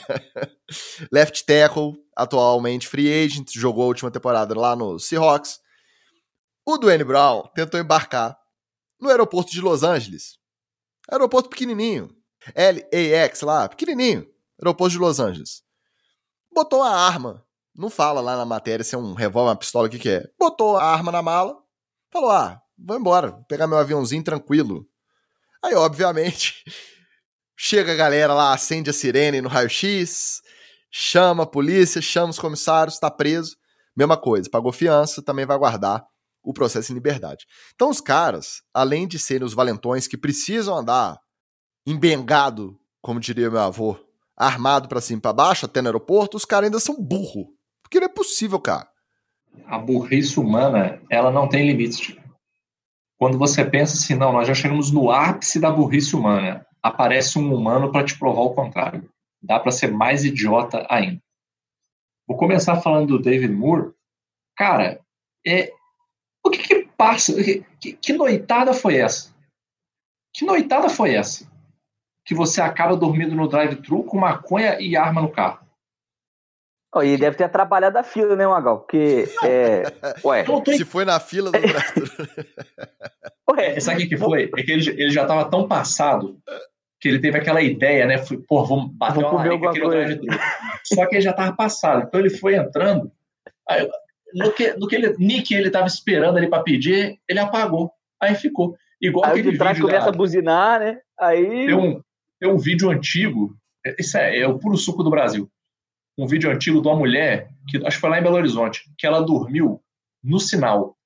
[1.12, 5.60] left tackle, atualmente free agent, jogou a última temporada lá no Seahawks.
[6.66, 8.36] O Duane Brown tentou embarcar
[9.00, 10.38] no aeroporto de Los Angeles.
[11.10, 12.08] Aeroporto pequenininho.
[12.56, 14.26] LAX lá, pequenininho.
[14.60, 15.62] Aeroporto de Los Angeles.
[16.52, 17.44] Botou a arma.
[17.74, 20.30] Não fala lá na matéria se é um revólver, uma pistola, o que que é.
[20.38, 21.56] Botou a arma na mala.
[22.12, 24.86] Falou, ah, vou embora, vou pegar meu aviãozinho tranquilo.
[25.62, 26.64] Aí, obviamente,
[27.56, 30.42] chega a galera lá, acende a sirene no raio-x,
[30.90, 33.56] chama a polícia, chama os comissários, tá preso.
[33.96, 36.02] Mesma coisa, pagou fiança, também vai guardar
[36.42, 37.46] o processo em liberdade.
[37.74, 41.18] Então, os caras, além de serem os valentões que precisam andar
[41.86, 43.96] embengado, como diria meu avô,
[44.36, 47.54] armado para cima e pra baixo, até no aeroporto, os caras ainda são burro.
[47.82, 48.88] Porque não é possível, cara.
[49.66, 52.16] A burrice humana, ela não tem limites
[53.22, 57.54] quando você pensa assim, não, nós já chegamos no ápice da burrice humana, aparece um
[57.54, 59.08] humano para te provar o contrário.
[59.40, 61.22] Dá para ser mais idiota ainda.
[62.26, 63.92] Vou começar falando do David Moore.
[64.56, 65.00] Cara,
[65.46, 65.72] é,
[66.44, 67.32] o que, que passa?
[67.80, 69.32] Que, que noitada foi essa?
[70.34, 71.48] Que noitada foi essa?
[72.24, 75.61] Que você acaba dormindo no drive-thru com maconha e arma no carro.
[76.94, 78.80] Oh, e deve ter atrapalhado a fila, né, Magal?
[78.80, 79.26] Porque.
[79.44, 79.82] É...
[80.24, 80.44] Ué.
[80.76, 81.58] Se foi na fila do
[83.50, 84.50] Ué, sabe o que foi?
[84.56, 86.38] É que ele, ele já estava tão passado
[87.00, 88.18] que ele teve aquela ideia, né?
[88.18, 90.20] Foi, Pô, vamos bater vou uma larica aqui no drive
[90.84, 92.04] Só que ele já estava passado.
[92.06, 93.10] Então ele foi entrando.
[93.68, 93.88] Aí,
[94.34, 97.90] no que, no que ele, Nick ele estava esperando ali para pedir, ele apagou.
[98.20, 98.76] Aí ficou.
[99.00, 99.86] Igual aí aquele vídeo.
[99.86, 100.12] começa da...
[100.12, 101.00] a buzinar, né?
[101.18, 101.66] Aí.
[101.66, 102.00] Tem um,
[102.38, 103.54] tem um vídeo antigo.
[103.98, 105.50] Isso é, é o puro suco do Brasil
[106.18, 109.06] um vídeo antigo de uma mulher, que acho que foi lá em Belo Horizonte, que
[109.06, 109.82] ela dormiu
[110.22, 110.96] no sinal.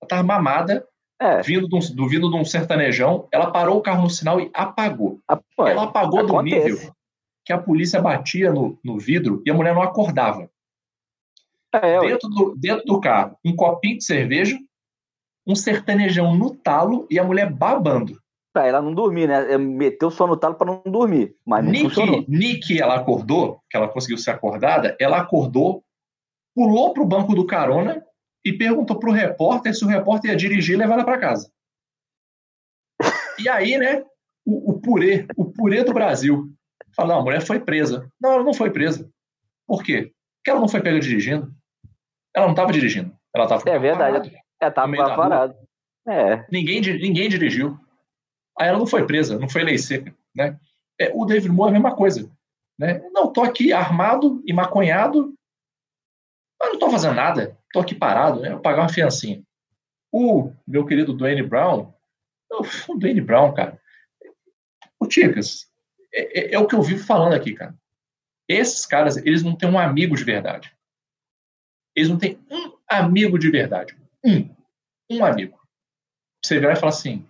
[0.00, 0.86] Ela estava mamada,
[1.20, 1.42] é.
[1.42, 4.50] vindo, de um, do, vindo de um sertanejão, ela parou o carro no sinal e
[4.54, 5.20] apagou.
[5.28, 6.36] Ah, ela apagou acontece.
[6.36, 6.94] do nível
[7.44, 10.50] que a polícia batia no, no vidro e a mulher não acordava.
[11.74, 14.56] É, dentro, do, dentro do carro, um copinho de cerveja,
[15.46, 18.18] um sertanejão no talo e a mulher babando
[18.54, 19.52] pra ela não dormir, né?
[19.52, 22.24] É, meteu só no talo para não dormir, mas não Nick, funcionou.
[22.28, 25.84] Nick, ela acordou, que ela conseguiu ser acordada, ela acordou,
[26.54, 28.02] pulou pro banco do carona
[28.46, 31.50] e perguntou pro repórter se o repórter ia dirigir e levar ela para casa.
[33.36, 34.04] E aí, né,
[34.46, 36.48] o, o purê, o purê do Brasil,
[36.94, 38.08] fala, não, a mulher foi presa.
[38.22, 39.10] Não, ela não foi presa.
[39.66, 40.12] Por quê?
[40.38, 41.52] Porque ela não foi pega dirigindo.
[42.32, 43.12] Ela não estava dirigindo.
[43.34, 44.32] Ela estava É verdade.
[44.60, 45.56] Ela estava parada.
[46.06, 46.46] É.
[46.48, 47.76] Ninguém, ninguém dirigiu.
[48.58, 50.14] Aí ela não foi presa, não foi lei seca.
[50.34, 50.58] Né?
[50.98, 52.30] É, o David Moore é a mesma coisa.
[52.78, 53.00] Né?
[53.12, 55.34] Não, tô aqui armado e maconhado,
[56.60, 57.58] mas não tô fazendo nada.
[57.72, 58.50] Tô aqui parado, né?
[58.50, 59.42] Vou pagar uma fiancinha.
[60.12, 61.92] O meu querido Dwayne Brown,
[62.88, 63.80] o Dwayne Brown, cara.
[64.98, 65.68] O Ticas,
[66.12, 67.76] é, é, é, o que eu vivo falando aqui, cara.
[68.48, 70.72] Esses caras, eles não têm um amigo de verdade.
[71.96, 73.96] Eles não têm um amigo de verdade.
[74.24, 74.54] Um.
[75.10, 75.58] Um amigo.
[76.42, 77.26] Você virar e falar assim: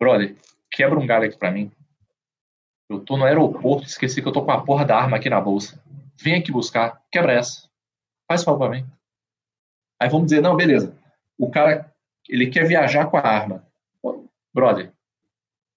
[0.00, 0.34] brother,
[0.70, 1.70] quebra um galho aqui pra mim.
[2.88, 5.40] Eu tô no aeroporto, esqueci que eu tô com a porra da arma aqui na
[5.40, 5.80] bolsa.
[6.20, 7.68] Vem aqui buscar, quebra essa.
[8.26, 8.86] Faz favor pra mim.
[10.00, 10.96] Aí vamos dizer, não, beleza.
[11.38, 11.92] O cara,
[12.28, 13.64] ele quer viajar com a arma.
[14.52, 14.92] Brother,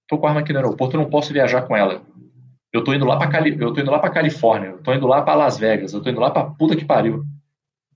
[0.08, 2.04] tô com a arma aqui no aeroporto, eu não posso viajar com ela.
[2.72, 3.56] Eu tô indo lá pra, Cali...
[3.60, 6.10] eu tô indo lá pra Califórnia, eu tô indo lá pra Las Vegas, eu tô
[6.10, 7.24] indo lá pra puta que pariu.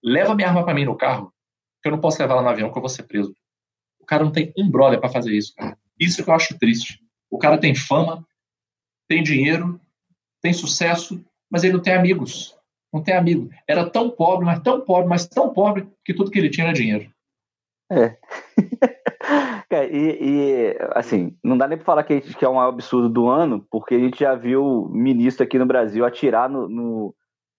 [0.03, 1.33] Leva minha arma pra mim no carro,
[1.81, 3.33] que eu não posso levar ela no avião, que eu vou ser preso.
[3.99, 5.75] O cara não tem um brother para fazer isso, cara.
[5.99, 6.99] Isso que eu acho triste.
[7.29, 8.25] O cara tem fama,
[9.07, 9.79] tem dinheiro,
[10.41, 12.55] tem sucesso, mas ele não tem amigos.
[12.93, 13.49] Não tem amigo.
[13.67, 16.73] Era tão pobre, mas tão pobre, mas tão pobre, que tudo que ele tinha era
[16.73, 17.11] dinheiro.
[17.91, 18.17] É.
[19.91, 23.65] e, e, assim, não dá nem pra falar que, que é um absurdo do ano,
[23.69, 27.15] porque a gente já viu ministro aqui no Brasil atirar no, no,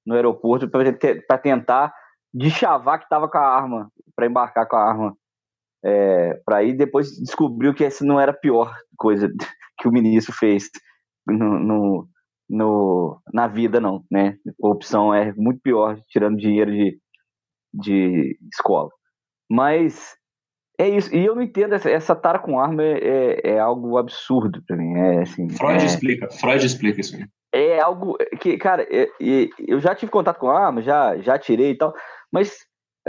[0.06, 1.94] no aeroporto para tentar
[2.32, 5.16] deschavar que tava com a arma, para embarcar com a arma.
[5.84, 9.28] É, para ir depois descobriu que essa não era a pior coisa
[9.78, 10.68] que o ministro fez
[11.26, 12.08] no, no,
[12.48, 14.36] no, na vida, não, né?
[14.62, 16.98] A opção é muito pior, tirando dinheiro de,
[17.72, 18.90] de escola.
[19.50, 20.16] Mas
[20.78, 21.14] é isso.
[21.14, 24.76] E eu não entendo, essa, essa tara com arma é, é, é algo absurdo para
[24.76, 24.96] mim.
[24.96, 27.16] É, assim, Freud é, explica, Freud explica isso.
[27.52, 29.08] É algo que, cara, é,
[29.66, 31.94] eu já tive contato com arma, já, já tirei e tal,
[32.32, 32.58] mas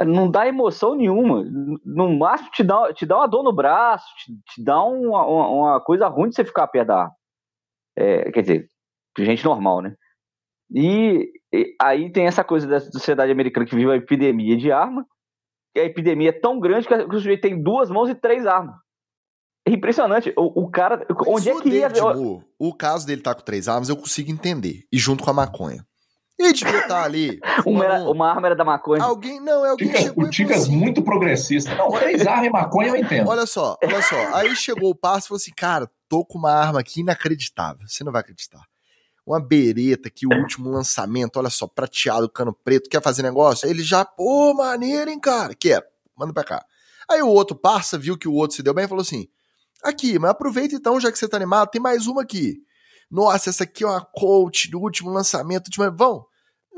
[0.05, 1.43] não dá emoção nenhuma.
[1.85, 5.47] No máximo te dá, te dá uma dor no braço, te, te dá uma, uma,
[5.49, 7.11] uma, coisa ruim de você ficar perto da.
[7.97, 8.67] É, quer dizer,
[9.17, 9.95] gente normal, né?
[10.71, 15.05] E, e, aí tem essa coisa da sociedade americana que vive a epidemia de arma,
[15.73, 18.75] que a epidemia é tão grande que o sujeito tem duas mãos e três armas.
[19.67, 20.33] É impressionante.
[20.37, 21.05] O, o cara.
[21.09, 21.89] Mas onde é que ia.
[21.89, 24.85] David, o caso dele tá com três armas, eu consigo entender.
[24.91, 25.85] E junto com a maconha.
[26.39, 27.39] Devia estar tá ali.
[27.65, 29.03] uma, era, uma, arma era da maconha.
[29.03, 31.75] Alguém, não, é alguém chegou O Ticas assim, muito progressista.
[31.75, 33.29] Não, três armas e maconha eu entendo.
[33.29, 34.35] Olha só, olha só.
[34.35, 37.85] Aí chegou o passo e falou assim: cara, tô com uma arma aqui inacreditável.
[37.87, 38.61] Você não vai acreditar
[39.29, 43.67] uma bereta que o último lançamento, olha só, prateado, cano preto, quer fazer negócio?
[43.67, 45.53] Aí ele já, pô, maneiro, hein, cara?
[45.53, 45.85] Quer,
[46.17, 46.65] manda pra cá.
[47.07, 49.27] Aí o outro parça viu que o outro se deu bem e falou assim:
[49.83, 52.57] aqui, mas aproveita então, já que você tá animado, tem mais uma aqui.
[53.09, 55.67] Nossa, essa aqui é uma coach do último lançamento.
[55.67, 55.91] Último...
[55.95, 56.25] Vão?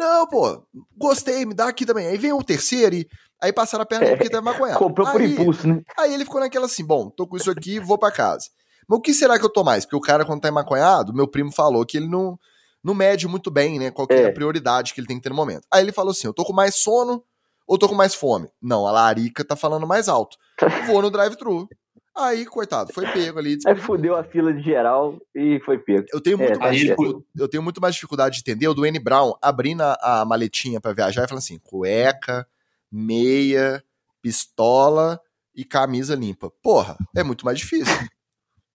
[0.01, 0.63] Não, pô,
[0.97, 2.07] gostei, me dá aqui também.
[2.07, 3.07] Aí vem o terceiro e
[3.39, 4.79] aí passaram a perna é, porque tava maconhado.
[4.79, 5.83] Comprou aí, por impulso, né?
[5.95, 8.47] Aí ele ficou naquela assim: bom, tô com isso aqui, vou para casa.
[8.87, 9.85] Mas o que será que eu tô mais?
[9.85, 12.35] Porque o cara, quando tá emaconhado, meu primo falou que ele não,
[12.83, 13.91] não mede muito bem, né?
[13.91, 14.23] Qual é.
[14.23, 15.67] é a prioridade que ele tem que ter no momento.
[15.71, 17.23] Aí ele falou assim: eu tô com mais sono
[17.67, 18.49] ou tô com mais fome?
[18.59, 20.35] Não, a Larica tá falando mais alto.
[20.87, 21.69] Vou no drive-thru.
[22.15, 23.57] Aí, coitado, foi pego ali.
[23.65, 26.05] Aí fudeu a fila de geral e foi pego.
[26.11, 28.85] Eu tenho muito, é, mais, eu, eu, tenho muito mais dificuldade de entender o do
[28.85, 32.45] N Brown abrindo a, a maletinha para viajar e falando assim: cueca,
[32.91, 33.81] meia,
[34.21, 35.19] pistola
[35.55, 36.51] e camisa limpa.
[36.61, 37.95] Porra, é muito mais difícil.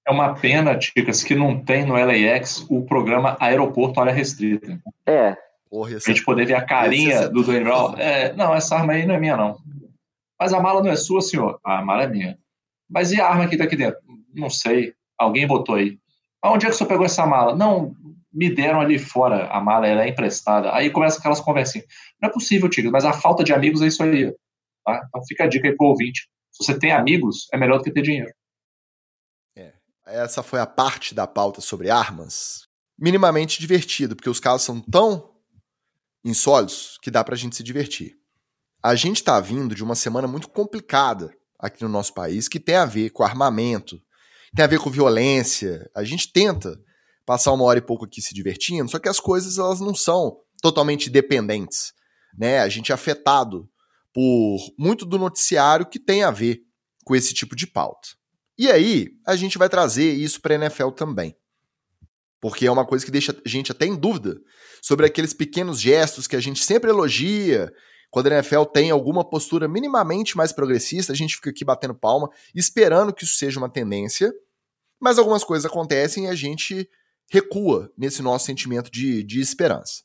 [0.07, 4.81] É uma pena, Ticas, que não tem no LAX o programa Aeroporto Área Restrita.
[5.05, 5.37] É.
[5.69, 7.95] Porra, a gente poder ver a carinha do Dwayne Brown.
[7.99, 9.59] É, não, essa arma aí não é minha, não.
[10.39, 11.59] Mas a mala não é sua, senhor.
[11.65, 12.39] a mala é minha.
[12.89, 14.01] Mas e a arma que tá aqui dentro?
[14.35, 14.95] Não sei.
[15.19, 15.99] Alguém botou aí.
[16.43, 17.57] Aonde é que o senhor pegou essa mala?
[17.57, 17.95] Não,
[18.33, 20.75] me deram ali fora a mala, ela é emprestada.
[20.75, 21.87] Aí começa aquelas conversinhas.
[22.21, 24.33] Não é possível, Tigres, mas a falta de amigos é isso aí.
[24.85, 25.05] Tá?
[25.09, 26.29] Então fica a dica aí pro ouvinte.
[26.53, 28.31] Se você tem amigos, é melhor do que ter dinheiro
[30.07, 32.69] essa foi a parte da pauta sobre armas,
[32.99, 35.35] minimamente divertido, porque os casos são tão
[36.25, 38.17] insólitos que dá pra gente se divertir.
[38.83, 42.77] A gente tá vindo de uma semana muito complicada aqui no nosso país, que tem
[42.77, 44.01] a ver com armamento,
[44.55, 45.89] tem a ver com violência.
[45.95, 46.79] A gente tenta
[47.25, 50.39] passar uma hora e pouco aqui se divertindo, só que as coisas elas não são
[50.63, 51.93] totalmente dependentes,
[52.39, 52.61] né?
[52.61, 53.69] A gente é afetado
[54.13, 56.63] por muito do noticiário que tem a ver
[57.05, 58.09] com esse tipo de pauta.
[58.59, 61.37] E aí, a gente vai trazer isso para a NFL também.
[62.41, 64.41] Porque é uma coisa que deixa a gente até em dúvida
[64.81, 67.71] sobre aqueles pequenos gestos que a gente sempre elogia.
[68.11, 72.31] Quando a NFL tem alguma postura minimamente mais progressista, a gente fica aqui batendo palma,
[72.55, 74.33] esperando que isso seja uma tendência.
[75.01, 76.89] Mas algumas coisas acontecem e a gente
[77.31, 80.03] recua nesse nosso sentimento de, de esperança.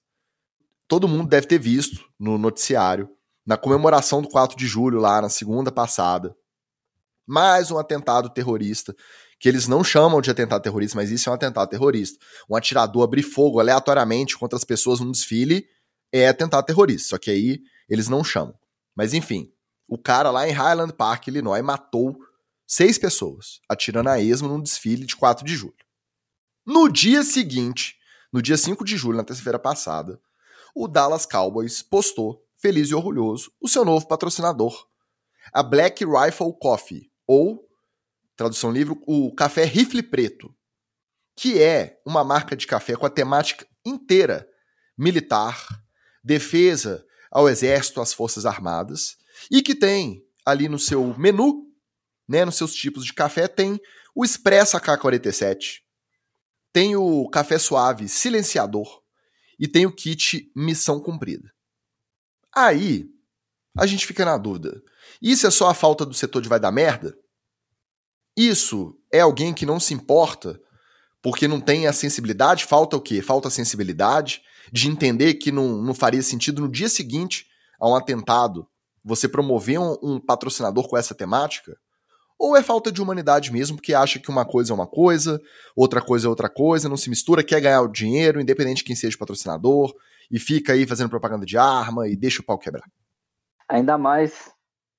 [0.88, 3.10] Todo mundo deve ter visto no noticiário,
[3.46, 6.36] na comemoração do 4 de julho, lá na segunda passada,
[7.26, 8.94] mais um atentado terrorista,
[9.40, 12.20] que eles não chamam de atentado terrorista, mas isso é um atentado terrorista.
[12.50, 15.66] Um atirador abrir fogo aleatoriamente contra as pessoas num desfile
[16.12, 17.62] é atentado terrorista, só que aí
[17.92, 18.58] eles não chamam.
[18.96, 19.52] Mas enfim,
[19.86, 22.18] o cara lá em Highland Park, Illinois, matou
[22.66, 25.76] seis pessoas, atirando a esmo num desfile de 4 de julho.
[26.66, 27.98] No dia seguinte,
[28.32, 30.22] no dia 5 de julho, na terça-feira passada,
[30.74, 34.88] o Dallas Cowboys postou, feliz e orgulhoso, o seu novo patrocinador,
[35.52, 37.68] a Black Rifle Coffee, ou,
[38.38, 40.56] tradução livre, o café rifle preto,
[41.36, 44.48] que é uma marca de café com a temática inteira
[44.98, 45.84] militar,
[46.24, 49.18] defesa ao exército, às forças armadas,
[49.50, 51.72] e que tem ali no seu menu,
[52.28, 53.80] né, nos seus tipos de café, tem
[54.14, 55.80] o Expresso AK-47,
[56.74, 59.02] tem o café suave silenciador
[59.58, 61.52] e tem o kit missão cumprida.
[62.54, 63.10] Aí,
[63.78, 64.82] a gente fica na dúvida.
[65.22, 67.18] Isso é só a falta do setor de vai dar merda?
[68.36, 70.60] Isso é alguém que não se importa
[71.22, 72.66] porque não tem a sensibilidade?
[72.66, 73.22] Falta o quê?
[73.22, 74.42] Falta a sensibilidade
[74.72, 77.48] de entender que não, não faria sentido no dia seguinte
[77.80, 78.68] a um atentado
[79.04, 81.76] você promover um, um patrocinador com essa temática?
[82.40, 85.40] Ou é falta de humanidade mesmo, porque acha que uma coisa é uma coisa,
[85.76, 88.96] outra coisa é outra coisa, não se mistura, quer ganhar o dinheiro, independente de quem
[88.96, 89.94] seja o patrocinador,
[90.32, 92.88] e fica aí fazendo propaganda de arma e deixa o pau quebrar?
[93.70, 94.52] Ainda mais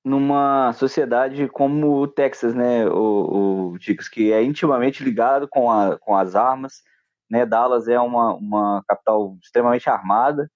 [0.05, 3.79] numa sociedade como o Texas, né, o, o
[4.11, 6.81] que é intimamente ligado com, a, com as armas,
[7.29, 10.49] né, Dallas é uma, uma capital extremamente armada,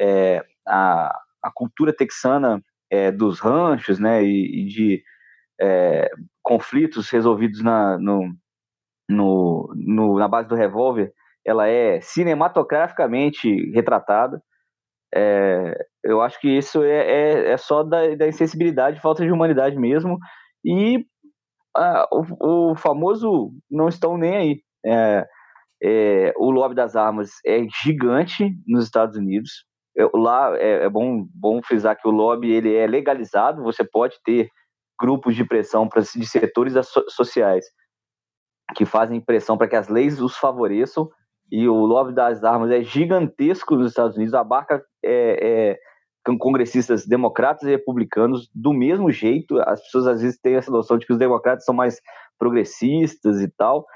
[0.00, 5.02] é, a, a cultura texana é, dos ranchos, né, e, e de
[5.60, 6.10] é,
[6.42, 8.32] conflitos resolvidos na, no,
[9.08, 11.12] no, no, na base do revólver,
[11.44, 14.42] ela é cinematograficamente retratada.
[15.14, 15.74] É,
[16.04, 20.18] eu acho que isso é, é, é só da, da, insensibilidade, falta de humanidade mesmo.
[20.64, 21.06] E
[21.76, 24.62] ah, o, o, famoso não estão nem aí.
[24.84, 25.26] É,
[25.82, 29.64] é, o lobby das armas é gigante nos Estados Unidos.
[30.14, 34.48] lá é, é, bom, bom frisar que o lobby ele é legalizado, você pode ter
[35.00, 36.74] grupos de pressão pra, de setores
[37.08, 37.64] sociais
[38.74, 41.08] que fazem pressão para que as leis os favoreçam
[41.50, 45.78] e o lobby das armas é gigantesco nos Estados Unidos, abarca é, é,
[46.38, 49.58] congressistas democratas e republicanos do mesmo jeito.
[49.60, 52.00] As pessoas às vezes têm essa noção de que os democratas são mais
[52.38, 53.86] progressistas e tal,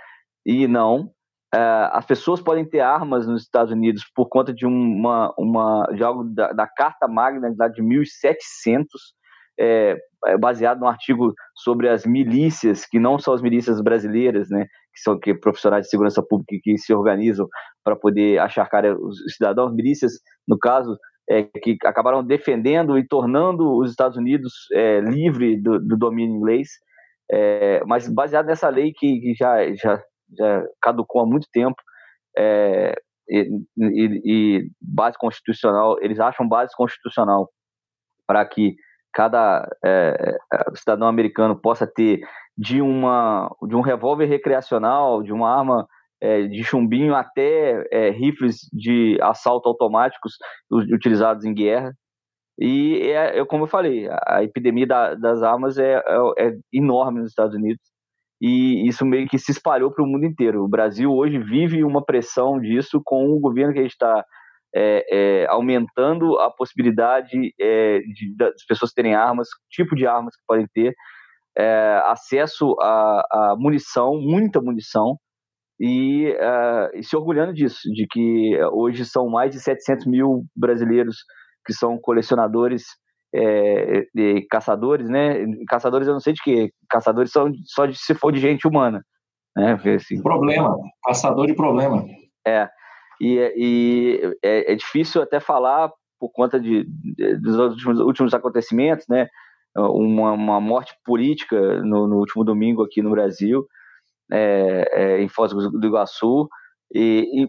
[0.46, 1.10] e não.
[1.54, 1.58] É,
[1.92, 6.24] as pessoas podem ter armas nos Estados Unidos por conta de uma, uma de algo
[6.24, 9.14] da, da Carta Magna de 1700,
[9.60, 14.64] é, é, baseado no artigo sobre as milícias, que não são as milícias brasileiras, né,
[14.94, 17.46] que são que profissionais de segurança pública que se organizam
[17.84, 20.12] para poder acharcar os cidadãos, milícias,
[20.48, 20.96] no caso,
[21.28, 26.68] é, que acabaram defendendo e tornando os Estados Unidos é, livre do, do, domínio inglês,
[27.30, 30.02] é, mas baseado nessa lei que, que já, já,
[30.36, 31.76] já, caducou há muito tempo,
[32.36, 32.94] é,
[33.28, 33.48] e,
[33.78, 37.50] e, e base constitucional, eles acham base constitucional
[38.26, 38.74] para que
[39.12, 42.20] cada é, é, cidadão americano possa ter
[42.56, 45.86] de uma de um revólver recreacional, de uma arma
[46.20, 50.34] é, de chumbinho até é, rifles de assalto automáticos
[50.70, 51.92] utilizados em guerra.
[52.58, 57.20] E é, é como eu falei, a epidemia da, das armas é, é, é enorme
[57.20, 57.91] nos Estados Unidos
[58.42, 60.64] e isso meio que se espalhou para o mundo inteiro.
[60.64, 64.24] O Brasil hoje vive uma pressão disso com o governo que a gente está
[64.74, 70.42] é, é, aumentando a possibilidade é, de, das pessoas terem armas, tipo de armas que
[70.44, 70.92] podem ter,
[71.56, 75.16] é, acesso a, a, munição, muita munição,
[75.78, 81.18] e, é, e, se orgulhando disso, de que hoje são mais de 700 mil brasileiros
[81.64, 82.86] que são colecionadores
[83.34, 85.44] é, e caçadores, né?
[85.66, 89.04] Caçadores eu não sei de que, caçadores são só de se for de gente humana,
[89.56, 89.78] né?
[89.96, 92.04] Assim, problema, caçador de problema.
[92.46, 92.68] É,
[93.20, 99.06] e, e é, é, difícil até falar por conta de, de dos últimos, últimos, acontecimentos,
[99.08, 99.28] né?
[99.74, 103.66] Uma, uma morte política no, no, último domingo aqui no Brasil,
[104.30, 106.46] é, é, em Foz do Iguaçu,
[106.94, 107.48] e,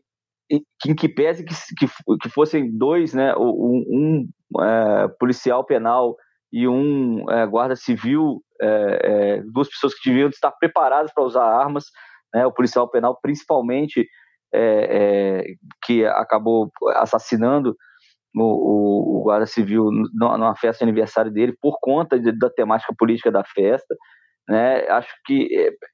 [0.49, 3.35] e, em que pese que, que, que fossem dois, né?
[3.35, 4.27] Um
[4.61, 6.15] é, policial penal
[6.51, 11.85] e um é, guarda civil, é, duas pessoas que deviam estar preparadas para usar armas,
[12.33, 12.45] né?
[12.45, 14.07] O policial penal, principalmente
[14.53, 15.43] é, é,
[15.83, 17.75] que acabou assassinando
[18.35, 22.93] o, o, o guarda civil numa festa de aniversário dele por conta de, da temática
[22.97, 23.95] política da festa.
[24.47, 24.87] Né?
[24.89, 25.47] Acho que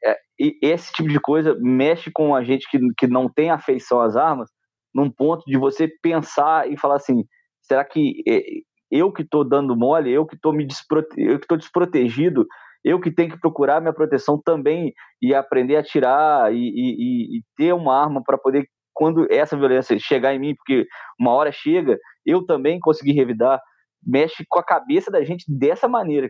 [0.04, 0.18] é, é
[0.62, 4.50] esse tipo de coisa mexe com a gente que, que não tem afeição às armas,
[4.94, 7.24] num ponto de você pensar e falar assim:
[7.70, 8.42] será que é,
[8.92, 11.10] eu que estou dando mole, eu que estou me desprote...
[11.18, 12.46] eu que estou desprotegido,
[12.84, 17.44] eu que tenho que procurar minha proteção também e aprender a tirar e, e, e
[17.56, 20.88] ter uma arma para poder, quando essa violência chegar em mim, porque
[21.20, 23.62] uma hora chega, eu também conseguir revidar,
[24.04, 26.30] mexe com a cabeça da gente dessa maneira.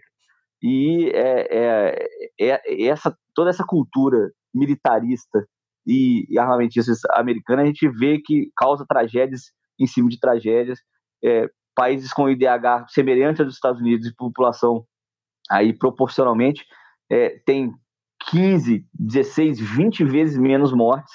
[0.62, 2.08] E é, é,
[2.42, 5.46] é, essa, toda essa cultura militarista
[5.88, 10.80] e armamentista americana, a gente vê que causa tragédias em cima de tragédias.
[11.24, 14.86] É, países com IDH semelhante aos Estados Unidos e população
[15.50, 16.66] aí proporcionalmente
[17.10, 17.74] é, tem
[18.30, 21.14] 15, 16, 20 vezes menos mortes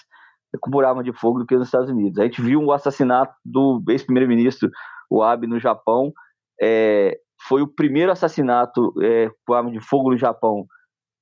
[0.71, 2.19] por arma de fogo do que nos Estados Unidos.
[2.19, 4.71] A gente viu o assassinato do ex-primeiro-ministro,
[5.11, 6.13] o Abe, no Japão.
[6.61, 10.67] É, foi o primeiro assassinato é, por arma de fogo no Japão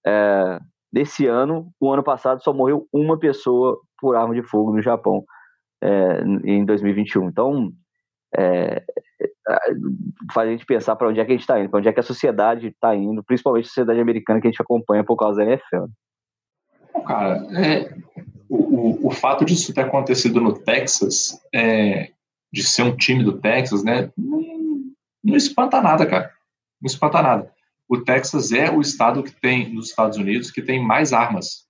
[0.07, 0.61] é,
[0.93, 1.73] desse ano.
[1.81, 5.25] O ano passado só morreu uma pessoa por arma de fogo no Japão
[5.83, 7.29] é, em 2021.
[7.29, 7.73] Então,
[8.37, 8.85] é,
[10.33, 11.93] faz a gente pensar para onde é que a gente está indo, para onde é
[11.93, 15.39] que a sociedade está indo, principalmente a sociedade americana que a gente acompanha por causa
[15.39, 15.85] da NFL.
[17.07, 17.95] Cara, é,
[18.49, 22.13] o, o, fato disso ter acontecido no Texas, é,
[22.53, 24.43] de ser um time do Texas, né, não,
[25.25, 26.33] não espanta nada, cara.
[26.81, 27.53] Não espanta nada.
[27.89, 31.67] O Texas é o estado que tem, nos Estados Unidos, que tem mais armas.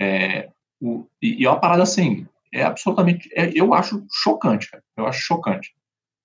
[0.00, 0.50] É,
[0.80, 2.26] o, e, e é uma parada assim,
[2.56, 4.82] é absolutamente, é, eu acho chocante, cara.
[4.96, 5.76] Eu acho chocante.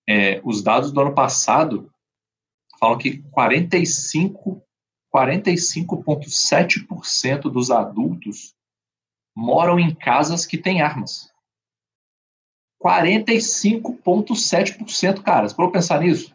[0.07, 1.91] É, os dados do ano passado
[2.79, 4.63] falam que 45,
[5.13, 8.55] 45,7% dos adultos
[9.35, 11.29] moram em casas que têm armas.
[12.81, 15.53] 45,7%, cara.
[15.53, 16.33] Para eu pensar nisso,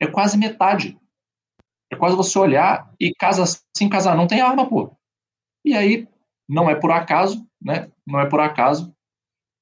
[0.00, 0.98] é quase metade.
[1.90, 3.44] É quase você olhar e casa
[3.76, 4.90] sim, casa não tem arma, pô.
[5.64, 6.08] E aí,
[6.48, 7.88] não é por acaso, né?
[8.04, 8.95] Não é por acaso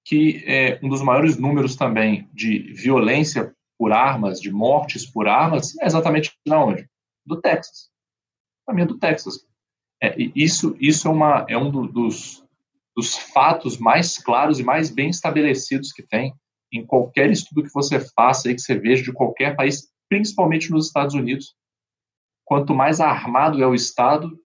[0.04, 5.76] que é, um dos maiores números também de violência por armas, de mortes por armas,
[5.80, 6.88] é exatamente na onde?
[7.26, 7.90] Do Texas.
[8.70, 9.46] Mim é do Texas.
[10.02, 12.44] É, isso isso é, uma, é um do, dos,
[12.96, 16.34] dos fatos mais claros e mais bem estabelecidos que tem
[16.72, 20.86] em qualquer estudo que você faça e que você veja de qualquer país, principalmente nos
[20.86, 21.54] Estados Unidos.
[22.44, 24.38] Quanto mais armado é o Estado,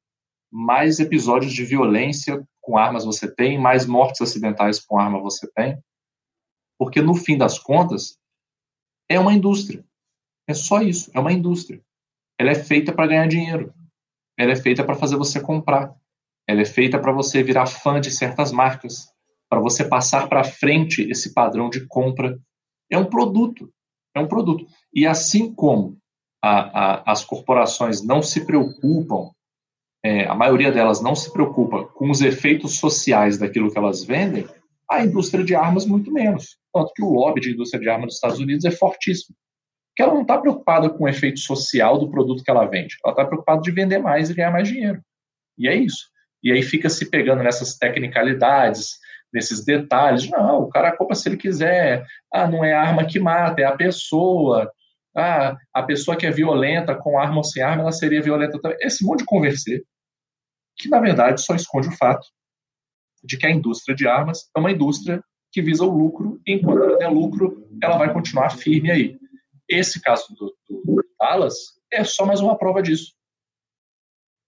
[0.52, 5.82] mais episódios de violência com armas você tem, mais mortes acidentais com arma você tem.
[6.78, 8.20] Porque, no fim das contas,
[9.10, 9.84] é uma indústria.
[10.48, 11.82] É só isso, é uma indústria.
[12.40, 13.74] Ela é feita para ganhar dinheiro.
[14.38, 15.96] Ela é feita para fazer você comprar.
[16.48, 19.12] Ela é feita para você virar fã de certas marcas,
[19.50, 22.40] para você passar para frente esse padrão de compra.
[22.88, 23.74] É um produto.
[24.16, 24.68] É um produto.
[24.94, 25.98] E assim como
[26.40, 29.32] a, a, as corporações não se preocupam,
[30.04, 34.48] é, a maioria delas não se preocupa com os efeitos sociais daquilo que elas vendem,
[34.90, 36.58] a indústria de armas muito menos.
[36.74, 39.36] Tanto que o lobby de indústria de armas dos Estados Unidos é fortíssimo.
[39.90, 42.96] Porque ela não está preocupada com o efeito social do produto que ela vende.
[43.04, 45.02] Ela está preocupada de vender mais e ganhar mais dinheiro.
[45.58, 46.08] E é isso.
[46.42, 48.98] E aí fica se pegando nessas tecnicalidades,
[49.34, 50.30] nesses detalhes.
[50.30, 52.06] Não, o cara compra se ele quiser.
[52.34, 54.72] Ah, não é a arma que mata, é a pessoa.
[55.16, 58.78] Ah, a pessoa que é violenta com arma ou sem arma, ela seria violenta também.
[58.82, 59.84] Esse monte de converser,
[60.78, 62.26] que na verdade só esconde o fato
[63.24, 65.22] de que a indústria de armas é uma indústria
[65.52, 69.20] que visa o lucro, e enquanto ela der lucro, ela vai continuar firme aí.
[69.68, 71.56] Esse caso do, do Dallas
[71.92, 73.14] é só mais uma prova disso.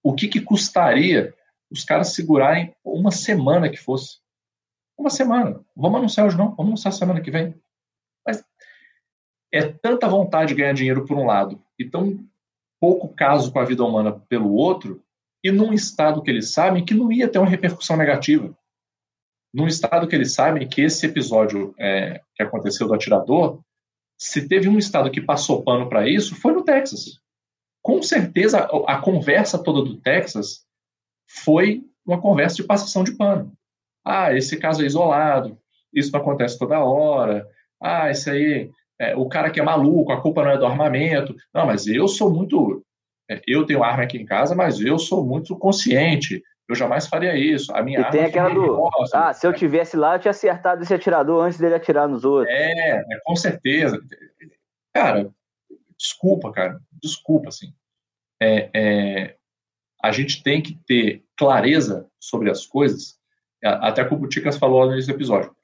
[0.04, 1.34] O que, que custaria
[1.70, 4.20] os caras segurarem uma semana que fosse?
[4.98, 5.64] Uma semana.
[5.76, 7.60] Vamos anunciar hoje não, vamos anunciar semana que vem.
[9.52, 12.24] É tanta vontade de ganhar dinheiro por um lado e tão
[12.80, 15.04] pouco caso com a vida humana pelo outro,
[15.44, 18.58] e num estado que eles sabem que não ia ter uma repercussão negativa.
[19.54, 23.62] Num estado que eles sabem que esse episódio é, que aconteceu do atirador,
[24.18, 27.20] se teve um estado que passou pano para isso, foi no Texas.
[27.84, 30.66] Com certeza, a, a conversa toda do Texas
[31.28, 33.52] foi uma conversa de passação de pano.
[34.06, 35.58] Ah, esse caso é isolado,
[35.94, 37.48] isso não acontece toda hora.
[37.80, 38.72] Ah, esse aí
[39.02, 41.36] é, o cara que é maluco, a culpa não é do armamento.
[41.52, 42.86] Não, mas eu sou muito.
[43.28, 46.44] É, eu tenho arma aqui em casa, mas eu sou muito consciente.
[46.70, 47.76] Eu jamais faria isso.
[47.76, 48.88] A minha e arma tem aquela do.
[49.12, 52.54] ah, se eu tivesse lá, eu tinha acertado esse atirador antes dele atirar nos outros.
[52.56, 54.00] É, é com certeza.
[54.94, 55.32] Cara,
[55.98, 56.80] desculpa, cara.
[57.02, 57.74] Desculpa, assim.
[58.40, 59.36] É, é,
[60.04, 63.20] a gente tem que ter clareza sobre as coisas.
[63.64, 65.56] Até como o Ticas falou no início do episódio.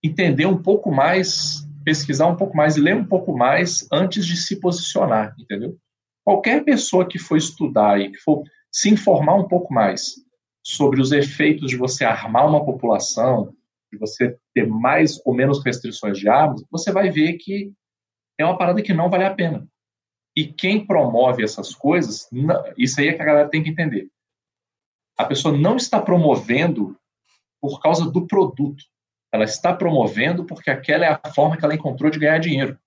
[0.00, 4.36] Entender um pouco mais pesquisar um pouco mais e ler um pouco mais antes de
[4.36, 5.78] se posicionar, entendeu?
[6.24, 8.42] Qualquer pessoa que for estudar e que for
[8.72, 10.16] se informar um pouco mais
[10.64, 13.54] sobre os efeitos de você armar uma população,
[13.92, 17.72] de você ter mais ou menos restrições de armas, você vai ver que
[18.36, 19.64] é uma parada que não vale a pena.
[20.34, 22.28] E quem promove essas coisas,
[22.76, 24.08] isso aí é que a galera tem que entender.
[25.16, 26.98] A pessoa não está promovendo
[27.60, 28.84] por causa do produto.
[29.36, 32.78] Ela está promovendo porque aquela é a forma que ela encontrou de ganhar dinheiro.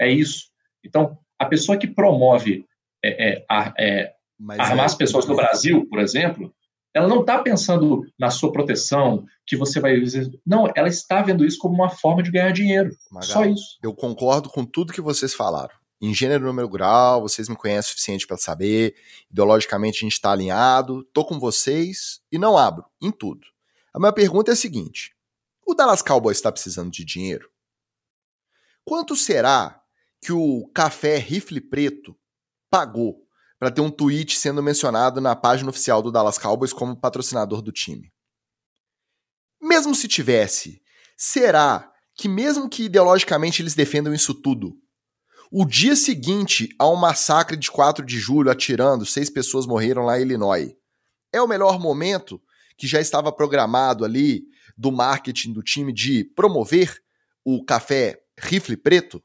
[0.00, 0.46] É isso.
[0.84, 2.64] Então, a pessoa que promove
[3.04, 3.44] é, é,
[3.78, 4.14] é,
[4.58, 6.52] armar é, as pessoas no Brasil, por exemplo,
[6.94, 10.02] ela não está pensando na sua proteção, que você vai.
[10.46, 12.90] Não, ela está vendo isso como uma forma de ganhar dinheiro.
[13.10, 13.78] Magal, Só isso.
[13.82, 15.74] Eu concordo com tudo que vocês falaram.
[16.02, 18.94] Em gênero, número, grau, vocês me conhecem o suficiente para saber.
[19.30, 21.04] Ideologicamente, a gente está alinhado.
[21.12, 23.46] Tô com vocês e não abro em tudo.
[23.92, 25.12] A minha pergunta é a seguinte:
[25.70, 27.48] o Dallas Cowboys está precisando de dinheiro?
[28.84, 29.80] Quanto será
[30.20, 32.16] que o café rifle preto
[32.68, 33.24] pagou
[33.58, 37.70] para ter um tweet sendo mencionado na página oficial do Dallas Cowboys como patrocinador do
[37.70, 38.12] time?
[39.62, 40.82] Mesmo se tivesse,
[41.16, 44.76] será que mesmo que ideologicamente eles defendam isso tudo,
[45.52, 50.22] o dia seguinte ao massacre de 4 de julho atirando, seis pessoas morreram lá em
[50.22, 50.74] Illinois,
[51.32, 52.42] é o melhor momento
[52.76, 54.44] que já estava programado ali
[54.80, 57.02] do marketing do time de promover
[57.44, 59.22] o café rifle preto.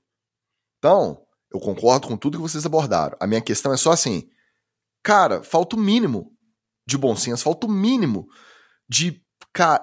[0.77, 3.15] Então, Eu concordo com tudo que vocês abordaram.
[3.17, 4.27] A minha questão é só assim,
[5.01, 6.33] cara, falta o mínimo
[6.85, 8.27] de bom senso, falta o mínimo
[8.89, 9.23] de,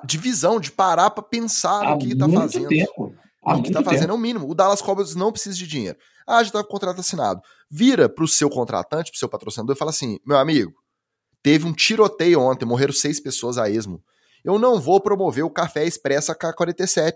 [0.05, 2.69] de visão, de parar para pensar no que tá fazendo.
[2.69, 3.15] Tempo.
[3.43, 4.47] Há o que tá fazendo é o mínimo.
[4.51, 5.99] O Dallas Cowboys não precisa de dinheiro.
[6.27, 7.41] Ah, já tá com o contrato assinado.
[7.71, 10.75] Vira pro seu contratante, pro seu patrocinador e fala assim: meu amigo,
[11.43, 14.05] teve um tiroteio ontem, morreram seis pessoas a esmo.
[14.45, 17.15] Eu não vou promover o café expresso AK-47.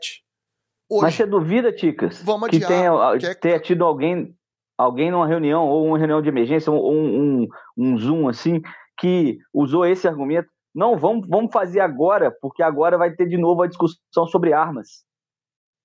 [0.89, 3.35] Hoje, Mas você duvida, Ticas, vamos que tenha, quer...
[3.35, 4.32] tenha tido alguém,
[4.78, 8.62] alguém numa reunião, ou uma reunião de emergência, ou um, um, um Zoom assim,
[8.97, 10.48] que usou esse argumento?
[10.73, 15.05] Não, vamos, vamos fazer agora, porque agora vai ter de novo a discussão sobre armas.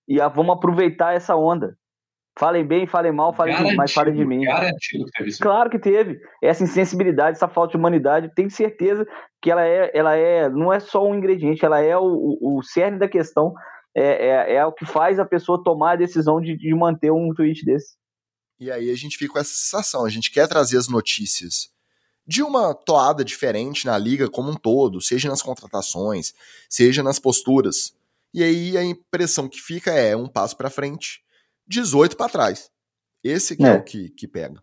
[0.07, 1.76] E a, vamos aproveitar essa onda.
[2.39, 4.41] Falem bem, falem mal, falem garantido, mas falem de mim.
[4.41, 5.41] Garantido que teve isso.
[5.41, 6.19] Claro que teve.
[6.41, 9.05] Essa insensibilidade, essa falta de humanidade, tenho certeza
[9.41, 12.63] que ela é, ela é, não é só um ingrediente, ela é o, o, o
[12.63, 13.53] cerne da questão,
[13.93, 17.33] é, é, é, o que faz a pessoa tomar a decisão de, de manter um
[17.35, 17.95] tweet desse.
[18.59, 21.69] E aí a gente fica com essa sensação, a gente quer trazer as notícias
[22.25, 26.33] de uma toada diferente na liga como um todo, seja nas contratações,
[26.69, 27.93] seja nas posturas.
[28.33, 31.21] E aí a impressão que fica é um passo para frente
[31.72, 32.69] 18 para trás.
[33.23, 33.69] Esse que é.
[33.69, 34.61] é, o que, que pega.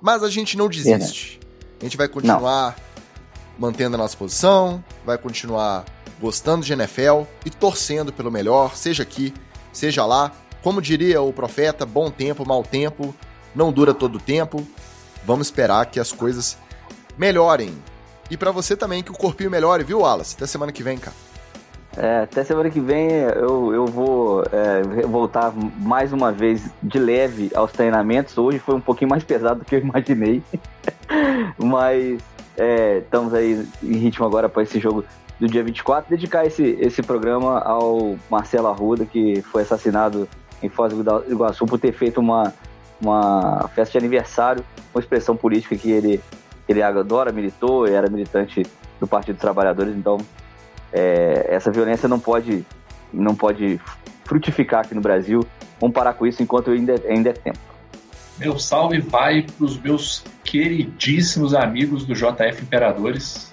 [0.00, 1.38] Mas a gente não desiste.
[1.80, 3.58] A gente vai continuar não.
[3.58, 5.84] mantendo a nossa posição, vai continuar
[6.20, 9.34] gostando de NFL e torcendo pelo melhor, seja aqui,
[9.72, 10.32] seja lá.
[10.62, 13.14] Como diria o profeta, bom tempo, mau tempo,
[13.54, 14.66] não dura todo o tempo.
[15.24, 16.56] Vamos esperar que as coisas
[17.18, 17.76] melhorem.
[18.30, 20.34] E para você também que o corpinho melhore, viu, Wallace?
[20.36, 21.16] Até semana que vem, cara.
[21.96, 27.50] É, até semana que vem eu, eu vou é, voltar mais uma vez de leve
[27.54, 28.36] aos treinamentos.
[28.38, 30.42] Hoje foi um pouquinho mais pesado do que eu imaginei.
[31.58, 32.20] Mas
[32.56, 35.04] é, estamos aí em ritmo agora para esse jogo
[35.38, 36.08] do dia 24.
[36.08, 40.28] Dedicar esse, esse programa ao Marcelo Arruda, que foi assassinado
[40.62, 42.54] em Foz do Iguaçu por ter feito uma,
[43.00, 44.64] uma festa de aniversário,
[44.94, 46.20] uma expressão política que ele,
[46.68, 48.64] ele adora, militou, era militante
[49.00, 49.94] do Partido dos Trabalhadores.
[49.94, 50.18] Então,
[50.92, 52.64] é, essa violência não pode,
[53.12, 53.80] não pode
[54.24, 55.46] frutificar aqui no Brasil.
[55.80, 57.58] Vamos parar com isso enquanto ainda, ainda é tempo.
[58.38, 63.52] Meu salve vai para os meus queridíssimos amigos do JF Imperadores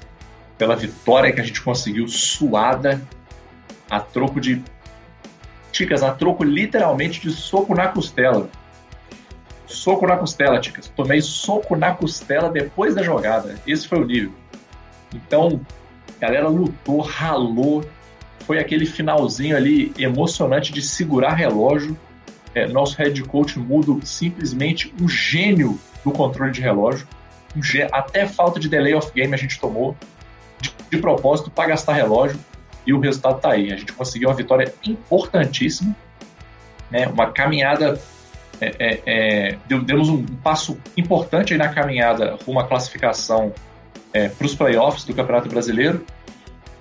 [0.57, 3.01] pela vitória que a gente conseguiu suada
[3.89, 4.61] a troco de.
[5.71, 8.49] Ticas, a troco literalmente de soco na costela.
[9.65, 10.91] Soco na costela, Ticas.
[10.95, 13.55] Tomei soco na costela depois da jogada.
[13.67, 14.33] Esse foi o nível.
[15.13, 15.61] Então,
[16.19, 17.83] a galera lutou, ralou.
[18.45, 21.97] Foi aquele finalzinho ali emocionante de segurar relógio.
[22.53, 27.07] É, nosso head coach mudo, simplesmente um gênio do controle de relógio.
[27.55, 29.95] Um até falta de delay of game a gente tomou
[30.59, 32.39] de, de propósito para gastar relógio
[32.85, 33.71] e o resultado está aí.
[33.71, 35.95] A gente conseguiu uma vitória importantíssima,
[36.91, 37.07] né?
[37.07, 37.99] uma caminhada.
[38.61, 43.53] É, é, é, demos um passo importante na caminhada rumo à classificação
[44.13, 46.05] é, para os playoffs do Campeonato Brasileiro.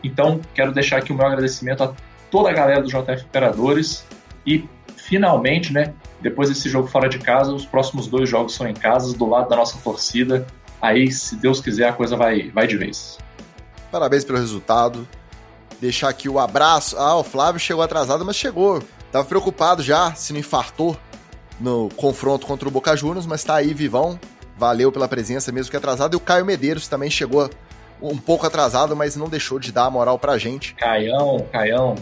[0.02, 1.92] Então, quero deixar aqui o meu agradecimento a
[2.30, 4.04] toda a galera do JF Imperadores
[4.46, 8.74] e, finalmente, né, depois desse jogo fora de casa, os próximos dois jogos são em
[8.74, 10.46] casa, do lado da nossa torcida.
[10.80, 13.18] Aí, se Deus quiser, a coisa vai, vai de vez.
[13.90, 15.06] Parabéns pelo resultado.
[15.80, 16.96] Deixar aqui o abraço.
[16.98, 18.82] Ah, o Flávio chegou atrasado, mas chegou.
[19.10, 20.96] Tava preocupado já se não infartou
[21.58, 24.18] no confronto contra o Boca Juniors, mas tá aí, vivão.
[24.58, 26.14] Valeu pela presença, mesmo que atrasado.
[26.14, 27.48] E o Caio Medeiros também chegou
[28.02, 30.74] um pouco atrasado, mas não deixou de dar a moral pra gente.
[30.74, 31.94] Caião, Caião.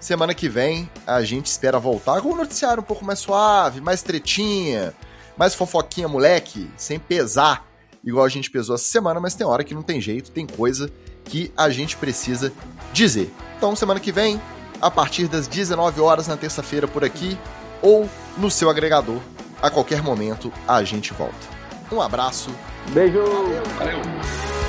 [0.00, 4.02] Semana que vem a gente espera voltar com um noticiário um pouco mais suave, mais
[4.02, 4.92] tretinha,
[5.36, 7.64] mais fofoquinha, moleque, sem pesar
[8.04, 10.90] igual a gente pesou essa semana, mas tem hora que não tem jeito, tem coisa
[11.24, 12.52] que a gente precisa
[12.92, 13.32] dizer.
[13.56, 14.40] Então, semana que vem,
[14.80, 17.38] a partir das 19 horas na terça-feira por aqui
[17.80, 19.20] ou no seu agregador,
[19.60, 21.51] a qualquer momento a gente volta.
[21.92, 22.50] Um abraço.
[22.94, 23.22] Beijo.
[23.22, 23.62] Valeu.
[23.78, 24.61] Valeu.